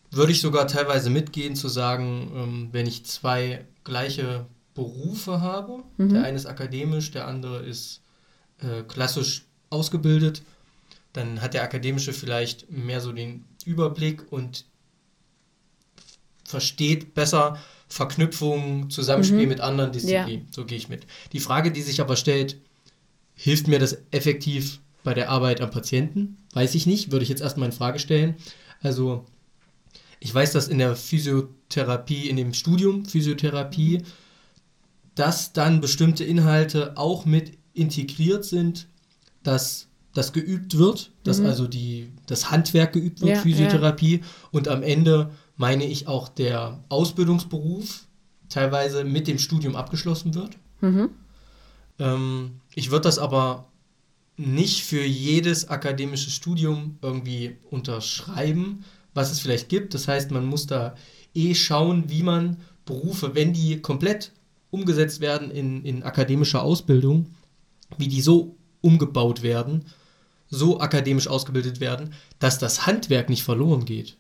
würde 0.10 0.32
ich 0.32 0.42
sogar 0.42 0.68
teilweise 0.68 1.10
mitgehen 1.10 1.56
zu 1.56 1.68
sagen, 1.68 2.32
ähm, 2.36 2.70
wenn 2.72 2.88
ich 2.88 3.06
zwei 3.06 3.66
gleiche 3.84 4.46
Berufe 4.74 5.42
habe, 5.42 5.84
der 5.98 6.24
eine 6.24 6.36
ist 6.36 6.48
akademisch, 6.48 7.12
der 7.12 7.28
andere 7.28 7.60
ist 7.60 8.02
äh, 8.60 8.82
klassisch 8.84 9.46
ausgebildet, 9.70 10.42
dann 11.14 11.42
hat 11.42 11.54
der 11.54 11.64
akademische 11.64 12.12
vielleicht 12.12 12.70
mehr 12.70 13.00
so 13.00 13.14
den 13.14 13.46
Überblick 13.66 14.32
und 14.32 14.66
versteht 16.46 17.14
besser 17.14 17.60
Verknüpfungen, 17.88 18.90
Zusammenspiel 18.90 19.48
mit 19.48 19.62
anderen 19.62 19.92
Disziplinen. 19.92 20.48
So 20.52 20.66
gehe 20.66 20.78
ich 20.78 20.90
mit. 20.90 21.06
Die 21.34 21.40
Frage, 21.40 21.72
die 21.72 21.82
sich 21.82 22.02
aber 22.02 22.16
stellt, 22.16 22.58
hilft 23.36 23.68
mir 23.68 23.80
das 23.80 23.98
effektiv 24.12 24.80
bei 25.04 25.14
der 25.14 25.30
Arbeit 25.30 25.62
am 25.62 25.70
Patienten? 25.70 26.38
Weiß 26.54 26.76
ich 26.76 26.86
nicht, 26.86 27.12
würde 27.12 27.24
ich 27.24 27.30
jetzt 27.30 27.42
erstmal 27.42 27.68
in 27.70 27.76
Frage 27.76 28.00
stellen. 28.00 28.36
Also, 28.82 29.26
ich 30.20 30.34
weiß, 30.34 30.54
dass 30.54 30.68
in 30.68 30.80
der 30.80 30.96
Physiotherapie, 30.96 32.30
in 32.30 32.38
dem 32.38 32.54
Studium 32.54 33.06
Physiotherapie, 33.06 34.04
dass 35.14 35.54
dann 35.54 35.82
bestimmte 35.82 36.24
Inhalte 36.24 36.98
auch 36.98 37.26
mit 37.26 37.58
integriert 37.74 38.46
sind, 38.46 38.88
dass 39.44 39.88
das 40.14 40.34
geübt 40.34 40.78
wird, 40.78 41.12
dass 41.24 41.42
also 41.42 41.68
die, 41.68 42.10
das 42.26 42.50
Handwerk 42.50 42.94
geübt 42.94 43.22
wird, 43.22 43.32
Ja, 43.32 43.42
Physiotherapie, 43.42 44.22
und 44.52 44.68
am 44.70 44.82
Ende 44.82 45.32
meine 45.58 45.86
ich 45.86 46.08
auch 46.08 46.28
der 46.28 46.84
Ausbildungsberuf 46.90 48.06
teilweise 48.50 49.04
mit 49.04 49.28
dem 49.28 49.40
Studium 49.40 49.76
abgeschlossen 49.76 50.36
wird. 50.36 50.58
Ähm, 52.00 52.60
ich 52.74 52.92
würde 52.92 53.04
das 53.04 53.20
aber 53.20 53.68
nicht 54.38 54.84
für 54.84 55.04
jedes 55.04 55.70
akademische 55.70 56.30
Studium 56.30 56.98
irgendwie 57.02 57.56
unterschreiben, 57.72 58.84
was 59.14 59.32
es 59.32 59.40
vielleicht 59.40 59.70
gibt. 59.70 59.94
Das 59.94 60.08
heißt, 60.08 60.32
man 60.32 60.46
muss 60.46 60.68
da 60.68 60.96
eh 61.34 61.56
schauen, 61.56 62.10
wie 62.10 62.24
man 62.24 62.58
Berufe, 62.86 63.34
wenn 63.34 63.54
die 63.54 63.82
komplett 63.82 64.32
umgesetzt 64.72 65.22
werden 65.22 65.52
in, 65.52 65.84
in 65.86 66.04
akademischer 66.04 66.62
Ausbildung, 66.62 67.28
wie 67.98 68.10
die 68.10 68.22
so 68.22 68.58
umgebaut 68.82 69.42
werden, 69.42 69.86
so 70.50 70.80
akademisch 70.80 71.28
ausgebildet 71.28 71.80
werden, 71.80 72.14
dass 72.40 72.60
das 72.60 72.86
Handwerk 72.86 73.30
nicht 73.30 73.44
verloren 73.44 73.86
geht. 73.86 74.18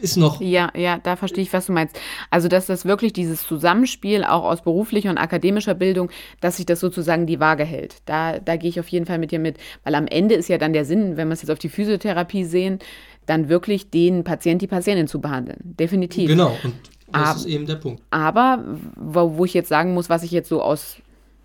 Ist 0.00 0.16
noch 0.16 0.40
Ja, 0.40 0.70
ja, 0.76 0.98
da 1.02 1.14
verstehe 1.16 1.42
ich, 1.42 1.52
was 1.52 1.66
du 1.66 1.72
meinst. 1.72 1.98
Also, 2.30 2.48
dass 2.48 2.66
das 2.66 2.84
wirklich 2.84 3.12
dieses 3.12 3.42
Zusammenspiel 3.46 4.24
auch 4.24 4.44
aus 4.44 4.62
beruflicher 4.62 5.10
und 5.10 5.18
akademischer 5.18 5.74
Bildung, 5.74 6.10
dass 6.40 6.56
sich 6.56 6.66
das 6.66 6.80
sozusagen 6.80 7.26
die 7.26 7.38
Waage 7.40 7.64
hält. 7.64 7.96
Da, 8.06 8.38
da 8.40 8.56
gehe 8.56 8.68
ich 8.70 8.80
auf 8.80 8.88
jeden 8.88 9.06
Fall 9.06 9.18
mit 9.18 9.30
dir 9.30 9.38
mit. 9.38 9.58
Weil 9.84 9.94
am 9.94 10.06
Ende 10.06 10.34
ist 10.34 10.48
ja 10.48 10.58
dann 10.58 10.72
der 10.72 10.84
Sinn, 10.84 11.16
wenn 11.16 11.28
wir 11.28 11.34
es 11.34 11.42
jetzt 11.42 11.50
auf 11.50 11.58
die 11.60 11.68
Physiotherapie 11.68 12.44
sehen, 12.44 12.80
dann 13.26 13.48
wirklich 13.48 13.90
den 13.90 14.24
Patient, 14.24 14.60
die 14.60 14.66
Patientin 14.66 15.06
zu 15.06 15.20
behandeln. 15.20 15.58
Definitiv. 15.62 16.28
genau. 16.28 16.56
Und 16.64 16.74
das 17.12 17.22
Aber- 17.28 17.36
ist 17.38 17.46
eben 17.46 17.66
der 17.66 17.76
Punkt. 17.76 18.02
Aber 18.10 18.64
wo, 18.96 19.36
wo 19.36 19.44
ich 19.44 19.54
jetzt 19.54 19.68
sagen 19.68 19.94
muss, 19.94 20.08
was 20.08 20.24
ich 20.24 20.32
jetzt 20.32 20.48
so 20.48 20.60
aus 20.62 20.96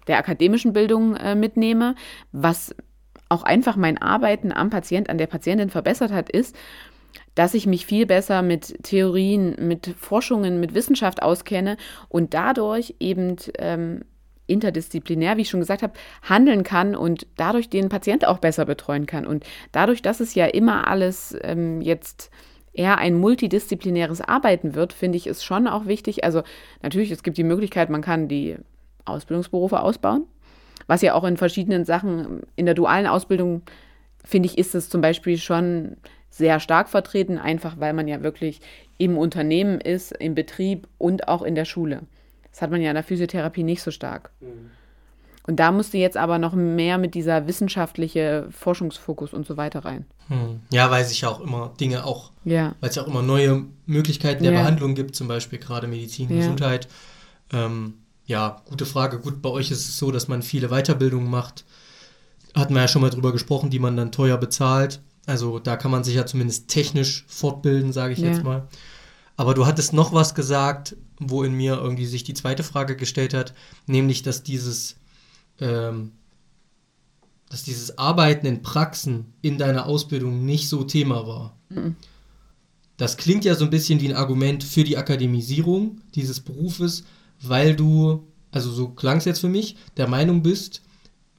der 0.07 0.17
akademischen 0.17 0.73
Bildung 0.73 1.15
äh, 1.15 1.35
mitnehme, 1.35 1.93
was 2.31 2.73
auch 3.29 3.43
einfach 3.43 3.75
mein 3.75 3.97
Arbeiten 4.01 4.53
am 4.53 4.69
Patient, 4.69 5.09
an 5.09 5.17
der 5.17 5.27
Patientin 5.27 5.69
verbessert 5.69 6.11
hat, 6.13 6.29
ist, 6.29 6.55
dass 7.37 7.53
ich 7.53 7.67
mich 7.67 7.85
viel 7.85 8.07
besser 8.07 8.41
mit 8.41 8.83
Theorien, 8.83 9.55
mit 9.59 9.93
Forschungen, 9.99 10.59
mit 10.59 10.73
Wissenschaft 10.73 11.21
auskenne 11.21 11.77
und 12.09 12.33
dadurch 12.33 12.95
eben 12.99 13.35
ähm, 13.59 14.01
interdisziplinär, 14.47 15.37
wie 15.37 15.41
ich 15.41 15.49
schon 15.49 15.59
gesagt 15.59 15.83
habe, 15.83 15.93
handeln 16.23 16.63
kann 16.63 16.95
und 16.95 17.27
dadurch 17.35 17.69
den 17.69 17.89
Patient 17.89 18.25
auch 18.25 18.39
besser 18.39 18.65
betreuen 18.65 19.05
kann. 19.05 19.27
Und 19.27 19.45
dadurch, 19.71 20.01
dass 20.01 20.19
es 20.19 20.33
ja 20.33 20.47
immer 20.47 20.87
alles 20.87 21.37
ähm, 21.43 21.79
jetzt 21.81 22.31
eher 22.73 22.97
ein 22.97 23.13
multidisziplinäres 23.13 24.21
Arbeiten 24.21 24.73
wird, 24.73 24.91
finde 24.91 25.17
ich 25.17 25.27
es 25.27 25.43
schon 25.43 25.67
auch 25.67 25.85
wichtig. 25.85 26.23
Also 26.23 26.41
natürlich, 26.81 27.11
es 27.11 27.21
gibt 27.21 27.37
die 27.37 27.43
Möglichkeit, 27.43 27.91
man 27.91 28.01
kann 28.01 28.27
die 28.27 28.55
Ausbildungsberufe 29.05 29.79
ausbauen, 29.79 30.25
was 30.87 31.03
ja 31.03 31.13
auch 31.13 31.23
in 31.23 31.37
verschiedenen 31.37 31.85
Sachen 31.85 32.41
in 32.55 32.65
der 32.65 32.75
dualen 32.75 33.05
Ausbildung, 33.05 33.61
finde 34.23 34.47
ich, 34.47 34.57
ist 34.57 34.73
es 34.73 34.89
zum 34.89 35.01
Beispiel 35.01 35.37
schon 35.37 35.97
sehr 36.37 36.59
stark 36.59 36.89
vertreten, 36.89 37.37
einfach 37.37 37.79
weil 37.79 37.93
man 37.93 38.07
ja 38.07 38.21
wirklich 38.23 38.61
im 38.97 39.17
Unternehmen 39.17 39.79
ist, 39.81 40.11
im 40.11 40.35
Betrieb 40.35 40.87
und 40.97 41.27
auch 41.27 41.41
in 41.41 41.55
der 41.55 41.65
Schule. 41.65 42.01
Das 42.51 42.61
hat 42.61 42.71
man 42.71 42.81
ja 42.81 42.89
in 42.89 42.95
der 42.95 43.03
Physiotherapie 43.03 43.63
nicht 43.63 43.81
so 43.83 43.91
stark. 43.91 44.31
Und 45.45 45.55
da 45.57 45.71
musste 45.71 45.97
jetzt 45.97 46.17
aber 46.17 46.39
noch 46.39 46.53
mehr 46.53 46.97
mit 46.97 47.13
dieser 47.15 47.47
wissenschaftliche 47.47 48.47
Forschungsfokus 48.51 49.33
und 49.33 49.47
so 49.47 49.55
weiter 49.55 49.85
rein. 49.85 50.05
Hm. 50.27 50.59
Ja, 50.71 50.91
weil 50.91 51.05
sich 51.05 51.21
ja 51.21 51.29
auch 51.29 51.39
immer 51.39 51.73
Dinge 51.79 52.03
auch, 52.05 52.31
Ja. 52.43 52.75
weil 52.81 52.89
es 52.89 52.95
ja 52.95 53.03
auch 53.03 53.07
immer 53.07 53.21
neue 53.21 53.63
Möglichkeiten 53.85 54.43
der 54.43 54.51
Ja. 54.53 54.59
Behandlung 54.61 54.93
gibt, 54.95 55.15
zum 55.15 55.27
Beispiel 55.27 55.59
gerade 55.59 55.87
Medizin, 55.87 56.29
Ja. 56.29 56.37
Gesundheit. 56.37 56.87
Ähm, 57.53 57.93
ja, 58.25 58.61
gute 58.65 58.85
Frage. 58.85 59.19
Gut, 59.19 59.41
bei 59.41 59.49
euch 59.49 59.71
ist 59.71 59.87
es 59.87 59.97
so, 59.97 60.11
dass 60.11 60.27
man 60.27 60.41
viele 60.41 60.67
Weiterbildungen 60.67 61.29
macht. 61.29 61.63
Hatten 62.53 62.73
wir 62.73 62.81
ja 62.81 62.87
schon 62.89 63.01
mal 63.01 63.09
drüber 63.11 63.31
gesprochen, 63.31 63.69
die 63.69 63.79
man 63.79 63.95
dann 63.95 64.11
teuer 64.11 64.37
bezahlt. 64.37 64.99
Also 65.27 65.59
da 65.59 65.75
kann 65.75 65.91
man 65.91 66.03
sich 66.03 66.15
ja 66.15 66.25
zumindest 66.25 66.69
technisch 66.69 67.25
fortbilden, 67.27 67.93
sage 67.93 68.13
ich 68.13 68.19
Ja. 68.19 68.29
jetzt 68.29 68.43
mal. 68.43 68.67
Aber 69.35 69.53
du 69.53 69.67
hattest 69.67 69.93
noch 69.93 70.13
was 70.13 70.33
gesagt, 70.33 70.95
wo 71.19 71.43
in 71.43 71.53
mir 71.53 71.75
irgendwie 71.75 72.07
sich 72.07 72.23
die 72.23 72.33
zweite 72.33 72.63
Frage 72.63 72.95
gestellt 72.95 73.35
hat, 73.35 73.53
nämlich, 73.85 74.23
dass 74.23 74.41
dieses, 74.41 74.95
ähm, 75.59 76.13
dass 77.49 77.61
dieses 77.63 77.97
Arbeiten 77.97 78.47
in 78.47 78.61
Praxen 78.63 79.33
in 79.41 79.57
deiner 79.57 79.85
Ausbildung 79.85 80.45
nicht 80.45 80.69
so 80.69 80.83
Thema 80.83 81.27
war. 81.27 81.55
Das 82.97 83.17
klingt 83.17 83.45
ja 83.45 83.53
so 83.55 83.65
ein 83.65 83.69
bisschen 83.69 84.01
wie 84.01 84.09
ein 84.09 84.15
Argument 84.15 84.63
für 84.63 84.83
die 84.83 84.97
Akademisierung 84.97 86.01
dieses 86.15 86.39
Berufes, 86.39 87.03
weil 87.41 87.75
du, 87.75 88.25
also 88.51 88.71
so 88.71 88.87
klang 88.89 89.17
es 89.17 89.25
jetzt 89.25 89.39
für 89.41 89.49
mich, 89.49 89.75
der 89.97 90.07
Meinung 90.07 90.41
bist, 90.41 90.81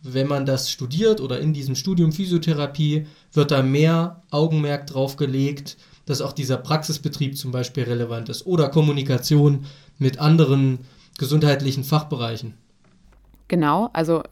wenn 0.03 0.29
man 0.29 0.47
das 0.47 0.71
studiert 0.71 1.21
oder 1.21 1.41
in 1.41 1.53
diesem 1.53 1.75
Studium 1.75 2.13
Physiotherapie, 2.13 3.07
wird 3.33 3.51
da 3.51 3.63
mehr 3.63 4.23
Augenmerk 4.31 4.87
drauf 4.87 5.17
gelegt, 5.17 5.77
dass 6.07 6.23
auch 6.23 6.33
dieser 6.33 6.57
Praxisbetrieb 6.57 7.37
zum 7.37 7.51
Beispiel 7.51 7.85
relevant 7.85 8.29
ist 8.29 8.47
oder 8.47 8.69
Kommunikation 8.69 9.67
mit 9.99 10.19
anderen 10.19 10.79
gesundheitlichen 11.19 11.85
Fachbereichen. 11.85 12.55
Genau, 13.49 13.91
also 13.93 14.23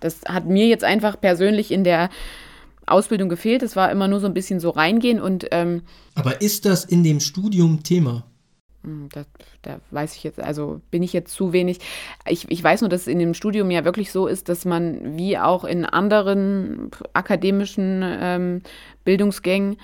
das 0.00 0.20
hat 0.26 0.46
mir 0.46 0.66
jetzt 0.66 0.84
einfach 0.84 1.20
persönlich 1.20 1.70
in 1.70 1.84
der 1.84 2.08
Ausbildung 2.86 3.28
gefehlt. 3.28 3.62
Es 3.62 3.76
war 3.76 3.90
immer 3.90 4.08
nur 4.08 4.20
so 4.20 4.26
ein 4.26 4.34
bisschen 4.34 4.60
so 4.60 4.70
reingehen 4.70 5.20
und 5.20 5.46
ähm, 5.50 5.82
Aber 6.14 6.40
ist 6.40 6.64
das 6.64 6.84
in 6.84 7.02
dem 7.02 7.20
Studium 7.20 7.82
Thema? 7.82 8.24
Hm, 8.84 9.08
da, 9.12 9.24
da 9.62 9.80
weiß 9.90 10.14
ich 10.14 10.22
jetzt, 10.24 10.38
also 10.40 10.80
bin 10.90 11.02
ich 11.02 11.12
jetzt 11.12 11.32
zu 11.34 11.52
wenig. 11.52 11.78
Ich, 12.28 12.48
ich 12.50 12.62
weiß 12.62 12.82
nur, 12.82 12.90
dass 12.90 13.02
es 13.02 13.06
in 13.08 13.18
dem 13.18 13.34
Studium 13.34 13.70
ja 13.70 13.84
wirklich 13.84 14.12
so 14.12 14.26
ist, 14.28 14.48
dass 14.48 14.64
man 14.64 15.16
wie 15.16 15.38
auch 15.38 15.64
in 15.64 15.84
anderen 15.84 16.90
akademischen 17.14 18.02
ähm, 18.04 18.62
Bildungsgängen, 19.04 19.76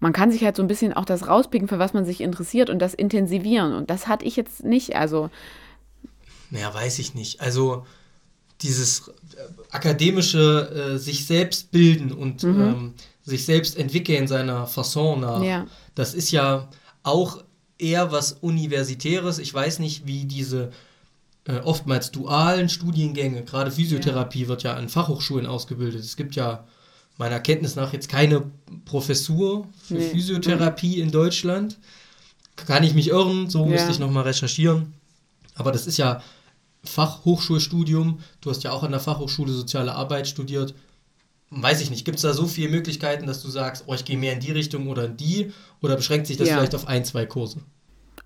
man 0.00 0.12
kann 0.12 0.30
sich 0.30 0.44
halt 0.44 0.56
so 0.56 0.62
ein 0.62 0.68
bisschen 0.68 0.92
auch 0.92 1.04
das 1.04 1.26
rauspicken, 1.26 1.68
für 1.68 1.78
was 1.80 1.92
man 1.92 2.04
sich 2.04 2.20
interessiert 2.20 2.70
und 2.70 2.78
das 2.80 2.94
intensivieren. 2.94 3.74
Und 3.74 3.90
das 3.90 4.06
hatte 4.06 4.24
ich 4.24 4.36
jetzt 4.36 4.64
nicht. 4.64 4.94
Also 4.96 5.28
Naja, 6.50 6.72
weiß 6.72 6.98
ich 7.00 7.14
nicht. 7.14 7.40
Also 7.40 7.84
dieses 8.62 9.08
äh, 9.08 9.12
akademische 9.70 10.94
äh, 10.94 10.98
sich 10.98 11.26
selbst 11.26 11.70
bilden 11.70 12.12
und 12.12 12.42
Mhm. 12.42 12.60
ähm, 12.60 12.94
sich 13.22 13.44
selbst 13.44 13.76
entwickeln 13.76 14.26
seiner 14.26 14.66
Fasson 14.66 15.20
nach, 15.20 15.42
Ja. 15.42 15.66
das 15.94 16.14
ist 16.14 16.30
ja 16.30 16.68
auch 17.02 17.42
eher 17.78 18.10
was 18.12 18.32
Universitäres. 18.32 19.38
Ich 19.38 19.52
weiß 19.54 19.78
nicht, 19.78 20.06
wie 20.06 20.24
diese 20.24 20.70
äh, 21.44 21.58
oftmals 21.60 22.10
dualen 22.10 22.68
Studiengänge, 22.68 23.44
gerade 23.44 23.70
Physiotherapie 23.70 24.48
wird 24.48 24.62
ja 24.64 24.74
an 24.74 24.88
Fachhochschulen 24.88 25.46
ausgebildet. 25.46 26.02
Es 26.04 26.16
gibt 26.16 26.34
ja 26.36 26.64
meiner 27.16 27.40
Kenntnis 27.40 27.74
nach 27.76 27.92
jetzt 27.92 28.08
keine 28.08 28.44
Professur 28.84 29.66
für 29.82 29.94
Nee. 29.94 30.10
Physiotherapie 30.10 31.00
in 31.00 31.10
Deutschland. 31.10 31.78
Kann 32.56 32.82
ich 32.84 32.94
mich 32.94 33.08
irren, 33.08 33.48
so 33.48 33.64
Ja. 33.64 33.70
müsste 33.70 33.90
ich 33.92 33.98
nochmal 33.98 34.24
recherchieren. 34.24 34.94
Aber 35.54 35.72
das 35.72 35.86
ist 35.86 35.96
ja 35.96 36.22
Fachhochschulstudium. 36.84 38.20
Du 38.40 38.50
hast 38.50 38.62
ja 38.64 38.72
auch 38.72 38.82
an 38.82 38.90
der 38.92 39.00
Fachhochschule 39.00 39.52
Soziale 39.52 39.94
Arbeit 39.94 40.28
studiert. 40.28 40.74
Weiß 41.50 41.80
ich 41.80 41.90
nicht, 41.90 42.04
gibt 42.04 42.16
es 42.16 42.22
da 42.22 42.34
so 42.34 42.46
viele 42.46 42.68
Möglichkeiten, 42.70 43.26
dass 43.26 43.42
du 43.42 43.48
sagst, 43.48 43.84
oh, 43.86 43.94
ich 43.94 44.04
gehe 44.04 44.18
mehr 44.18 44.34
in 44.34 44.40
die 44.40 44.52
Richtung 44.52 44.88
oder 44.88 45.06
in 45.06 45.16
die? 45.16 45.52
Oder 45.82 45.96
beschränkt 45.96 46.26
sich 46.26 46.36
das 46.36 46.48
Ja. 46.48 46.56
vielleicht 46.56 46.74
auf 46.74 46.86
ein, 46.88 47.04
zwei 47.04 47.24
Kurse? 47.24 47.60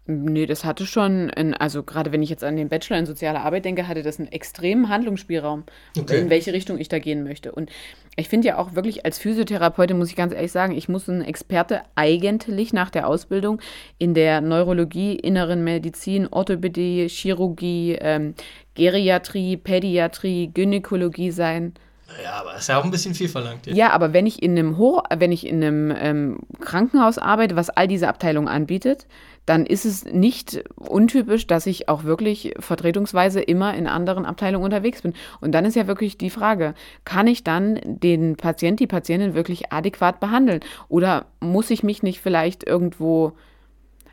Nee, 0.05 0.47
das 0.47 0.65
hatte 0.65 0.85
schon, 0.85 1.31
ein, 1.31 1.55
also 1.55 1.85
gerade 1.85 2.11
wenn 2.11 2.25
ich 2.25 2.31
jetzt 2.31 2.43
an 2.43 2.57
den 2.57 2.69
Bachelor 2.69 2.99
in 2.99 3.07
soziale 3.07 3.41
Arbeit 3.43 3.65
denke, 3.65 3.87
hatte 3.87 4.03
das 4.03 4.19
einen 4.19 4.33
extremen 4.33 4.89
Handlungsspielraum, 4.89 5.63
Okay. 5.97 6.19
in 6.23 6.31
welche 6.31 6.53
Richtung 6.53 6.79
ich 6.79 6.89
da 6.89 6.99
gehen 6.99 7.23
möchte. 7.23 7.53
Und 7.53 7.71
ich 8.17 8.29
finde 8.29 8.49
ja 8.49 8.59
auch 8.59 8.75
wirklich 8.75 9.05
als 9.07 9.19
Physiotherapeutin, 9.21 9.97
muss 9.97 10.09
ich 10.09 10.17
ganz 10.17 10.33
ehrlich 10.35 10.51
sagen, 10.51 10.77
ich 10.77 10.89
muss 10.89 11.07
ein 11.07 11.23
Experte 11.23 11.83
eigentlich 11.95 12.73
nach 12.73 12.91
der 12.91 13.07
Ausbildung 13.07 13.61
in 13.99 14.15
der 14.15 14.41
Neurologie, 14.41 15.15
inneren 15.15 15.63
Medizin, 15.63 16.27
Orthopädie, 16.27 17.07
Chirurgie, 17.09 17.97
ähm, 18.01 18.35
Geriatrie, 18.75 19.57
Pädiatrie, 19.57 20.51
Gynäkologie 20.53 21.31
sein. 21.31 21.75
Ja, 22.23 22.33
aber 22.35 22.53
das 22.53 22.63
ist 22.63 22.69
ja 22.69 22.79
auch 22.79 22.85
ein 22.85 22.91
bisschen 22.91 23.15
viel 23.15 23.29
verlangt. 23.29 23.67
Jetzt. 23.67 23.77
Ja, 23.77 23.91
aber 23.91 24.13
wenn 24.13 24.27
ich 24.27 24.43
in 24.43 24.59
einem 24.59 24.77
Hoch, 24.79 25.05
wenn 25.17 25.33
ich 25.33 25.47
in 25.47 25.63
einem 25.63 25.95
ähm, 25.97 26.39
Krankenhaus 26.61 27.19
arbeite, 27.19 27.57
was 27.57 27.71
all 27.71 27.89
diese 27.89 28.09
Abteilungen 28.09 28.49
anbietet, 28.49 29.07
dann 29.47 29.67
ist 29.67 29.85
es 29.85 30.05
nicht 30.05 30.63
untypisch, 30.77 31.47
dass 31.47 31.67
ich 31.67 31.89
auch 31.89 32.05
wirklich 32.05 32.55
vertretungsweise 32.61 33.41
immer 33.41 33.75
in 33.75 33.87
anderen 33.87 34.25
Abteilungen 34.25 34.65
unterwegs 34.65 35.03
bin. 35.03 35.15
Und 35.41 35.53
dann 35.53 35.65
ist 35.65 35.75
ja 35.75 35.87
wirklich 35.87 36.17
die 36.17 36.31
Frage, 36.31 36.75
kann 37.05 37.27
ich 37.27 37.43
dann 37.43 37.81
den 37.85 38.37
Patient, 38.37 38.79
die 38.79 38.87
Patientin 38.87 39.35
wirklich 39.35 39.73
adäquat 39.73 40.21
behandeln? 40.21 40.61
Oder 40.89 41.27
muss 41.41 41.71
ich 41.71 41.83
mich 41.83 42.03
nicht 42.03 42.21
vielleicht 42.21 42.65
irgendwo 42.65 43.33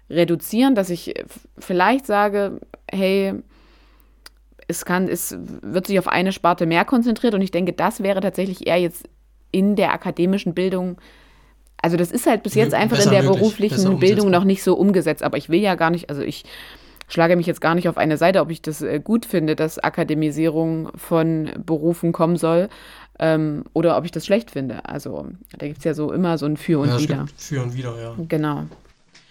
reduzieren, 0.09 0.73
dass 0.73 0.89
ich 0.89 1.13
vielleicht 1.59 2.07
sage, 2.07 2.59
hey, 2.89 3.35
es 4.69 4.85
kann, 4.85 5.07
es 5.09 5.35
wird 5.61 5.87
sich 5.87 5.99
auf 5.99 6.07
eine 6.07 6.31
Sparte 6.31 6.65
mehr 6.65 6.85
konzentriert 6.85 7.33
und 7.33 7.41
ich 7.41 7.51
denke, 7.51 7.73
das 7.73 8.01
wäre 8.01 8.21
tatsächlich 8.21 8.67
eher 8.67 8.77
jetzt 8.77 9.09
in 9.51 9.75
der 9.75 9.91
akademischen 9.93 10.53
Bildung. 10.53 10.97
Also 11.81 11.97
das 11.97 12.11
ist 12.11 12.27
halt 12.27 12.43
bis 12.43 12.55
jetzt 12.55 12.73
Mö- 12.73 12.77
einfach 12.77 13.03
in 13.03 13.09
der 13.09 13.23
möglich, 13.23 13.39
beruflichen 13.39 13.99
Bildung 13.99 14.29
noch 14.29 14.43
nicht 14.43 14.63
so 14.63 14.75
umgesetzt. 14.75 15.23
Aber 15.23 15.37
ich 15.37 15.49
will 15.49 15.59
ja 15.59 15.75
gar 15.75 15.89
nicht, 15.89 16.09
also 16.09 16.21
ich 16.21 16.43
schlage 17.07 17.35
mich 17.35 17.47
jetzt 17.47 17.61
gar 17.61 17.73
nicht 17.73 17.89
auf 17.89 17.97
eine 17.97 18.17
Seite, 18.17 18.41
ob 18.41 18.51
ich 18.51 18.61
das 18.61 18.81
äh, 18.81 18.99
gut 18.99 19.25
finde, 19.25 19.55
dass 19.55 19.79
Akademisierung 19.79 20.89
von 20.95 21.49
Berufen 21.65 22.11
kommen 22.11 22.35
soll 22.35 22.69
ähm, 23.17 23.63
oder 23.73 23.97
ob 23.97 24.05
ich 24.05 24.11
das 24.11 24.25
schlecht 24.25 24.51
finde. 24.51 24.85
Also 24.85 25.27
da 25.57 25.65
gibt 25.65 25.79
es 25.79 25.83
ja 25.85 25.93
so 25.95 26.11
immer 26.11 26.37
so 26.37 26.45
ein 26.45 26.57
Für 26.57 26.79
und 26.79 26.89
ja, 26.89 26.99
Wider. 26.99 27.25
für 27.35 27.63
und 27.63 27.75
wieder, 27.75 27.99
ja. 27.99 28.15
Genau. 28.27 28.65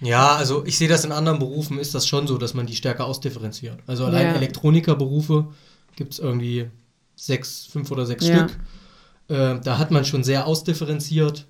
Ja, 0.00 0.36
also 0.36 0.64
ich 0.64 0.78
sehe 0.78 0.88
das 0.88 1.04
in 1.04 1.12
anderen 1.12 1.38
Berufen, 1.38 1.78
ist 1.78 1.94
das 1.94 2.06
schon 2.06 2.26
so, 2.26 2.38
dass 2.38 2.54
man 2.54 2.66
die 2.66 2.76
stärker 2.76 3.04
ausdifferenziert. 3.06 3.78
Also 3.86 4.04
allein 4.04 4.26
Ja. 4.28 4.34
Elektronikerberufe 4.34 5.48
gibt 5.96 6.12
es 6.12 6.18
irgendwie 6.20 6.70
sechs, 7.16 7.66
fünf 7.66 7.90
oder 7.90 8.06
sechs 8.06 8.26
Ja. 8.26 8.36
Stück. 8.48 8.58
Äh, 9.28 9.60
da 9.60 9.78
hat 9.78 9.90
man 9.90 10.04
schon 10.04 10.22
sehr 10.24 10.46
ausdifferenziert. 10.46 11.46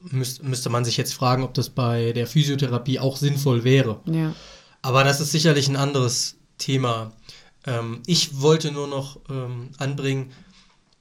Müs 0.00 0.40
müsste 0.42 0.70
man 0.70 0.84
sich 0.84 0.96
jetzt 0.96 1.12
fragen, 1.12 1.42
ob 1.42 1.54
das 1.54 1.70
bei 1.70 2.12
der 2.12 2.26
Physiotherapie 2.28 3.00
auch 3.00 3.16
sinnvoll 3.16 3.64
wäre. 3.64 4.00
Ja. 4.06 4.32
Aber 4.80 5.02
das 5.04 5.20
ist 5.20 5.32
sicherlich 5.32 5.68
ein 5.68 5.74
anderes 5.76 6.36
Thema. 6.56 7.12
Ähm, 7.66 8.00
ich 8.06 8.40
wollte 8.40 8.70
nur 8.70 8.86
noch 8.86 9.18
ähm, 9.28 9.70
anbringen, 9.78 10.30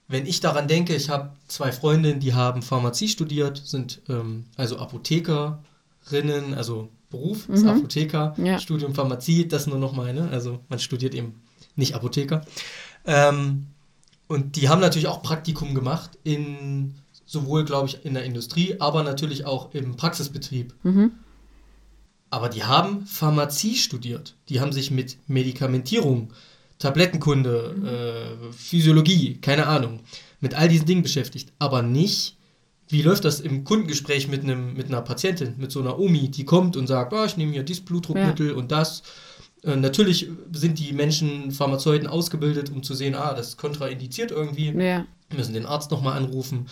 wenn 0.07 0.25
ich 0.25 0.39
daran 0.39 0.67
denke, 0.67 0.95
ich 0.95 1.09
habe 1.09 1.29
zwei 1.47 1.71
Freundinnen, 1.71 2.19
die 2.19 2.33
haben 2.33 2.61
Pharmazie 2.63 3.07
studiert, 3.07 3.61
sind 3.63 4.01
ähm, 4.09 4.45
also 4.55 4.79
Apothekerinnen, 6.07 6.53
also 6.53 6.89
Beruf 7.09 7.47
ist 7.49 7.63
Mhm. 7.63 7.69
Apotheker, 7.69 8.33
Ja. 8.37 8.59
Studium 8.59 8.93
Pharmazie, 8.93 9.47
das 9.47 9.67
nur 9.67 9.77
noch 9.77 9.93
meine, 9.93 10.29
also 10.29 10.59
man 10.69 10.79
studiert 10.79 11.13
eben 11.15 11.41
nicht 11.75 11.95
Apotheker. 11.95 12.41
Ähm, 13.05 13.67
und 14.27 14.55
die 14.57 14.67
haben 14.67 14.81
natürlich 14.81 15.07
auch 15.07 15.21
Praktikum 15.21 15.73
gemacht 15.73 16.17
in 16.23 16.95
sowohl, 17.25 17.63
glaube 17.65 17.87
ich, 17.87 18.05
in 18.05 18.13
der 18.13 18.23
Industrie, 18.23 18.75
aber 18.79 19.03
natürlich 19.03 19.45
auch 19.45 19.73
im 19.73 19.95
Praxisbetrieb. 19.95 20.73
Mhm. 20.83 21.11
Aber 22.29 22.49
die 22.49 22.63
haben 22.63 23.05
Pharmazie 23.05 23.75
studiert. 23.75 24.35
Die 24.49 24.59
haben 24.59 24.73
sich 24.73 24.91
mit 24.91 25.17
Medikamentierung, 25.27 26.33
Tablettenkunde, 26.79 28.37
äh, 28.49 28.53
Physiologie, 28.53 29.37
keine 29.41 29.67
Ahnung, 29.67 30.01
mit 30.41 30.55
all 30.55 30.67
diesen 30.67 30.85
Dingen 30.85 31.03
beschäftigt. 31.03 31.53
Aber 31.59 31.81
nicht, 31.81 32.36
wie 32.89 33.01
läuft 33.01 33.25
das 33.25 33.39
im 33.39 33.63
Kundengespräch 33.63 34.27
mit, 34.27 34.43
einem, 34.43 34.73
mit 34.73 34.87
einer 34.87 35.01
Patientin, 35.01 35.55
mit 35.57 35.71
so 35.71 35.81
einer 35.81 35.99
Omi, 35.99 36.29
die 36.29 36.45
kommt 36.45 36.77
und 36.77 36.87
sagt, 36.87 37.13
oh, 37.13 37.25
ich 37.25 37.35
nehme 37.37 37.51
hier 37.51 37.63
dieses 37.63 37.83
Blutdruckmittel 37.83 38.51
und 38.53 38.71
das. 38.71 39.03
Äh, 39.63 39.75
natürlich 39.75 40.29
sind 40.53 40.79
die 40.79 40.93
Menschen, 40.93 41.51
Pharmazeuten, 41.51 42.07
ausgebildet, 42.07 42.69
um 42.69 42.83
zu 42.83 42.93
sehen, 42.93 43.15
ah, 43.15 43.33
das 43.33 43.49
ist 43.49 43.57
kontraindiziert 43.57 44.31
irgendwie 44.31 44.69
Ja. 44.71 45.05
müssen 45.35 45.53
den 45.53 45.65
Arzt 45.65 45.91
nochmal 45.91 46.17
anrufen. 46.17 46.67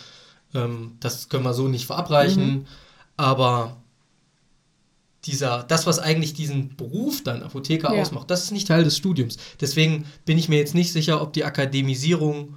Ähm, 0.54 0.92
das 1.00 1.28
können 1.28 1.44
wir 1.44 1.52
so 1.52 1.68
nicht 1.68 1.86
verabreichen. 1.86 2.66
Aber 3.18 3.76
dieser, 5.24 5.64
das, 5.64 5.86
was 5.86 5.98
eigentlich 5.98 6.34
diesen 6.34 6.76
Beruf 6.76 7.22
dann 7.24 7.42
Apotheker 7.42 7.94
Ja. 7.94 8.00
ausmacht, 8.00 8.30
das 8.30 8.44
ist 8.44 8.52
nicht 8.52 8.68
Teil 8.68 8.84
des 8.84 8.96
Studiums. 8.96 9.36
Deswegen 9.60 10.04
bin 10.24 10.38
ich 10.38 10.48
mir 10.48 10.58
jetzt 10.58 10.74
nicht 10.74 10.92
sicher, 10.92 11.20
ob 11.20 11.32
die 11.32 11.44
Akademisierung 11.44 12.54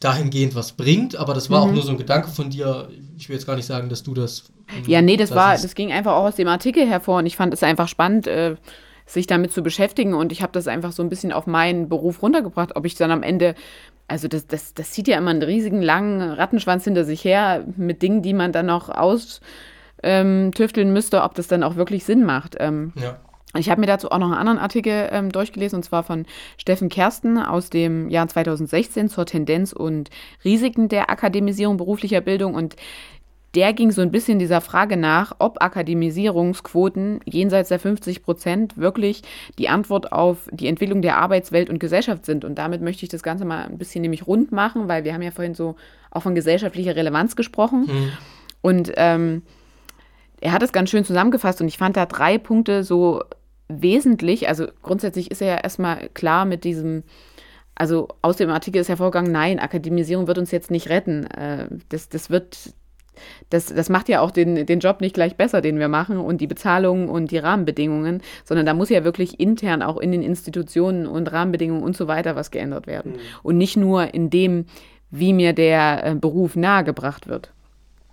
dahingehend 0.00 0.54
was 0.54 0.72
bringt, 0.72 1.16
aber 1.16 1.34
das 1.34 1.50
war 1.50 1.62
auch 1.62 1.72
nur 1.72 1.82
so 1.82 1.90
ein 1.90 1.98
Gedanke 1.98 2.28
von 2.28 2.50
dir. 2.50 2.88
Ich 3.16 3.28
will 3.28 3.36
jetzt 3.36 3.46
gar 3.46 3.56
nicht 3.56 3.66
sagen, 3.66 3.88
dass 3.88 4.02
du 4.02 4.14
das. 4.14 4.50
ähm, 4.68 4.84
Ja, 4.86 5.02
nee, 5.02 5.16
das 5.16 5.30
da 5.30 5.36
war, 5.36 5.52
das 5.52 5.74
ging 5.74 5.92
einfach 5.92 6.12
auch 6.12 6.24
aus 6.24 6.36
dem 6.36 6.48
Artikel 6.48 6.86
hervor 6.86 7.18
und 7.18 7.26
ich 7.26 7.36
fand 7.36 7.54
es 7.54 7.62
einfach 7.62 7.88
spannend, 7.88 8.26
äh, 8.26 8.56
sich 9.06 9.26
damit 9.26 9.52
zu 9.52 9.62
beschäftigen 9.62 10.14
und 10.14 10.32
ich 10.32 10.42
habe 10.42 10.52
das 10.52 10.68
einfach 10.68 10.92
so 10.92 11.02
ein 11.02 11.08
bisschen 11.08 11.32
auf 11.32 11.46
meinen 11.46 11.88
Beruf 11.88 12.22
runtergebracht, 12.22 12.76
ob 12.76 12.84
ich 12.84 12.96
dann 12.96 13.10
am 13.10 13.22
Ende, 13.22 13.54
also 14.08 14.28
das, 14.28 14.46
das, 14.46 14.74
das 14.74 14.90
zieht 14.90 15.08
ja 15.08 15.16
immer 15.16 15.30
einen 15.30 15.42
riesigen 15.42 15.80
langen 15.80 16.20
Rattenschwanz 16.20 16.84
hinter 16.84 17.04
sich 17.04 17.24
her 17.24 17.64
mit 17.76 18.02
Dingen, 18.02 18.22
die 18.22 18.34
man 18.34 18.52
dann 18.52 18.66
noch 18.66 18.90
austüfteln 18.90 20.92
müsste, 20.92 21.22
ob 21.22 21.34
das 21.34 21.46
dann 21.46 21.62
auch 21.62 21.76
wirklich 21.76 22.04
Sinn 22.04 22.24
macht. 22.24 22.56
Ähm, 22.58 22.92
Ja. 23.00 23.18
Ich 23.54 23.70
habe 23.70 23.80
mir 23.80 23.86
dazu 23.86 24.10
auch 24.10 24.18
noch 24.18 24.26
einen 24.26 24.34
anderen 24.34 24.58
Artikel 24.58 25.08
ähm, 25.10 25.30
durchgelesen, 25.30 25.76
und 25.76 25.82
zwar 25.82 26.02
von 26.02 26.26
Steffen 26.58 26.88
Kersten 26.88 27.38
aus 27.38 27.70
dem 27.70 28.08
Jahr 28.08 28.28
2016 28.28 29.08
zur 29.08 29.26
Tendenz 29.26 29.72
und 29.72 30.10
Risiken 30.44 30.88
der 30.88 31.10
Akademisierung 31.10 31.76
beruflicher 31.76 32.20
Bildung. 32.20 32.54
Und 32.54 32.76
der 33.54 33.72
ging 33.72 33.90
so 33.90 34.02
ein 34.02 34.10
bisschen 34.10 34.38
dieser 34.38 34.60
Frage 34.60 34.98
nach, 34.98 35.36
ob 35.38 35.62
Akademisierungsquoten 35.62 37.20
jenseits 37.24 37.70
der 37.70 37.78
50 37.78 38.22
Prozent 38.22 38.76
wirklich 38.76 39.22
die 39.58 39.68
Antwort 39.68 40.12
auf 40.12 40.48
die 40.52 40.66
Entwicklung 40.66 41.00
der 41.00 41.16
Arbeitswelt 41.16 41.70
und 41.70 41.78
Gesellschaft 41.78 42.26
sind. 42.26 42.44
Und 42.44 42.56
damit 42.56 42.82
möchte 42.82 43.04
ich 43.04 43.08
das 43.08 43.22
Ganze 43.22 43.46
mal 43.46 43.64
ein 43.64 43.78
bisschen 43.78 44.02
nämlich 44.02 44.26
rund 44.26 44.52
machen, 44.52 44.88
weil 44.88 45.04
wir 45.04 45.14
haben 45.14 45.22
ja 45.22 45.30
vorhin 45.30 45.54
so 45.54 45.76
auch 46.10 46.22
von 46.22 46.34
gesellschaftlicher 46.34 46.96
Relevanz 46.96 47.34
gesprochen. 47.34 47.86
Hm. 47.86 48.12
Und 48.60 48.92
ähm, 48.96 49.42
er 50.40 50.52
hat 50.52 50.62
es 50.62 50.72
ganz 50.72 50.90
schön 50.90 51.04
zusammengefasst 51.04 51.60
und 51.60 51.68
ich 51.68 51.78
fand 51.78 51.96
da 51.96 52.06
drei 52.06 52.38
Punkte 52.38 52.84
so 52.84 53.22
wesentlich. 53.68 54.48
Also 54.48 54.66
grundsätzlich 54.82 55.30
ist 55.30 55.42
er 55.42 55.48
ja 55.48 55.56
erstmal 55.56 56.08
klar 56.10 56.44
mit 56.44 56.64
diesem, 56.64 57.02
also 57.74 58.08
aus 58.22 58.36
dem 58.36 58.50
Artikel 58.50 58.80
ist 58.80 58.88
hervorgegangen, 58.88 59.32
nein, 59.32 59.58
Akademisierung 59.58 60.26
wird 60.26 60.38
uns 60.38 60.50
jetzt 60.50 60.70
nicht 60.70 60.88
retten. 60.88 61.26
Äh, 61.26 61.68
das, 61.88 62.08
das 62.08 62.30
wird, 62.30 62.74
das, 63.50 63.66
das 63.66 63.88
macht 63.88 64.08
ja 64.08 64.20
auch 64.20 64.30
den, 64.30 64.66
den 64.66 64.80
Job 64.80 65.00
nicht 65.00 65.14
gleich 65.14 65.36
besser, 65.36 65.60
den 65.60 65.78
wir 65.78 65.88
machen 65.88 66.18
und 66.18 66.40
die 66.40 66.46
Bezahlung 66.46 67.08
und 67.08 67.30
die 67.30 67.38
Rahmenbedingungen, 67.38 68.22
sondern 68.44 68.66
da 68.66 68.74
muss 68.74 68.90
ja 68.90 69.04
wirklich 69.04 69.40
intern 69.40 69.82
auch 69.82 69.96
in 69.96 70.12
den 70.12 70.22
Institutionen 70.22 71.06
und 71.06 71.32
Rahmenbedingungen 71.32 71.82
und 71.82 71.96
so 71.96 72.08
weiter 72.08 72.36
was 72.36 72.50
geändert 72.50 72.86
werden. 72.86 73.14
Und 73.42 73.56
nicht 73.56 73.76
nur 73.76 74.12
in 74.14 74.30
dem, 74.30 74.66
wie 75.10 75.32
mir 75.32 75.52
der 75.52 76.04
äh, 76.04 76.14
Beruf 76.14 76.56
nahegebracht 76.56 77.26
wird. 77.26 77.52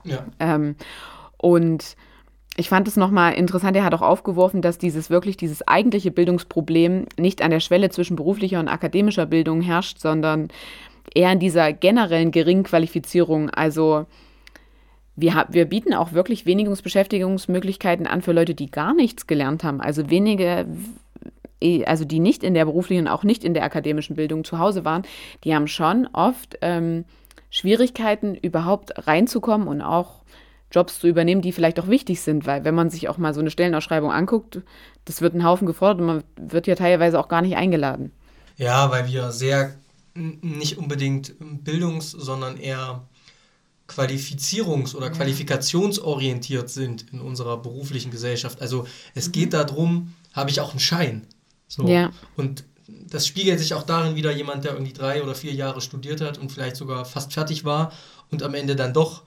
Ja. 0.04 0.26
Ähm, 0.40 0.76
und 1.38 1.96
ich 2.56 2.70
fand 2.70 2.88
es 2.88 2.98
nochmal 2.98 3.34
interessant, 3.34 3.76
er 3.76 3.84
hat 3.84 3.94
auch 3.94 4.02
aufgeworfen, 4.02 4.62
dass 4.62 4.78
dieses 4.78 5.10
wirklich, 5.10 5.38
dieses 5.38 5.68
eigentliche 5.68 6.12
Bildungsproblem 6.12 7.08
nicht 7.18 7.42
an 7.42 7.52
der 7.52 7.60
Schwelle 7.60 7.90
zwischen 7.90 8.16
beruflicher 8.16 8.60
und 8.60 8.68
akademischer 8.68 9.26
Bildung 9.26 9.62
herrscht, 9.62 10.00
sondern 10.00 10.50
eher 11.16 11.32
in 11.32 11.40
dieser 11.40 11.74
generellen 11.74 12.32
Geringqualifizierung. 12.32 13.50
Also 13.50 14.06
wir, 15.16 15.48
wir 15.50 15.66
bieten 15.66 15.94
auch 15.94 16.14
wirklich 16.14 16.46
Wenigungsbeschäftigungsmöglichkeiten 16.46 18.06
an 18.06 18.22
für 18.22 18.34
Leute, 18.34 18.54
die 18.54 18.70
gar 18.70 18.94
nichts 18.94 19.26
gelernt 19.26 19.64
haben. 19.64 19.82
Also 19.82 20.10
wenige 20.10 20.68
eh, 21.60 21.86
also 21.86 22.06
die 22.06 22.20
nicht 22.20 22.44
in 22.44 22.54
der 22.54 22.66
beruflichen 22.66 23.08
auch 23.08 23.24
nicht 23.24 23.44
in 23.44 23.54
der 23.54 23.64
akademischen 23.64 24.16
Bildung 24.16 24.44
zu 24.44 24.60
Hause 24.60 24.86
waren, 24.86 25.04
die 25.44 25.56
haben 25.56 25.68
schon 25.68 26.08
oft 26.14 26.58
ähm, 26.62 27.06
Schwierigkeiten, 27.50 28.36
überhaupt 28.36 29.08
reinzukommen 29.08 29.68
und 29.68 29.82
auch 29.82 30.23
Jobs 30.74 31.00
zu 31.00 31.08
übernehmen, 31.08 31.42
die 31.42 31.52
vielleicht 31.52 31.80
auch 31.80 31.88
wichtig 31.88 32.22
sind, 32.22 32.48
weil 32.48 32.64
wenn 32.66 32.74
man 32.74 32.90
sich 32.90 33.08
auch 33.08 33.18
mal 33.18 33.34
so 33.34 33.40
eine 33.40 33.52
Stellenausschreibung 33.52 34.12
anguckt, 34.12 34.62
das 35.06 35.22
wird 35.22 35.36
ein 35.36 35.44
Haufen 35.44 35.68
gefordert 35.68 36.02
und 36.02 36.08
man 36.08 36.24
wird 36.36 36.66
ja 36.66 36.76
teilweise 36.76 37.20
auch 37.20 37.28
gar 37.28 37.44
nicht 37.44 37.56
eingeladen. 37.56 38.12
Ja, 38.58 38.90
weil 38.90 39.08
wir 39.08 39.32
sehr 39.32 39.76
nicht 40.16 40.78
unbedingt 40.78 41.36
bildungs-, 41.64 42.12
sondern 42.12 42.58
eher 42.58 43.04
qualifizierungs- 43.88 44.96
oder 44.96 45.10
qualifikationsorientiert 45.10 46.70
sind 46.70 47.06
in 47.12 47.20
unserer 47.20 47.58
beruflichen 47.58 48.12
Gesellschaft. 48.12 48.62
Also 48.62 48.88
es 49.14 49.32
geht 49.32 49.48
mhm. 49.48 49.52
darum, 49.52 50.14
habe 50.34 50.50
ich 50.50 50.62
auch 50.62 50.72
einen 50.72 50.80
Schein. 50.80 51.28
So. 51.68 51.88
Ja. 51.88 52.12
Und 52.36 52.64
das 52.88 53.28
spiegelt 53.28 53.60
sich 53.60 53.74
auch 53.74 53.84
darin 53.84 54.16
wieder, 54.16 54.32
jemand, 54.32 54.64
der 54.64 54.74
irgendwie 54.74 54.94
drei 54.94 55.24
oder 55.24 55.36
vier 55.36 55.54
Jahre 55.54 55.82
studiert 55.82 56.22
hat 56.22 56.38
und 56.38 56.52
vielleicht 56.52 56.76
sogar 56.76 57.06
fast 57.06 57.34
fertig 57.34 57.64
war 57.66 57.92
und 58.32 58.44
am 58.44 58.54
Ende 58.54 58.76
dann 58.76 58.94
doch 58.94 59.24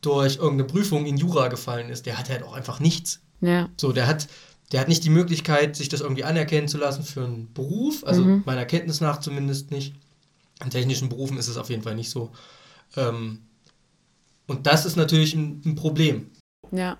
durch 0.00 0.36
irgendeine 0.36 0.64
Prüfung 0.64 1.06
in 1.06 1.16
Jura 1.16 1.48
gefallen 1.48 1.88
ist, 1.88 2.06
der 2.06 2.18
hat 2.18 2.30
halt 2.30 2.42
auch 2.42 2.54
einfach 2.54 2.80
nichts. 2.80 3.20
Ja. 3.40 3.68
So, 3.76 3.92
der 3.92 4.06
hat, 4.06 4.28
der 4.72 4.80
hat 4.80 4.88
nicht 4.88 5.04
die 5.04 5.10
Möglichkeit, 5.10 5.76
sich 5.76 5.88
das 5.88 6.00
irgendwie 6.00 6.24
anerkennen 6.24 6.68
zu 6.68 6.78
lassen 6.78 7.02
für 7.02 7.24
einen 7.24 7.52
Beruf, 7.52 8.04
also 8.04 8.22
mhm. 8.24 8.42
meiner 8.46 8.64
Kenntnis 8.64 9.00
nach 9.00 9.20
zumindest 9.20 9.70
nicht. 9.70 9.94
In 10.64 10.70
technischen 10.70 11.08
Berufen 11.08 11.36
ist 11.36 11.48
es 11.48 11.58
auf 11.58 11.68
jeden 11.68 11.82
Fall 11.82 11.94
nicht 11.94 12.10
so. 12.10 12.30
Ähm, 12.96 13.40
und 14.46 14.66
das 14.66 14.86
ist 14.86 14.96
natürlich 14.96 15.34
ein, 15.34 15.60
ein 15.64 15.74
Problem. 15.74 16.30
Ja. 16.70 16.98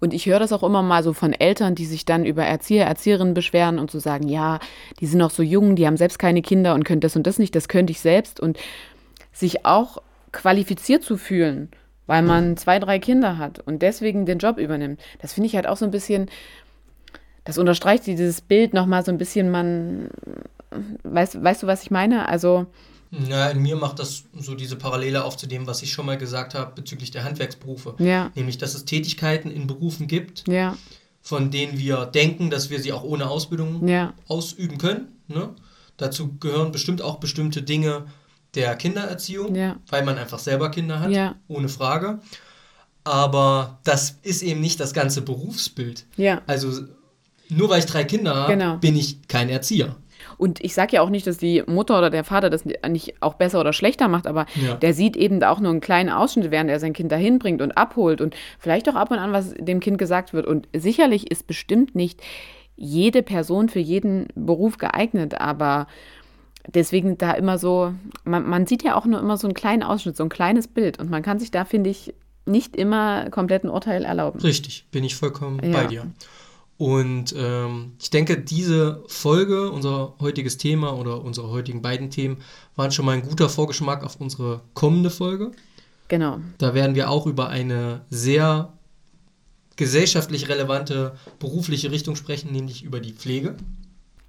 Und 0.00 0.12
ich 0.12 0.26
höre 0.26 0.38
das 0.38 0.52
auch 0.52 0.62
immer 0.62 0.82
mal 0.82 1.02
so 1.02 1.12
von 1.12 1.32
Eltern, 1.32 1.74
die 1.74 1.86
sich 1.86 2.04
dann 2.04 2.24
über 2.24 2.44
Erzieher, 2.44 2.86
Erzieherinnen 2.86 3.34
beschweren 3.34 3.78
und 3.78 3.90
so 3.90 3.98
sagen, 3.98 4.28
ja, 4.28 4.58
die 5.00 5.06
sind 5.06 5.18
noch 5.18 5.30
so 5.30 5.42
jung, 5.42 5.76
die 5.76 5.86
haben 5.86 5.96
selbst 5.96 6.18
keine 6.18 6.42
Kinder 6.42 6.74
und 6.74 6.84
können 6.84 7.00
das 7.00 7.16
und 7.16 7.26
das 7.26 7.38
nicht, 7.38 7.54
das 7.54 7.68
könnte 7.68 7.90
ich 7.90 8.00
selbst. 8.00 8.40
Und 8.40 8.58
sich 9.32 9.64
auch 9.64 9.98
qualifiziert 10.32 11.02
zu 11.02 11.16
fühlen, 11.16 11.70
weil 12.06 12.22
man 12.22 12.56
zwei, 12.56 12.78
drei 12.78 12.98
Kinder 12.98 13.38
hat 13.38 13.60
und 13.60 13.82
deswegen 13.82 14.26
den 14.26 14.38
Job 14.38 14.58
übernimmt. 14.58 15.00
Das 15.20 15.32
finde 15.32 15.48
ich 15.48 15.56
halt 15.56 15.66
auch 15.66 15.76
so 15.76 15.84
ein 15.84 15.90
bisschen, 15.90 16.30
das 17.44 17.58
unterstreicht 17.58 18.06
dieses 18.06 18.40
Bild 18.40 18.74
nochmal 18.74 19.04
so 19.04 19.10
ein 19.10 19.18
bisschen, 19.18 19.50
man, 19.50 20.10
weißt, 21.02 21.42
weißt 21.42 21.62
du, 21.62 21.66
was 21.66 21.82
ich 21.82 21.90
meine? 21.90 22.28
Also, 22.28 22.66
ja, 23.28 23.48
in 23.48 23.62
mir 23.62 23.76
macht 23.76 23.98
das 24.00 24.24
so 24.36 24.54
diese 24.54 24.76
Parallele 24.76 25.24
auf 25.24 25.36
zu 25.36 25.46
dem, 25.46 25.66
was 25.66 25.82
ich 25.82 25.92
schon 25.92 26.06
mal 26.06 26.18
gesagt 26.18 26.54
habe 26.54 26.72
bezüglich 26.74 27.10
der 27.10 27.24
Handwerksberufe. 27.24 27.94
Ja. 27.98 28.30
Nämlich, 28.34 28.58
dass 28.58 28.74
es 28.74 28.84
Tätigkeiten 28.84 29.50
in 29.50 29.66
Berufen 29.66 30.08
gibt, 30.08 30.48
ja. 30.48 30.76
von 31.20 31.50
denen 31.50 31.78
wir 31.78 32.06
denken, 32.06 32.50
dass 32.50 32.70
wir 32.70 32.80
sie 32.80 32.92
auch 32.92 33.04
ohne 33.04 33.28
Ausbildung 33.28 33.86
ja. 33.86 34.14
ausüben 34.26 34.78
können. 34.78 35.12
Ne? 35.28 35.50
Dazu 35.96 36.34
gehören 36.40 36.72
bestimmt 36.72 37.02
auch 37.02 37.16
bestimmte 37.16 37.62
Dinge 37.62 38.06
der 38.54 38.76
Kindererziehung, 38.76 39.54
ja. 39.54 39.76
weil 39.88 40.04
man 40.04 40.18
einfach 40.18 40.38
selber 40.38 40.70
Kinder 40.70 41.00
hat, 41.00 41.10
ja. 41.10 41.34
ohne 41.48 41.68
Frage. 41.68 42.20
Aber 43.04 43.78
das 43.84 44.18
ist 44.22 44.42
eben 44.42 44.60
nicht 44.60 44.80
das 44.80 44.94
ganze 44.94 45.22
Berufsbild. 45.22 46.06
Ja. 46.16 46.40
Also 46.46 46.84
nur 47.48 47.68
weil 47.68 47.80
ich 47.80 47.86
drei 47.86 48.04
Kinder 48.04 48.34
habe, 48.34 48.52
genau. 48.52 48.76
bin 48.76 48.96
ich 48.96 49.28
kein 49.28 49.50
Erzieher. 49.50 49.96
Und 50.38 50.64
ich 50.64 50.74
sage 50.74 50.96
ja 50.96 51.02
auch 51.02 51.10
nicht, 51.10 51.26
dass 51.26 51.38
die 51.38 51.62
Mutter 51.66 51.98
oder 51.98 52.10
der 52.10 52.24
Vater 52.24 52.50
das 52.50 52.64
nicht 52.64 53.22
auch 53.22 53.34
besser 53.34 53.60
oder 53.60 53.72
schlechter 53.72 54.08
macht, 54.08 54.26
aber 54.26 54.46
ja. 54.54 54.74
der 54.74 54.94
sieht 54.94 55.16
eben 55.16 55.42
auch 55.44 55.60
nur 55.60 55.70
einen 55.70 55.80
kleinen 55.80 56.10
Ausschnitt, 56.10 56.50
während 56.50 56.70
er 56.70 56.80
sein 56.80 56.92
Kind 56.92 57.12
dahin 57.12 57.38
bringt 57.38 57.62
und 57.62 57.72
abholt 57.72 58.20
und 58.20 58.34
vielleicht 58.58 58.88
auch 58.88 58.94
ab 58.94 59.10
und 59.10 59.18
an, 59.18 59.32
was 59.32 59.54
dem 59.58 59.80
Kind 59.80 59.98
gesagt 59.98 60.32
wird. 60.32 60.46
Und 60.46 60.68
sicherlich 60.74 61.30
ist 61.30 61.46
bestimmt 61.46 61.94
nicht 61.94 62.20
jede 62.76 63.22
Person 63.22 63.68
für 63.68 63.78
jeden 63.78 64.28
Beruf 64.34 64.78
geeignet, 64.78 65.40
aber 65.40 65.86
deswegen 66.66 67.18
da 67.18 67.32
immer 67.32 67.58
so, 67.58 67.94
man, 68.24 68.48
man 68.48 68.66
sieht 68.66 68.82
ja 68.82 68.96
auch 68.96 69.04
nur 69.04 69.20
immer 69.20 69.36
so 69.36 69.46
einen 69.46 69.54
kleinen 69.54 69.82
Ausschnitt, 69.82 70.16
so 70.16 70.22
ein 70.22 70.28
kleines 70.28 70.68
Bild 70.68 70.98
und 70.98 71.10
man 71.10 71.22
kann 71.22 71.38
sich 71.38 71.50
da, 71.50 71.64
finde 71.64 71.90
ich, 71.90 72.14
nicht 72.46 72.76
immer 72.76 73.30
komplett 73.30 73.64
ein 73.64 73.70
Urteil 73.70 74.04
erlauben. 74.04 74.40
Richtig, 74.40 74.86
bin 74.90 75.04
ich 75.04 75.16
vollkommen 75.16 75.60
ja. 75.62 75.72
bei 75.72 75.86
dir. 75.86 76.06
Und 76.76 77.34
ähm, 77.38 77.92
ich 78.00 78.10
denke, 78.10 78.38
diese 78.38 79.04
Folge, 79.06 79.70
unser 79.70 80.14
heutiges 80.20 80.58
Thema 80.58 80.98
oder 80.98 81.22
unsere 81.22 81.50
heutigen 81.50 81.82
beiden 81.82 82.10
Themen, 82.10 82.38
waren 82.74 82.90
schon 82.90 83.04
mal 83.04 83.12
ein 83.12 83.22
guter 83.22 83.48
Vorgeschmack 83.48 84.02
auf 84.02 84.16
unsere 84.20 84.60
kommende 84.74 85.10
Folge. 85.10 85.52
Genau. 86.08 86.40
Da 86.58 86.74
werden 86.74 86.96
wir 86.96 87.10
auch 87.10 87.26
über 87.26 87.48
eine 87.48 88.02
sehr 88.10 88.72
gesellschaftlich 89.76 90.48
relevante 90.48 91.16
berufliche 91.38 91.90
Richtung 91.90 92.16
sprechen, 92.16 92.52
nämlich 92.52 92.82
über 92.82 93.00
die 93.00 93.12
Pflege. 93.12 93.56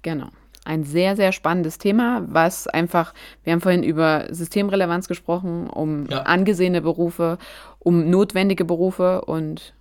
Genau. 0.02 0.28
Ein 0.66 0.84
sehr, 0.84 1.16
sehr 1.16 1.32
spannendes 1.32 1.78
Thema, 1.78 2.24
was 2.28 2.66
einfach, 2.66 3.14
wir 3.44 3.52
haben 3.52 3.60
vorhin 3.60 3.82
über 3.82 4.26
Systemrelevanz 4.30 5.08
gesprochen, 5.08 5.68
um 5.70 6.06
ja. 6.10 6.22
angesehene 6.22 6.82
Berufe, 6.82 7.38
um 7.78 8.10
notwendige 8.10 8.64
Berufe 8.64 9.22
und 9.22 9.74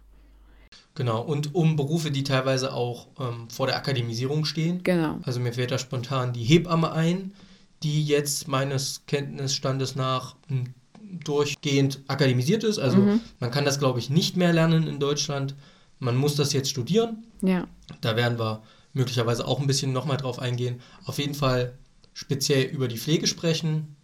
Genau, 0.96 1.22
und 1.22 1.54
um 1.54 1.76
Berufe, 1.76 2.10
die 2.10 2.24
teilweise 2.24 2.74
auch 2.74 3.08
ähm, 3.20 3.50
vor 3.50 3.68
der 3.68 3.76
Akademisierung 3.76 4.46
stehen. 4.46 4.82
Genau. 4.84 5.20
Also 5.24 5.42
mir 5.42 5.52
fällt 5.52 5.72
da 5.72 5.78
spontan 5.78 6.32
die 6.32 6.44
Hebamme 6.44 6.94
ein, 6.94 7.34
die 7.84 8.06
jetzt 8.06 8.48
meines 8.48 9.02
Kenntnisstandes 9.06 9.96
nach 9.98 10.36
hm, 10.48 10.74
durchgehend 11.24 12.00
akademisiert 12.08 12.64
ist. 12.64 12.80
Also 12.80 12.98
mhm. 12.98 13.22
man 13.40 13.52
kann 13.52 13.66
das, 13.66 13.78
glaube 13.78 14.00
ich, 14.00 14.10
nicht 14.10 14.38
mehr 14.38 14.54
lernen 14.54 14.88
in 14.88 15.00
Deutschland. 15.00 15.56
Man 16.00 16.16
muss 16.16 16.36
das 16.36 16.54
jetzt 16.54 16.70
studieren. 16.70 17.26
Ja. 17.42 17.68
Da 18.00 18.16
werden 18.16 18.40
wir 18.40 18.62
möglicherweise 18.96 19.48
auch 19.48 19.60
ein 19.60 19.68
bisschen 19.68 19.94
nochmal 19.94 20.18
drauf 20.18 20.40
eingehen. 20.40 20.82
Auf 21.06 21.20
jeden 21.20 21.36
Fall 21.36 21.78
speziell 22.14 22.64
über 22.64 22.88
die 22.88 22.98
Pflege 22.98 23.28
sprechen. 23.28 23.96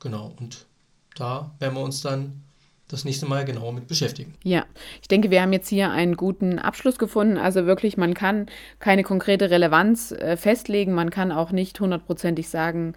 Genau, 0.00 0.34
und 0.38 0.66
da 1.14 1.54
werden 1.58 1.74
wir 1.74 1.82
uns 1.82 2.02
dann 2.02 2.42
das 2.88 3.04
nächste 3.04 3.26
Mal 3.26 3.44
genauer 3.44 3.72
mit 3.72 3.88
beschäftigen. 3.88 4.34
Ja, 4.44 4.64
ich 5.00 5.08
denke, 5.08 5.30
wir 5.30 5.42
haben 5.42 5.52
jetzt 5.52 5.68
hier 5.68 5.90
einen 5.90 6.16
guten 6.16 6.58
Abschluss 6.58 6.98
gefunden. 6.98 7.36
Also 7.36 7.66
wirklich, 7.66 7.96
man 7.96 8.14
kann 8.14 8.46
keine 8.78 9.02
konkrete 9.02 9.50
Relevanz 9.50 10.12
äh, 10.12 10.36
festlegen. 10.36 10.92
Man 10.92 11.10
kann 11.10 11.32
auch 11.32 11.50
nicht 11.50 11.80
hundertprozentig 11.80 12.48
sagen, 12.48 12.94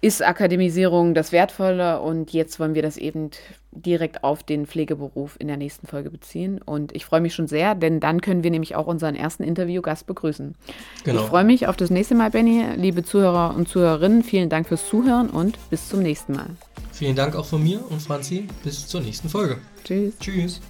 ist 0.00 0.24
Akademisierung 0.24 1.14
das 1.14 1.32
Wertvolle 1.32 2.00
und 2.00 2.32
jetzt 2.32 2.60
wollen 2.60 2.74
wir 2.74 2.82
das 2.82 2.96
eben 2.96 3.30
direkt 3.72 4.22
auf 4.24 4.42
den 4.42 4.66
Pflegeberuf 4.66 5.36
in 5.38 5.48
der 5.48 5.56
nächsten 5.56 5.86
Folge 5.86 6.10
beziehen. 6.10 6.60
Und 6.62 6.94
ich 6.94 7.04
freue 7.04 7.20
mich 7.20 7.34
schon 7.34 7.48
sehr, 7.48 7.74
denn 7.74 8.00
dann 8.00 8.20
können 8.20 8.44
wir 8.44 8.50
nämlich 8.50 8.76
auch 8.76 8.86
unseren 8.86 9.14
ersten 9.14 9.42
Interviewgast 9.42 10.06
begrüßen. 10.06 10.54
Genau. 11.04 11.20
Ich 11.20 11.26
freue 11.26 11.44
mich 11.44 11.66
auf 11.66 11.76
das 11.76 11.90
nächste 11.90 12.14
Mal, 12.14 12.30
Benny. 12.30 12.64
Liebe 12.76 13.02
Zuhörer 13.02 13.54
und 13.56 13.68
Zuhörerinnen, 13.68 14.22
vielen 14.22 14.48
Dank 14.48 14.68
fürs 14.68 14.88
Zuhören 14.88 15.30
und 15.30 15.58
bis 15.70 15.88
zum 15.88 16.02
nächsten 16.02 16.32
Mal. 16.32 16.46
Vielen 16.92 17.16
Dank 17.16 17.36
auch 17.36 17.46
von 17.46 17.62
mir 17.62 17.80
und 17.90 18.00
Franzi. 18.00 18.46
Bis 18.64 18.86
zur 18.86 19.00
nächsten 19.00 19.28
Folge. 19.28 19.58
Tschüss. 19.84 20.14
Tschüss. 20.18 20.60